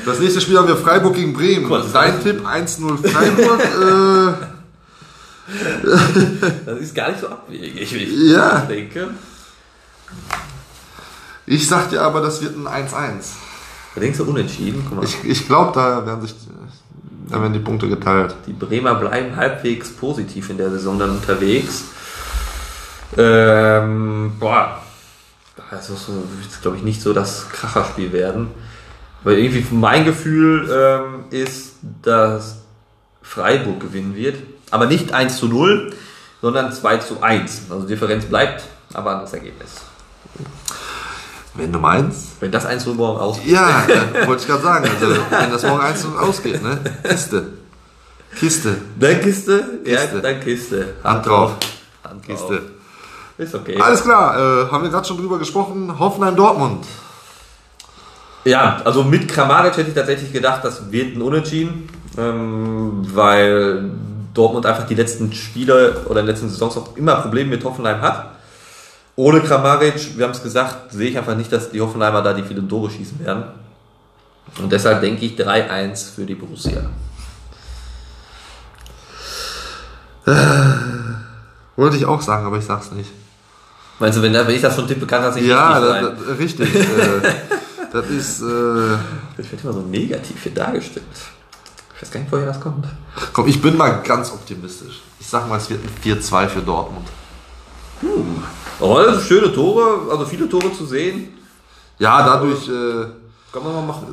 Das 0.06 0.20
nächste 0.20 0.40
Spiel 0.40 0.56
haben 0.60 0.68
wir 0.68 0.78
Freiburg 0.78 1.16
gegen 1.16 1.34
Bremen. 1.34 1.68
Kurz. 1.68 1.92
Dein 1.92 2.22
Tipp 2.22 2.46
1-0 2.46 3.08
Freiburg. 3.08 3.60
äh, 5.48 5.90
Das 6.64 6.78
ist 6.80 6.94
gar 6.94 7.10
nicht 7.10 7.22
so 7.22 7.28
abwegig, 7.28 7.92
wie 7.92 7.98
ich 8.04 8.32
Ja. 8.32 8.60
denke. 8.70 9.08
Ich 11.46 11.68
sag 11.68 11.90
dir 11.90 12.02
aber, 12.02 12.22
das 12.22 12.42
wird 12.42 12.56
ein 12.56 12.68
1-1. 12.68 12.92
Da 13.94 14.02
denkst 14.02 14.18
du 14.18 14.26
unentschieden. 14.26 14.86
Guck 14.88 14.98
mal, 14.98 15.06
Ich, 15.06 15.24
ich 15.24 15.48
glaube, 15.48 15.72
da 15.74 16.06
werden 16.06 16.22
sich 16.22 16.36
da 17.28 17.42
werden 17.42 17.54
die 17.54 17.60
Punkte 17.60 17.88
geteilt. 17.88 18.36
die 18.46 18.54
Bremer 18.54 18.96
bleiben 18.96 19.36
halbwegs 19.36 19.90
positiv 19.90 20.50
in 20.52 20.58
der 20.58 20.70
Saison 20.70 21.00
dann 21.00 21.10
unterwegs. 21.10 21.86
Ähm, 23.18 24.34
boah, 24.40 24.82
das 25.72 25.90
ist, 25.90 26.08
glaube 26.62 26.78
ich, 26.78 26.84
nicht 26.84 27.02
so 27.02 27.14
das 27.14 27.50
Kracherspiel 27.50 28.12
werden. 28.12 28.50
Weil 29.24 29.40
irgendwie 29.40 29.66
mein 29.72 30.06
Gefühl 30.06 30.70
ähm, 30.72 31.24
ist, 31.32 31.78
dass 32.04 32.58
Freiburg 33.24 33.80
gewinnen 33.80 34.16
wird. 34.16 34.38
Aber 34.70 34.86
nicht 34.86 35.14
1 35.14 35.38
zu 35.38 35.48
0, 35.48 35.94
sondern 36.42 36.72
2 36.72 36.98
zu 36.98 37.24
1. 37.24 37.64
Also 37.72 37.88
Differenz 37.88 38.26
bleibt, 38.26 38.64
aber 38.94 39.12
anderes 39.12 39.34
Ergebnis. 39.34 39.82
Wenn 41.56 41.72
du 41.72 41.80
meinst. 41.80 42.42
Wenn 42.42 42.52
das 42.52 42.66
1 42.66 42.84
zu 42.84 42.90
0 42.90 42.98
morgen 42.98 43.20
aus 43.20 43.40
Ja, 43.46 43.84
wollte 44.26 44.42
ich 44.42 44.48
gerade 44.48 44.64
sagen. 44.64 44.90
Also, 44.90 45.16
wenn 45.30 45.52
das 45.52 45.64
morgen 45.64 45.82
1 45.82 46.06
ausgeht, 46.20 46.62
ne? 46.62 46.80
Kiste. 47.04 47.48
Kiste. 48.38 48.78
Dann 49.00 49.22
Kiste, 49.22 49.64
ja, 49.86 50.02
Kiste. 50.02 50.22
dann 50.22 50.40
Kiste. 50.42 50.94
Hand 51.04 51.26
drauf. 51.26 51.52
Hand 52.04 52.28
drauf. 52.28 52.50
Kiste. 52.50 52.62
Ist 53.38 53.56
okay. 53.56 53.78
Alles 53.80 54.04
klar, 54.04 54.36
äh, 54.38 54.72
haben 54.72 54.84
wir 54.84 54.90
gerade 54.90 55.08
schon 55.08 55.18
drüber 55.18 55.38
gesprochen. 55.40 55.98
Hoffenheim-Dortmund. 56.00 56.86
Ja, 58.46 58.82
also 58.86 59.04
mit 59.04 59.28
Kramaric 59.28 59.76
hätte 59.76 59.90
ich 59.90 59.96
tatsächlich 59.96 60.32
gedacht, 60.32 60.64
das 60.64 60.92
wird 60.92 61.16
ein 61.16 61.22
Unentschieden, 61.22 61.90
ähm, 62.18 63.02
weil 63.14 63.90
Dortmund 64.34 64.66
einfach 64.66 64.86
die 64.86 64.96
letzten 64.96 65.34
Spiele 65.34 66.02
oder 66.06 66.20
in 66.20 66.28
den 66.28 66.34
letzten 66.34 66.50
Saisons 66.50 66.78
auch 66.78 66.96
immer 66.96 67.16
Probleme 67.16 67.50
mit 67.50 67.64
Hoffenheim 67.64 68.02
hat. 68.02 68.35
Ohne 69.18 69.40
Kramaric, 69.42 70.18
wir 70.18 70.26
haben 70.26 70.32
es 70.32 70.44
gesagt, 70.44 70.92
sehe 70.92 71.10
ich 71.10 71.18
einfach 71.18 71.36
nicht, 71.38 71.52
dass 71.52 71.72
die 71.72 71.80
Hoffenheimer 71.80 72.22
da 72.22 72.34
die 72.34 72.44
vielen 72.44 72.68
Tore 72.68 72.90
schießen 72.92 73.20
werden. 73.24 73.46
Und 74.62 74.72
deshalb 74.72 75.02
denke 75.02 75.26
ich 75.26 75.36
3-1 75.40 76.14
für 76.16 76.26
die 76.26 76.36
Borussia. 76.36 76.82
Wollte 81.76 81.98
ich 81.98 82.06
auch 82.06 82.22
sagen, 82.22 82.46
aber 82.46 82.58
ich 82.58 82.66
sag's 82.66 82.92
nicht. 82.92 83.12
Meinst 84.00 84.18
du, 84.18 84.22
wenn, 84.22 84.34
wenn 84.34 84.50
ich 84.50 84.62
das 84.62 84.76
schon 84.76 84.88
tippe, 84.88 85.06
kann 85.06 85.22
das 85.22 85.36
nicht 85.36 85.46
Ja, 85.48 85.78
richtig 85.78 85.90
sein? 85.90 86.18
da, 86.28 86.34
richtig. 86.34 86.76
äh, 86.76 87.22
das 87.94 88.08
ist. 88.10 88.42
Äh, 88.42 88.98
Das 89.38 89.52
wird 89.52 89.64
immer 89.64 89.74
so 89.74 89.82
negativ 89.82 90.44
hier 90.44 90.54
dargestellt. 90.54 91.06
Ich 91.96 92.02
weiß 92.02 92.12
gar 92.12 92.20
nicht, 92.20 92.32
woher 92.32 92.46
das 92.48 92.60
kommt. 92.60 92.86
komm, 93.32 93.48
ich 93.48 93.62
bin 93.62 93.78
mal 93.78 94.02
ganz 94.04 94.32
optimistisch. 94.32 95.02
Ich 95.20 95.28
sag 95.28 95.48
mal, 95.48 95.58
es 95.58 95.70
wird 95.70 95.80
ein 95.82 96.20
4-2 96.20 96.48
für 96.50 96.62
Dortmund. 96.62 97.08
Oh, 98.80 99.02
sind 99.04 99.22
schöne 99.22 99.54
Tore, 99.54 100.12
also 100.12 100.26
viele 100.26 100.50
Tore 100.50 100.72
zu 100.74 100.86
sehen. 100.86 101.30
Ja, 101.98 102.26
dadurch, 102.26 102.68
äh, 102.68 103.06
Kann 103.54 103.64
man 103.64 103.74
mal 103.74 103.86
machen. 103.86 104.08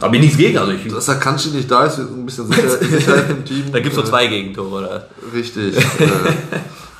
Da 0.00 0.08
bin 0.08 0.20
ich 0.22 0.26
nichts 0.28 0.38
gegen. 0.38 0.56
Also 0.58 0.72
ich, 0.72 0.90
dass 0.92 1.04
der 1.06 1.16
Kanji 1.16 1.50
nicht 1.50 1.70
da 1.70 1.84
ist, 1.84 1.98
ein 1.98 2.24
bisschen 2.26 2.46
Sicher- 2.50 2.78
Sicherheit 2.80 3.30
im 3.30 3.44
Team. 3.44 3.64
da 3.70 3.78
gibt 3.80 3.92
es 3.92 3.96
nur 3.96 4.04
Äh, 4.04 4.08
zwei 4.08 4.26
Gegentore. 4.26 4.78
Oder? 4.78 5.08
Richtig. 5.34 5.76
äh. 5.76 5.82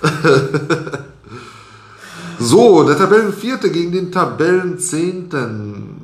so, 2.39 2.85
der 2.85 2.99
Tabellenvierte 2.99 3.71
gegen 3.71 3.93
den 3.93 4.13
Tabellenzehnten. 4.13 6.03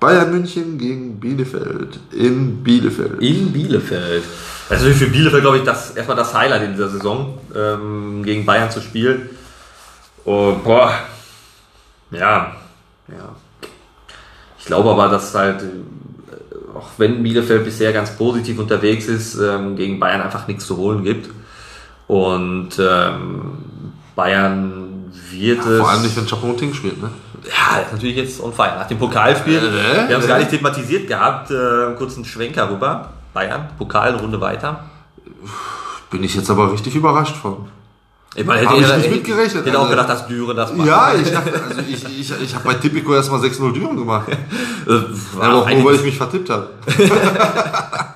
Bayern 0.00 0.30
München 0.30 0.78
gegen 0.78 1.20
Bielefeld. 1.20 2.00
In 2.12 2.62
Bielefeld. 2.64 3.20
In 3.20 3.52
Bielefeld. 3.52 4.24
Das 4.70 4.78
ist 4.78 4.84
natürlich 4.84 4.98
für 4.98 5.10
Bielefeld, 5.10 5.42
glaube 5.42 5.58
ich, 5.58 5.64
das, 5.64 5.90
erstmal 5.96 6.16
das 6.16 6.32
Highlight 6.32 6.62
in 6.62 6.72
dieser 6.74 6.88
Saison, 6.88 7.36
ähm, 7.56 8.22
gegen 8.22 8.46
Bayern 8.46 8.70
zu 8.70 8.80
spielen. 8.80 9.28
Und 10.24 10.62
boah, 10.62 10.92
ja, 12.12 12.54
ja. 13.08 13.34
Ich 14.60 14.66
glaube 14.66 14.90
aber, 14.90 15.08
dass 15.08 15.34
halt, 15.34 15.62
äh, 15.62 16.78
auch 16.78 16.88
wenn 16.98 17.20
Bielefeld 17.20 17.64
bisher 17.64 17.92
ganz 17.92 18.12
positiv 18.12 18.60
unterwegs 18.60 19.06
ist, 19.06 19.36
ähm, 19.40 19.74
gegen 19.74 19.98
Bayern 19.98 20.22
einfach 20.22 20.46
nichts 20.46 20.66
zu 20.66 20.76
holen 20.76 21.02
gibt. 21.02 21.30
Und 22.06 22.70
ähm, 22.78 23.58
Bayern 24.14 25.12
wird 25.32 25.66
es. 25.66 25.78
Vor 25.78 25.90
allem 25.90 26.02
nicht, 26.02 26.16
wenn 26.16 26.26
Chapon-Ting 26.26 26.74
spielt, 26.74 27.02
ne? 27.02 27.10
Ja, 27.44 27.84
natürlich 27.90 28.16
jetzt 28.16 28.40
on 28.40 28.52
fire. 28.52 28.76
Nach 28.76 28.86
dem 28.86 28.98
Pokalspiel, 28.98 29.58
Äh, 29.58 30.08
wir 30.08 30.14
haben 30.14 30.20
es 30.20 30.24
äh. 30.26 30.28
gar 30.28 30.38
nicht 30.38 30.50
thematisiert 30.50 31.08
gehabt, 31.08 31.50
äh, 31.50 31.54
einen 31.54 31.96
kurzen 31.96 32.24
Schwenker 32.24 32.70
rüber. 32.70 33.14
Bayern, 33.32 33.68
Pokal, 33.78 34.08
eine 34.10 34.20
Runde 34.20 34.40
weiter. 34.40 34.84
Bin 36.10 36.22
ich 36.24 36.34
jetzt 36.34 36.50
aber 36.50 36.72
richtig 36.72 36.94
überrascht 36.96 37.36
von. 37.36 37.68
Ich 38.34 38.44
meine, 38.46 38.66
Hab 38.66 38.76
ich 38.76 38.82
hätte- 38.82 38.96
nicht 38.96 39.06
hätte- 39.06 39.14
mitgerechnet, 39.16 39.66
Hätte 39.66 39.76
auch 39.78 39.82
Alter. 39.88 39.96
gedacht, 39.96 40.08
dass 40.10 40.26
Düren 40.28 40.56
das 40.56 40.72
macht. 40.74 40.86
Ja, 40.86 41.14
ich 41.14 41.30
dachte, 41.32 41.52
also 41.68 41.80
ich, 41.80 42.04
ich, 42.20 42.40
ich 42.42 42.54
habe 42.54 42.64
bei 42.64 42.74
Tipico 42.74 43.12
erstmal 43.14 43.40
6-0 43.40 43.72
Düren 43.72 43.96
gemacht. 43.96 44.28
Äh, 44.86 44.92
aber 45.38 45.54
auch 45.56 45.68
nur, 45.70 45.84
weil 45.84 45.96
ich 45.96 46.02
mich 46.04 46.16
vertippt 46.16 46.48
habe. 46.48 46.70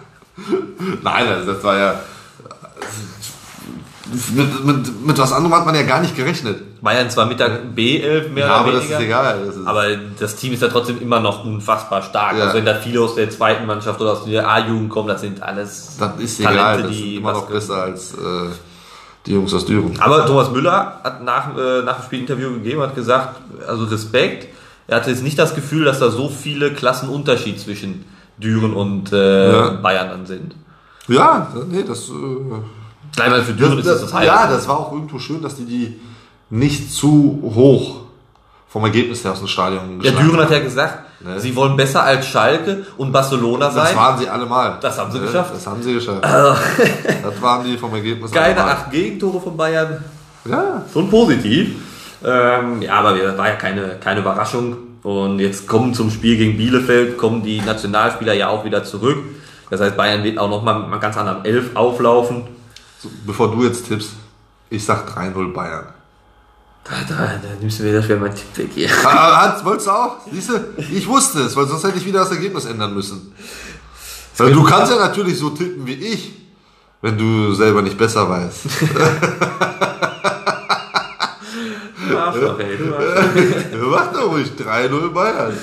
Nein, 1.02 1.28
also 1.28 1.52
das 1.52 1.62
war 1.62 1.76
ja. 1.76 1.94
Mit, 4.32 4.64
mit, 4.64 5.06
mit 5.06 5.18
was 5.18 5.32
anderem 5.32 5.54
hat 5.54 5.66
man 5.66 5.74
ja 5.74 5.82
gar 5.82 6.00
nicht 6.00 6.16
gerechnet. 6.16 6.62
Bayern 6.84 7.08
zwar 7.10 7.26
mit 7.26 7.40
der 7.40 7.64
B11 7.74 8.28
mehr 8.28 8.46
Ja, 8.46 8.52
oder 8.52 8.60
aber 8.60 8.72
das 8.72 8.82
weniger. 8.82 8.98
ist 8.98 9.04
egal. 9.04 9.42
Das 9.46 9.56
ist, 9.56 9.66
Aber 9.66 9.84
das 10.20 10.36
Team 10.36 10.52
ist 10.52 10.62
ja 10.62 10.68
trotzdem 10.68 11.00
immer 11.00 11.18
noch 11.18 11.44
unfassbar 11.44 12.02
stark. 12.02 12.36
Ja. 12.36 12.44
Also 12.44 12.58
wenn 12.58 12.66
da 12.66 12.74
viele 12.74 13.00
aus 13.00 13.14
der 13.16 13.30
zweiten 13.30 13.66
Mannschaft 13.66 14.00
oder 14.00 14.12
aus 14.12 14.24
der 14.26 14.48
A-Jugend 14.48 14.90
kommen, 14.90 15.08
das 15.08 15.22
sind 15.22 15.42
alles 15.42 15.96
das 15.98 16.12
ist 16.20 16.42
Talente, 16.42 16.60
egal. 16.60 16.82
Das 16.82 16.90
ist 16.92 17.00
die 17.00 17.16
immer 17.16 17.28
was 17.30 17.38
noch 17.38 17.48
besser 17.50 17.82
als 17.82 18.12
äh, 18.14 18.16
die 19.26 19.32
Jungs 19.32 19.54
aus 19.54 19.64
Düren. 19.64 19.98
Aber 19.98 20.26
Thomas 20.26 20.50
Müller 20.50 21.00
hat 21.02 21.24
nach, 21.24 21.56
äh, 21.56 21.82
nach 21.82 21.96
dem 21.96 22.04
Spiel 22.04 22.18
ein 22.18 22.22
Interview 22.22 22.52
gegeben, 22.52 22.82
hat 22.82 22.94
gesagt, 22.94 23.40
also 23.66 23.84
Respekt. 23.84 24.48
Er 24.86 24.98
hatte 24.98 25.08
jetzt 25.10 25.22
nicht 25.22 25.38
das 25.38 25.54
Gefühl, 25.54 25.86
dass 25.86 25.98
da 25.98 26.10
so 26.10 26.28
viele 26.28 26.74
Klassen 26.74 27.08
Unterschied 27.08 27.58
zwischen 27.58 28.04
Düren 28.36 28.74
und 28.74 29.10
äh, 29.12 29.52
Ja. 29.52 29.68
Bayern 29.70 30.08
dann 30.10 30.26
sind. 30.26 30.54
Ja, 31.08 31.48
nee, 31.70 31.82
das. 31.82 32.10
Äh, 32.10 32.12
Gleich 33.16 33.30
mal 33.30 33.42
für 33.42 33.52
Düren 33.54 33.70
das, 33.76 33.78
ist 33.78 33.86
das 33.86 34.00
das, 34.02 34.10
das 34.10 34.14
Highlight. 34.20 34.50
ja, 34.50 34.50
das 34.50 34.68
war 34.68 34.78
auch 34.80 34.92
irgendwo 34.92 35.18
schön, 35.18 35.40
dass 35.40 35.54
die 35.56 35.64
die 35.64 36.00
nicht 36.50 36.92
zu 36.92 37.40
hoch 37.54 38.00
vom 38.68 38.84
Ergebnis 38.84 39.22
her 39.24 39.32
aus 39.32 39.38
dem 39.38 39.48
Stadion 39.48 40.00
Der 40.00 40.10
geschlagen 40.12 40.28
Düren 40.28 40.40
hat 40.44 40.50
ja 40.50 40.58
gesagt, 40.60 40.98
Ne? 41.20 41.40
sie 41.40 41.56
wollen 41.56 41.74
besser 41.76 42.02
als 42.02 42.26
Schalke 42.26 42.84
und 42.98 43.10
Barcelona 43.10 43.66
Das 43.66 43.74
sein. 43.74 43.96
waren 43.96 44.18
sie 44.18 44.28
alle 44.28 44.44
mal. 44.44 44.76
Das 44.82 44.98
haben 44.98 45.10
sie 45.10 45.18
Ne? 45.20 45.26
geschafft. 45.26 45.54
Das 45.54 45.66
haben 45.66 45.82
sie 45.82 45.94
geschafft. 45.94 46.22
das 46.22 47.40
waren 47.40 47.64
die 47.64 47.78
vom 47.78 47.94
Ergebnis 47.94 48.30
Keine 48.30 48.56
alle 48.60 48.66
mal. 48.66 48.72
acht 48.72 48.90
Gegentore 48.90 49.40
von 49.40 49.56
Bayern. 49.56 50.04
Ja, 50.44 50.82
Schon 50.92 51.08
positiv. 51.08 51.76
Ähm, 52.22 52.82
ja, 52.82 52.94
aber 52.94 53.16
das 53.16 53.38
war 53.38 53.48
ja 53.48 53.54
keine, 53.54 53.96
keine 54.00 54.20
Überraschung. 54.20 54.76
Und 55.02 55.38
jetzt 55.38 55.66
kommen 55.68 55.94
zum 55.94 56.10
Spiel 56.10 56.36
gegen 56.36 56.58
Bielefeld, 56.58 57.16
kommen 57.16 57.42
die 57.42 57.60
Nationalspieler 57.60 58.34
ja 58.34 58.48
auch 58.48 58.64
wieder 58.64 58.84
zurück. 58.84 59.18
Das 59.70 59.80
heißt, 59.80 59.96
Bayern 59.96 60.22
wird 60.24 60.38
auch 60.38 60.50
nochmal 60.50 60.74
mit 60.80 60.84
einem 60.92 61.00
ganz 61.00 61.16
anderen 61.16 61.44
Elf 61.46 61.74
auflaufen. 61.74 62.42
bevor 63.26 63.50
du 63.50 63.64
jetzt 63.64 63.88
tippst, 63.88 64.10
ich 64.68 64.84
sag 64.84 65.08
3-0 65.16 65.52
Bayern. 65.54 65.86
Da, 66.84 66.96
da, 67.08 67.14
da 67.14 67.48
nimmst 67.60 67.78
du 67.78 67.84
mir 67.84 67.94
das 67.94 68.04
wieder 68.04 68.18
mein 68.18 68.34
Tipp 68.34 68.56
weg 68.56 68.68
hier. 68.74 68.90
Ah, 69.04 69.40
Hans, 69.40 69.64
wolltest 69.64 69.86
du 69.86 69.90
auch? 69.90 70.16
Siehst 70.30 70.50
du? 70.50 70.74
Ich 70.76 71.06
wusste 71.08 71.40
es, 71.40 71.56
weil 71.56 71.66
sonst 71.66 71.82
hätte 71.84 71.96
ich 71.96 72.04
wieder 72.04 72.20
das 72.20 72.30
Ergebnis 72.30 72.66
ändern 72.66 72.92
müssen. 72.92 73.34
Weil 74.36 74.52
du 74.52 74.62
kannst 74.64 74.92
ja 74.92 74.98
natürlich 74.98 75.38
so 75.38 75.50
tippen 75.50 75.86
wie 75.86 75.94
ich, 75.94 76.32
wenn 77.00 77.16
du 77.16 77.54
selber 77.54 77.80
nicht 77.80 77.96
besser 77.96 78.28
weißt. 78.28 78.60
Arschloch, 82.24 82.58
ey, 82.58 82.76
du 82.76 82.94
Arschloch. 82.94 83.90
Mach 83.90 84.12
doch 84.12 84.32
ruhig 84.32 84.50
3-0 84.58 85.08
Bayern. 85.10 85.56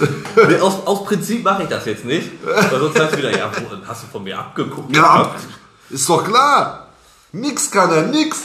Aus, 0.61 0.87
aus 0.87 1.05
Prinzip 1.05 1.43
mache 1.43 1.63
ich 1.63 1.69
das 1.69 1.85
jetzt 1.85 2.05
nicht. 2.05 2.29
Weil 2.43 2.79
sonst 2.79 2.97
sagst 2.97 3.13
du 3.13 3.17
wieder, 3.19 3.37
ja, 3.37 3.51
hast 3.87 4.03
du 4.03 4.07
von 4.07 4.23
mir 4.23 4.39
abgeguckt. 4.39 4.95
Ja, 4.95 5.35
ist 5.89 6.09
doch 6.09 6.23
klar. 6.23 6.87
Nix 7.31 7.69
kann 7.69 7.91
er, 7.91 8.03
nix. 8.03 8.41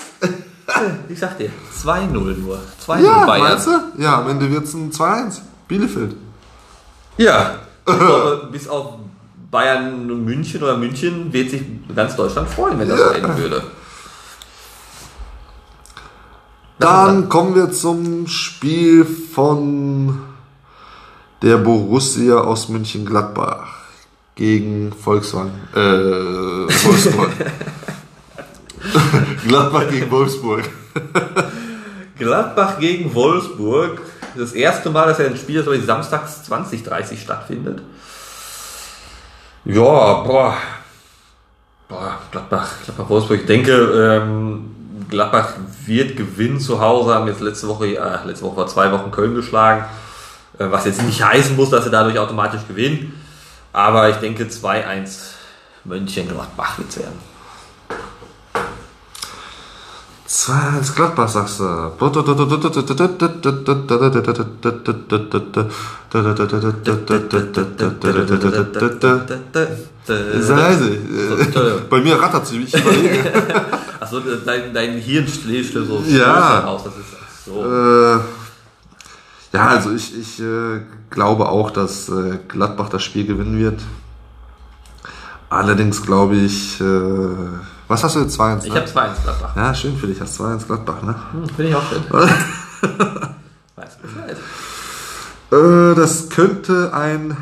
Ich 1.09 1.19
sag 1.19 1.39
dir, 1.39 1.51
2-0 1.83 2.11
nur. 2.11 2.59
2-0 2.85 3.05
Ja, 3.05 3.25
Bayern. 3.27 3.49
meinst 3.49 3.67
du? 3.67 4.03
Ja, 4.03 4.21
am 4.21 4.29
Ende 4.29 4.51
wird's 4.51 4.75
ein 4.75 4.91
2-1. 4.91 5.41
Bielefeld. 5.69 6.17
Ja, 7.17 7.61
glaube, 7.85 8.49
bis 8.53 8.69
auf 8.69 8.95
Bayern 9.51 10.11
und 10.11 10.25
München 10.25 10.63
oder 10.63 10.77
München 10.77 11.33
wird 11.33 11.51
sich 11.51 11.63
ganz 11.95 12.17
Deutschland 12.17 12.49
freuen, 12.49 12.79
wenn 12.79 12.89
das 12.89 12.99
so 12.99 13.11
enden 13.11 13.37
würde. 13.39 13.63
Dann 16.79 17.29
kommen 17.29 17.55
wir 17.55 17.71
zum 17.73 18.27
Spiel 18.27 19.05
von 19.07 20.21
der 21.43 21.57
Borussia 21.59 22.37
aus 22.39 22.69
München-Gladbach 22.69 23.69
gegen 24.35 24.93
Volkswagen. 24.93 25.53
Äh, 25.75 25.79
Wolfsburg. 25.79 27.31
Gladbach 29.47 29.89
gegen 29.91 30.11
Wolfsburg. 30.11 30.65
Gladbach 32.19 32.79
gegen 32.79 33.15
Wolfsburg. 33.15 34.01
Das 34.37 34.53
erste 34.53 34.91
Mal, 34.91 35.07
dass 35.07 35.19
er 35.19 35.27
ein 35.27 35.37
Spiel, 35.37 35.63
das 35.63 35.87
samstags 35.87 36.45
2030 36.45 37.21
stattfindet. 37.21 37.81
Ja, 39.65 40.23
boah. 40.23 40.57
Boah, 41.89 42.19
Gladbach, 42.31 42.69
Gladbach, 42.85 43.09
Wolfsburg. 43.09 43.41
Ich 43.41 43.47
denke, 43.47 43.73
ähm, 43.73 44.75
Gladbach 45.09 45.55
wird 45.87 46.17
gewinnen 46.17 46.61
zu 46.61 46.81
Hause, 46.81 47.15
haben 47.15 47.29
jetzt 47.29 47.41
letzte 47.41 47.69
Woche, 47.69 47.97
äh, 47.97 48.27
letzte 48.27 48.45
Woche 48.45 48.57
war 48.57 48.67
zwei 48.67 48.91
Wochen 48.93 49.11
Köln 49.11 49.35
geschlagen. 49.35 49.85
Äh, 50.59 50.71
was 50.71 50.85
jetzt 50.85 51.03
nicht 51.03 51.23
heißen 51.23 51.57
muss, 51.57 51.71
dass 51.71 51.85
sie 51.85 51.91
dadurch 51.91 52.19
automatisch 52.19 52.67
gewinnen. 52.67 53.21
Aber 53.73 54.09
ich 54.09 54.17
denke 54.17 54.45
2-1 54.45 55.35
Mönchengladbach 55.85 56.79
wird 56.79 56.89
es 56.91 56.99
werden. 56.99 57.36
2-1 60.29 60.95
Gladbach, 60.95 61.29
sagst 61.29 61.61
du. 61.61 61.93
Sei 70.05 70.55
leise. 70.55 70.97
Entschuldigung. 71.41 71.81
Bei 71.89 72.01
mir 72.01 72.21
rattert 72.21 72.47
sie, 72.47 72.63
ich 72.63 72.75
überlege. 72.75 73.33
Achso, 74.01 74.21
dein, 74.45 74.75
dein 74.75 74.93
Hirn 74.99 75.27
schläft 75.29 75.75
so 75.75 76.03
Ja. 76.09 76.61
raus. 76.61 76.83
Das 76.85 76.95
ist 76.95 77.45
so. 77.45 77.65
Äh, 77.65 78.19
ja, 79.53 79.67
also 79.69 79.93
ich, 79.93 80.19
ich 80.19 80.41
äh, 80.41 80.81
glaube 81.11 81.49
auch, 81.49 81.71
dass 81.71 82.09
äh, 82.09 82.39
Gladbach 82.49 82.89
das 82.89 83.03
Spiel 83.03 83.27
gewinnen 83.27 83.59
wird. 83.59 83.81
Allerdings 85.49 86.03
glaube 86.03 86.37
ich, 86.37 86.81
äh, 86.81 86.85
was 87.89 88.03
hast 88.05 88.17
du 88.17 88.21
jetzt 88.21 88.39
2-1? 88.41 88.65
Ich 88.65 88.73
Ne? 88.73 88.77
habe 88.81 88.87
2 88.87 89.09
ins 89.09 89.23
Gladbach. 89.23 89.57
Ja, 89.57 89.75
schön 89.75 89.97
für 89.97 90.07
dich, 90.07 90.21
hast 90.21 90.41
2-1 90.41 90.67
Gladbach, 90.67 91.03
ne? 91.03 91.15
Hm, 91.33 91.49
Finde 91.49 91.69
ich 91.71 91.75
auch 91.75 91.83
schön. 91.89 92.03
Weiß 93.77 93.97
Bescheid. 94.03 94.37
Äh, 95.53 95.95
das 95.95 96.29
könnte 96.29 96.93
ein 96.95 97.37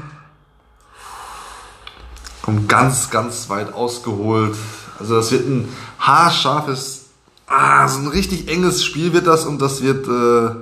komm, 2.43 2.69
ganz, 2.69 3.11
ganz 3.11 3.49
weit 3.49 3.73
ausgeholt. 3.73 4.55
Also 5.01 5.17
das 5.17 5.31
wird 5.33 5.47
ein 5.49 5.69
haarscharfes, 5.99 7.07
ah, 7.47 7.89
so 7.89 8.01
ein 8.01 8.09
richtig 8.09 8.49
enges 8.49 8.85
Spiel 8.85 9.13
wird 9.13 9.27
das 9.27 9.47
und 9.47 9.61
das 9.61 9.83
wird, 9.83 10.07
äh, 10.07 10.55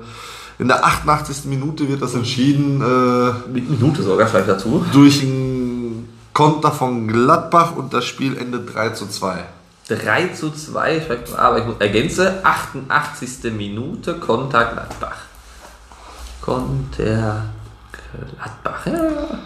In 0.59 0.69
der 0.69 0.85
88. 0.85 1.47
Minute 1.47 1.89
wird 1.89 2.01
das 2.03 2.15
entschieden 2.15 2.81
äh, 2.81 3.33
Mit 3.53 3.69
Minute 3.69 4.03
sogar, 4.03 4.29
schreibe 4.29 4.43
ich 4.43 4.57
dazu. 4.57 4.85
durch 4.93 5.23
einen 5.23 6.09
Konter 6.33 6.71
von 6.71 7.09
Gladbach 7.09 7.75
und 7.77 7.93
das 7.93 8.05
Spiel 8.05 8.37
endet 8.39 8.73
3 8.75 8.91
zu 8.91 9.07
2. 9.09 9.45
3 9.97 10.29
zu 10.29 10.51
2, 10.51 10.97
ich 10.97 11.07
schreibe, 11.07 11.39
aber 11.39 11.59
ich 11.59 11.65
ergänze, 11.81 12.45
88. 12.45 13.53
Minute, 13.53 14.15
Konter 14.15 14.65
Gladbach. 14.65 15.17
Konter 16.41 17.45
Gladbach, 18.13 18.87
ja. 18.87 19.01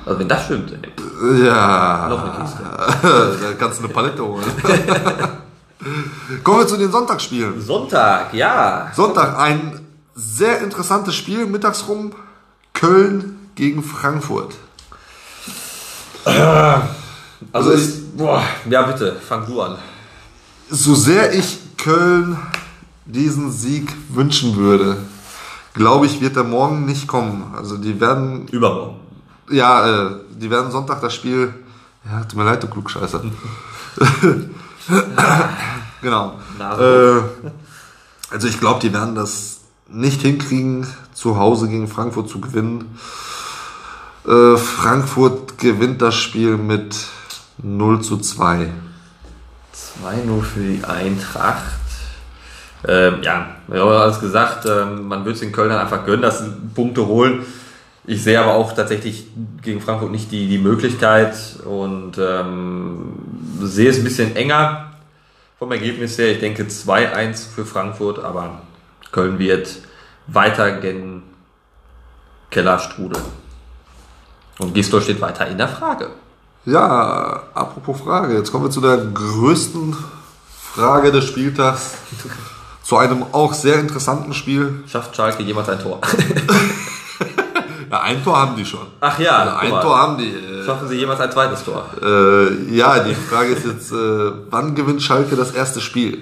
Also 0.04 0.18
wenn 0.18 0.28
das 0.28 0.44
stimmt, 0.44 0.72
ey. 0.72 1.44
Ja. 1.44 2.08
Noch 2.08 2.22
eine 2.22 2.44
Kiste. 2.44 2.62
da 3.42 3.52
kannst 3.58 3.80
du 3.80 3.84
eine 3.84 3.92
Palette 3.92 4.24
holen. 4.24 4.44
Kommen 6.42 6.58
wir 6.60 6.66
zu 6.66 6.76
den 6.76 6.90
Sonntagsspielen. 6.90 7.60
Sonntag, 7.60 8.32
ja. 8.34 8.90
Sonntag, 8.94 9.38
ein 9.38 9.86
sehr 10.14 10.60
interessantes 10.60 11.14
Spiel, 11.14 11.46
mittags 11.46 11.86
rum. 11.88 12.12
Köln 12.72 13.50
gegen 13.54 13.82
Frankfurt. 13.82 14.54
Also, 16.24 16.82
Also 17.52 17.70
ist, 17.70 18.16
boah, 18.16 18.42
ja 18.68 18.82
bitte, 18.82 19.14
fang 19.16 19.46
du 19.46 19.60
an. 19.62 19.76
So 20.68 20.94
sehr 20.94 21.32
ich 21.32 21.58
Köln 21.76 22.36
diesen 23.04 23.52
Sieg 23.52 23.92
wünschen 24.08 24.56
würde, 24.56 24.96
glaube 25.74 26.06
ich, 26.06 26.20
wird 26.20 26.36
er 26.36 26.42
morgen 26.42 26.84
nicht 26.84 27.06
kommen. 27.06 27.54
Also 27.56 27.76
die 27.76 28.00
werden, 28.00 28.48
Übermorgen. 28.48 28.96
ja, 29.50 30.06
äh, 30.06 30.10
die 30.30 30.50
werden 30.50 30.72
Sonntag 30.72 31.00
das 31.00 31.14
Spiel, 31.14 31.54
ja, 32.04 32.24
tut 32.24 32.36
mir 32.36 32.44
leid, 32.44 32.62
du 32.62 32.66
Klugscheißer. 32.66 33.22
genau. 36.02 36.34
Äh, 36.58 37.20
also 38.30 38.48
ich 38.48 38.58
glaube, 38.58 38.80
die 38.80 38.92
werden 38.92 39.14
das 39.14 39.60
nicht 39.88 40.22
hinkriegen, 40.22 40.86
zu 41.14 41.36
Hause 41.36 41.68
gegen 41.68 41.86
Frankfurt 41.86 42.28
zu 42.28 42.40
gewinnen. 42.40 42.98
Äh, 44.26 44.56
Frankfurt 44.56 45.58
gewinnt 45.58 46.02
das 46.02 46.16
Spiel 46.16 46.56
mit 46.56 46.96
0 47.62 48.02
zu 48.02 48.18
2. 48.18 48.72
2-0 49.76 50.42
für 50.42 50.60
die 50.60 50.84
Eintracht. 50.84 51.80
Ähm, 52.86 53.22
ja, 53.22 53.56
wir 53.66 53.80
haben 53.80 53.90
alles 53.90 54.20
gesagt, 54.20 54.66
ähm, 54.66 55.08
man 55.08 55.24
wird 55.24 55.34
es 55.34 55.40
den 55.40 55.52
Kölnern 55.52 55.78
einfach 55.78 56.04
gönnen, 56.04 56.22
dass 56.22 56.40
sie 56.40 56.50
Punkte 56.74 57.06
holen. 57.06 57.44
Ich 58.04 58.22
sehe 58.22 58.40
aber 58.40 58.54
auch 58.54 58.72
tatsächlich 58.72 59.26
gegen 59.62 59.80
Frankfurt 59.80 60.12
nicht 60.12 60.30
die, 60.30 60.46
die 60.48 60.58
Möglichkeit 60.58 61.34
und 61.64 62.18
ähm, 62.18 63.14
sehe 63.60 63.90
es 63.90 63.98
ein 63.98 64.04
bisschen 64.04 64.36
enger 64.36 64.92
vom 65.58 65.72
Ergebnis 65.72 66.16
her. 66.16 66.30
Ich 66.30 66.38
denke 66.38 66.64
2-1 66.64 67.48
für 67.52 67.66
Frankfurt, 67.66 68.20
aber 68.20 68.62
Köln 69.10 69.38
wird 69.38 69.78
weiter 70.28 70.72
gen 70.72 71.22
Keller 72.50 72.78
strudeln. 72.78 73.24
Und 74.58 74.72
Gisdol 74.72 75.02
steht 75.02 75.20
weiter 75.20 75.46
in 75.48 75.58
der 75.58 75.68
Frage. 75.68 76.10
Ja, 76.66 77.44
apropos 77.54 78.00
Frage, 78.00 78.34
jetzt 78.34 78.50
kommen 78.50 78.64
wir 78.64 78.70
zu 78.70 78.80
der 78.80 78.96
größten 78.98 79.96
Frage 80.74 81.12
des 81.12 81.24
Spieltags. 81.24 81.92
Zu 82.82 82.96
einem 82.96 83.24
auch 83.32 83.54
sehr 83.54 83.78
interessanten 83.78 84.34
Spiel. 84.34 84.82
Schafft 84.86 85.14
Schalke 85.16 85.42
jemals 85.42 85.68
ein 85.68 85.78
Tor? 85.80 86.00
Ja, 87.88 88.00
ein 88.00 88.22
Tor 88.24 88.36
haben 88.36 88.56
die 88.56 88.64
schon. 88.66 88.80
Ach 88.98 89.16
ja, 89.20 89.36
Also 89.38 89.56
ein 89.58 89.70
mal. 89.70 89.80
Tor 89.80 89.96
haben 89.96 90.18
die. 90.18 90.26
Äh, 90.28 90.64
Schaffen 90.66 90.88
sie 90.88 90.96
jemals 90.96 91.20
ein 91.20 91.30
zweites 91.30 91.62
Tor? 91.64 91.86
Äh, 92.02 92.74
ja, 92.74 92.98
die 92.98 93.14
Frage 93.14 93.52
ist 93.52 93.64
jetzt, 93.64 93.92
äh, 93.92 94.32
wann 94.50 94.74
gewinnt 94.74 95.00
Schalke 95.00 95.36
das 95.36 95.52
erste 95.52 95.80
Spiel? 95.80 96.18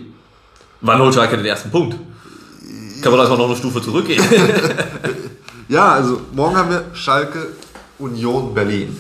Wann 0.82 0.99
holt 1.01 1.14
Schalke 1.14 1.38
den 1.38 1.47
ersten 1.47 1.70
Punkt? 1.70 1.97
Kann 3.03 3.11
man 3.12 3.18
erstmal 3.18 3.38
noch 3.38 3.47
eine 3.47 3.57
Stufe 3.57 3.80
zurückgehen? 3.82 4.22
Ja, 5.68 5.92
also 5.92 6.20
morgen 6.32 6.55
haben 6.55 6.68
wir 6.70 6.84
Schalke 6.92 7.47
Union 7.99 8.53
Berlin. 8.53 8.95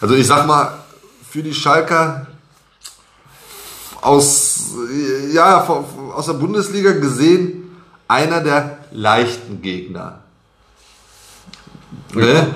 Also 0.00 0.16
ich 0.16 0.26
sag 0.26 0.44
mal, 0.48 0.79
für 1.30 1.42
die 1.42 1.54
Schalker 1.54 2.26
aus, 4.00 4.72
äh, 4.90 5.32
ja, 5.32 5.64
aus 5.64 6.26
der 6.26 6.32
Bundesliga 6.34 6.92
gesehen, 6.92 7.70
einer 8.08 8.40
der 8.40 8.78
leichten 8.90 9.62
Gegner. 9.62 10.18
Ne? 12.14 12.48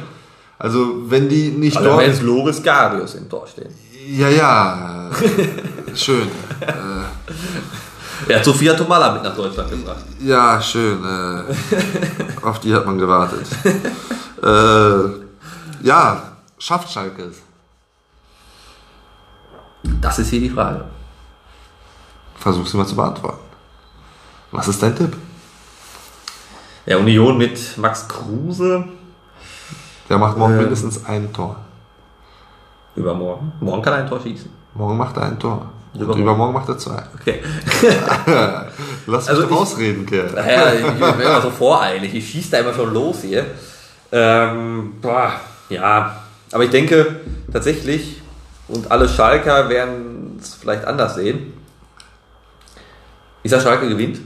Also 0.58 1.10
wenn 1.10 1.28
die 1.28 1.50
nicht 1.50 1.76
Also 1.76 1.88
dort... 1.88 2.02
wenn 2.02 2.10
es 2.10 2.22
Loris 2.22 2.62
Garius 2.62 3.14
im 3.14 3.28
Tor 3.28 3.46
stehen. 3.46 3.72
Ja, 4.08 4.28
ja, 4.28 5.10
äh, 5.20 5.96
schön. 5.96 6.28
Er 8.26 8.36
hat 8.38 8.44
Sofia 8.44 8.74
Tomala 8.74 9.12
mit 9.12 9.22
nach 9.22 9.36
Deutschland 9.36 9.70
gebracht. 9.70 10.04
Ja, 10.20 10.60
schön. 10.60 10.98
Äh, 11.04 11.44
auf 12.42 12.58
die 12.58 12.74
hat 12.74 12.86
man 12.86 12.98
gewartet. 12.98 13.46
äh, 14.42 15.86
ja, 15.86 16.22
schafft 16.58 16.90
Schalke 16.90 17.22
es? 17.24 17.43
Das 20.00 20.18
ist 20.18 20.30
hier 20.30 20.40
die 20.40 20.50
Frage. 20.50 20.84
Versuch 22.36 22.66
sie 22.66 22.76
mal 22.76 22.86
zu 22.86 22.96
beantworten. 22.96 23.38
Was 24.50 24.68
ist 24.68 24.82
dein 24.82 24.94
Tipp? 24.96 25.16
Ja, 26.86 26.98
Union 26.98 27.38
mit 27.38 27.78
Max 27.78 28.06
Kruse 28.08 28.84
Der 30.08 30.18
macht 30.18 30.36
morgen 30.36 30.54
Äh. 30.54 30.62
mindestens 30.62 31.04
ein 31.06 31.32
Tor. 31.32 31.56
übermorgen. 32.96 33.52
Morgen 33.60 33.82
kann 33.82 33.94
er 33.94 33.98
ein 34.00 34.08
Tor 34.08 34.20
schießen. 34.20 34.50
Morgen 34.74 34.96
macht 34.96 35.16
er 35.16 35.24
ein 35.24 35.38
Tor. 35.38 35.70
Und 35.94 36.00
Übermorgen. 36.00 36.22
übermorgen 36.22 36.52
macht 36.52 36.68
er 36.68 36.78
zwei. 36.78 37.02
Okay. 37.20 37.40
Lass 39.06 39.24
mich 39.24 39.28
Also 39.30 39.42
doch 39.42 39.50
ich- 39.50 39.56
ausreden, 39.56 40.06
Kerl. 40.06 40.30
Naja, 40.32 40.74
ich 40.74 40.82
bin 40.82 40.96
immer 41.20 41.40
so 41.40 41.50
voreilig. 41.50 42.14
Ich 42.14 42.28
schieße 42.30 42.50
da 42.50 42.58
immer 42.58 42.74
schon 42.74 42.92
los 42.92 43.22
hier. 43.22 43.46
Ähm, 44.12 44.94
boah, 45.00 45.32
ja. 45.68 46.16
Aber 46.52 46.64
ich 46.64 46.70
denke 46.70 47.20
tatsächlich, 47.52 48.20
und 48.68 48.90
alle 48.90 49.08
Schalker 49.08 49.68
werden 49.68 50.38
es 50.40 50.54
vielleicht 50.54 50.84
anders 50.84 51.14
sehen. 51.16 51.52
Ich 53.42 53.50
sag, 53.50 53.62
Schalke 53.62 53.88
gewinnt. 53.88 54.20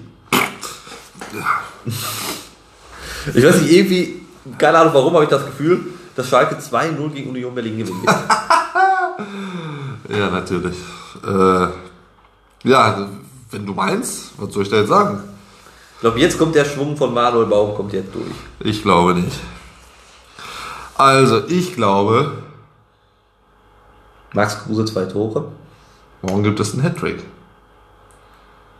Ich 3.35 3.45
weiß 3.45 3.61
nicht, 3.63 3.73
irgendwie, 3.73 4.23
keine 4.57 4.79
Ahnung 4.79 4.95
warum, 4.95 5.15
habe 5.15 5.25
ich 5.25 5.31
das 5.31 5.45
Gefühl, 5.45 5.81
dass 6.15 6.29
Schalke 6.29 6.57
2-0 6.57 7.11
gegen 7.11 7.31
Union 7.31 7.55
Berlin 7.55 7.79
gewinnen 7.79 8.03
wird. 8.03 8.17
Ja, 10.09 10.31
natürlich. 10.31 10.77
Äh, 11.27 11.69
ja, 12.65 13.09
wenn 13.51 13.67
du 13.67 13.75
meinst, 13.75 14.33
was 14.39 14.55
soll 14.55 14.63
ich 14.63 14.71
da 14.71 14.77
jetzt 14.77 14.89
sagen? 14.89 15.21
Ich 15.97 16.01
glaube, 16.01 16.19
jetzt 16.21 16.39
kommt 16.39 16.55
der 16.55 16.65
Schwung 16.65 16.97
von 16.97 17.13
Manuel 17.13 17.47
Baum, 17.47 17.75
kommt 17.75 17.93
jetzt 17.93 18.15
durch. 18.15 18.25
Ich 18.61 18.83
glaube 18.83 19.15
nicht. 19.15 19.39
Also, 20.97 21.43
ich 21.49 21.75
glaube, 21.75 22.33
Max 24.39 24.57
Kruse 24.61 24.85
zwei 24.85 25.05
Tore. 25.05 25.51
morgen 26.23 26.45
gibt 26.45 26.61
es 26.61 26.73
einen 26.73 26.85
Hattrick. 26.85 27.25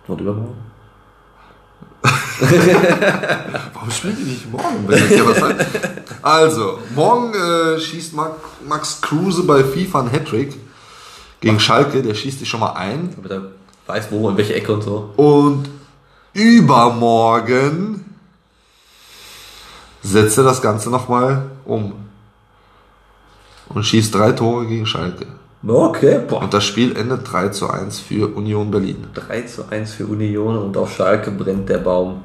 Und 0.07 0.21
übermorgen. 0.21 0.57
Warum 3.75 3.91
spielen 3.91 4.17
die 4.21 4.31
nicht 4.31 4.53
morgen? 4.53 4.87
Wenn 4.87 4.99
jetzt 5.01 5.15
hier 5.15 5.27
was 5.27 5.43
hat? 5.43 5.67
Also, 6.23 6.79
morgen 6.95 7.35
äh, 7.35 7.81
schießt 7.81 8.15
Max, 8.69 9.01
Kruse 9.01 9.43
bei 9.43 9.65
FIFA 9.65 9.99
einen 9.99 10.13
Hattrick 10.13 10.55
gegen 11.41 11.59
Schalke, 11.59 12.05
der 12.05 12.15
schießt 12.15 12.39
sich 12.39 12.49
schon 12.49 12.61
mal 12.61 12.75
ein. 12.75 13.13
Damit 13.17 13.33
er 13.33 13.43
weiß, 13.89 14.13
wo, 14.13 14.31
in 14.31 14.37
welche 14.37 14.55
Ecke 14.55 14.73
und 14.73 14.83
so. 14.83 15.13
Und 15.17 15.69
übermorgen 16.35 18.15
setzt 20.05 20.39
er 20.39 20.45
das 20.45 20.63
Ganze 20.63 20.89
nochmal 20.89 21.51
um. 21.65 21.95
Und 23.71 23.83
schießt 23.83 24.15
drei 24.15 24.31
Tore 24.31 24.65
gegen 24.65 24.87
Schalke. 24.87 25.27
Okay, 25.67 26.21
boah. 26.27 26.43
Und 26.43 26.55
das 26.55 26.65
Spiel 26.65 26.97
endet 26.97 27.31
3 27.31 27.49
zu 27.49 27.69
1 27.69 27.99
für 28.01 28.35
Union 28.35 28.71
Berlin. 28.71 29.07
3 29.15 29.43
zu 29.43 29.69
1 29.69 29.93
für 29.93 30.07
Union 30.07 30.57
und 30.57 30.77
auf 30.77 30.95
Schalke 30.95 31.31
brennt 31.31 31.69
der 31.69 31.79
Baum 31.79 32.23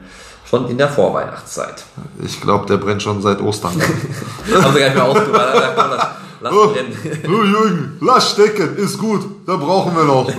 schon 0.47 0.69
in 0.69 0.77
der 0.77 0.89
Vorweihnachtszeit. 0.89 1.83
Ich 2.23 2.39
glaube, 2.41 2.67
der 2.67 2.77
brennt 2.77 3.01
schon 3.01 3.21
seit 3.21 3.41
Ostern. 3.41 3.73
Haben 4.53 4.73
sie 4.73 4.79
gar 4.79 5.13
nicht 5.13 5.31
mehr. 5.31 5.31
Lass, 5.31 5.75
lass, 5.75 6.07
lass 6.41 6.53
oh, 6.53 6.67
brennen. 6.67 6.95
oh, 7.25 7.43
Jürgen, 7.43 7.97
lass 8.01 8.31
stecken, 8.31 8.77
ist 8.77 8.99
gut, 8.99 9.21
da 9.47 9.55
brauchen 9.55 9.95
wir 9.95 10.03
noch. 10.03 10.31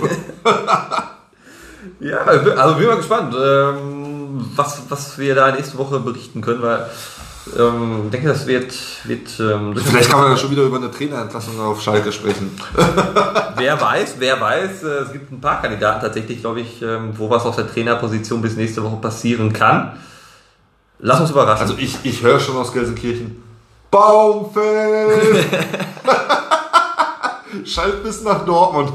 Ja, 2.01 2.18
also 2.18 2.76
bin 2.76 2.86
mal 2.86 2.97
gespannt, 2.97 3.34
ähm, 3.34 4.45
was, 4.57 4.82
was 4.88 5.16
wir 5.18 5.34
da 5.34 5.53
nächste 5.53 5.78
Woche 5.78 6.01
berichten 6.01 6.40
können, 6.42 6.61
weil 6.61 6.90
ähm, 7.59 8.03
ich 8.07 8.11
denke, 8.11 8.28
das 8.28 8.47
wird, 8.47 8.74
wird 9.05 9.40
ähm, 9.40 9.76
Vielleicht 9.76 10.11
kann 10.11 10.20
man 10.20 10.30
ja 10.30 10.36
schon 10.36 10.51
wieder 10.51 10.62
über 10.62 10.78
eine 10.78 10.90
Trainerentlassung 10.90 11.61
auf 11.61 11.82
Schalke 11.82 12.11
sprechen. 12.11 12.51
Wer 13.57 13.80
weiß, 13.80 14.16
wer 14.18 14.40
weiß, 14.40 14.82
äh, 14.82 14.86
es 14.86 15.12
gibt 15.12 15.30
ein 15.30 15.40
paar 15.40 15.61
Kandidaten 15.61 16.01
tatsächlich, 16.01 16.40
glaube 16.40 16.61
ich, 16.61 16.82
ähm, 16.82 17.12
wo 17.16 17.30
was 17.30 17.45
auf 17.45 17.57
der 17.57 17.70
Trainerposition 17.70 18.42
bis 18.42 18.57
nächste 18.57 18.82
Woche 18.82 18.97
passieren 18.97 19.53
kann. 19.53 19.92
Lass 20.99 21.20
uns 21.20 21.30
überraschen. 21.30 21.62
Also 21.62 21.74
ich, 21.78 21.99
ich 22.03 22.22
höre 22.22 22.40
schon 22.40 22.57
aus 22.57 22.72
Gelsenkirchen. 22.72 23.42
Baumfeld! 23.90 25.47
Schalt 27.64 28.03
bis 28.03 28.22
nach 28.22 28.45
Dortmund. 28.45 28.92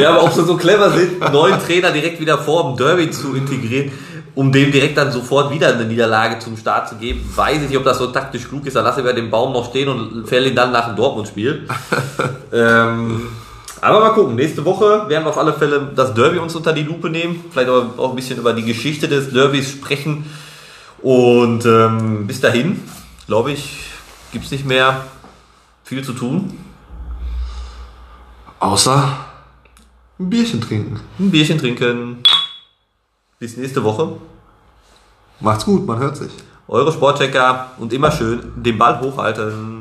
ja, 0.00 0.10
aber 0.10 0.24
ob 0.24 0.32
sie 0.32 0.44
so 0.44 0.56
clever 0.56 0.90
sind, 0.90 1.20
neuen 1.32 1.60
Trainer 1.60 1.92
direkt 1.92 2.18
wieder 2.20 2.38
vor 2.38 2.64
dem 2.64 2.76
Derby 2.76 3.10
zu 3.10 3.34
integrieren. 3.34 3.92
Um 4.36 4.52
dem 4.52 4.70
direkt 4.70 4.98
dann 4.98 5.10
sofort 5.10 5.50
wieder 5.50 5.68
eine 5.72 5.86
Niederlage 5.86 6.38
zum 6.38 6.58
Start 6.58 6.90
zu 6.90 6.96
geben. 6.96 7.26
Weiß 7.34 7.62
ich 7.62 7.70
nicht, 7.70 7.78
ob 7.78 7.84
das 7.84 7.96
so 7.96 8.08
taktisch 8.08 8.46
klug 8.46 8.66
ist. 8.66 8.76
Dann 8.76 8.84
lasse 8.84 9.00
ich 9.00 9.14
den 9.14 9.30
Baum 9.30 9.54
noch 9.54 9.70
stehen 9.70 9.88
und 9.88 10.28
fäll 10.28 10.46
ihn 10.46 10.54
dann 10.54 10.72
nach 10.72 10.88
dem 10.88 10.96
Dortmund-Spiel. 10.96 11.66
ähm, 12.52 13.28
aber 13.80 14.00
mal 14.00 14.10
gucken. 14.10 14.34
Nächste 14.36 14.62
Woche 14.66 15.08
werden 15.08 15.24
wir 15.24 15.30
auf 15.30 15.38
alle 15.38 15.54
Fälle 15.54 15.90
das 15.96 16.12
Derby 16.12 16.36
uns 16.36 16.54
unter 16.54 16.74
die 16.74 16.82
Lupe 16.82 17.08
nehmen. 17.08 17.46
Vielleicht 17.50 17.70
auch 17.70 18.10
ein 18.10 18.14
bisschen 18.14 18.38
über 18.38 18.52
die 18.52 18.64
Geschichte 18.64 19.08
des 19.08 19.32
Derbys 19.32 19.70
sprechen. 19.70 20.26
Und 20.98 21.64
ähm, 21.64 22.26
bis 22.26 22.42
dahin, 22.42 22.82
glaube 23.26 23.52
ich, 23.52 23.86
gibt 24.32 24.44
es 24.44 24.50
nicht 24.50 24.66
mehr 24.66 25.06
viel 25.82 26.04
zu 26.04 26.12
tun. 26.12 26.58
Außer 28.60 29.16
ein 30.18 30.28
Bierchen 30.28 30.60
trinken. 30.60 31.00
Ein 31.18 31.30
Bierchen 31.30 31.56
trinken. 31.58 32.18
Bis 33.38 33.58
nächste 33.58 33.84
Woche. 33.84 34.16
Macht's 35.40 35.66
gut, 35.66 35.86
man 35.86 35.98
hört 35.98 36.16
sich. 36.16 36.32
Eure 36.68 36.90
Sportchecker 36.90 37.72
und 37.78 37.92
immer 37.92 38.10
schön 38.10 38.52
den 38.56 38.78
Ball 38.78 38.98
hochhalten. 38.98 39.75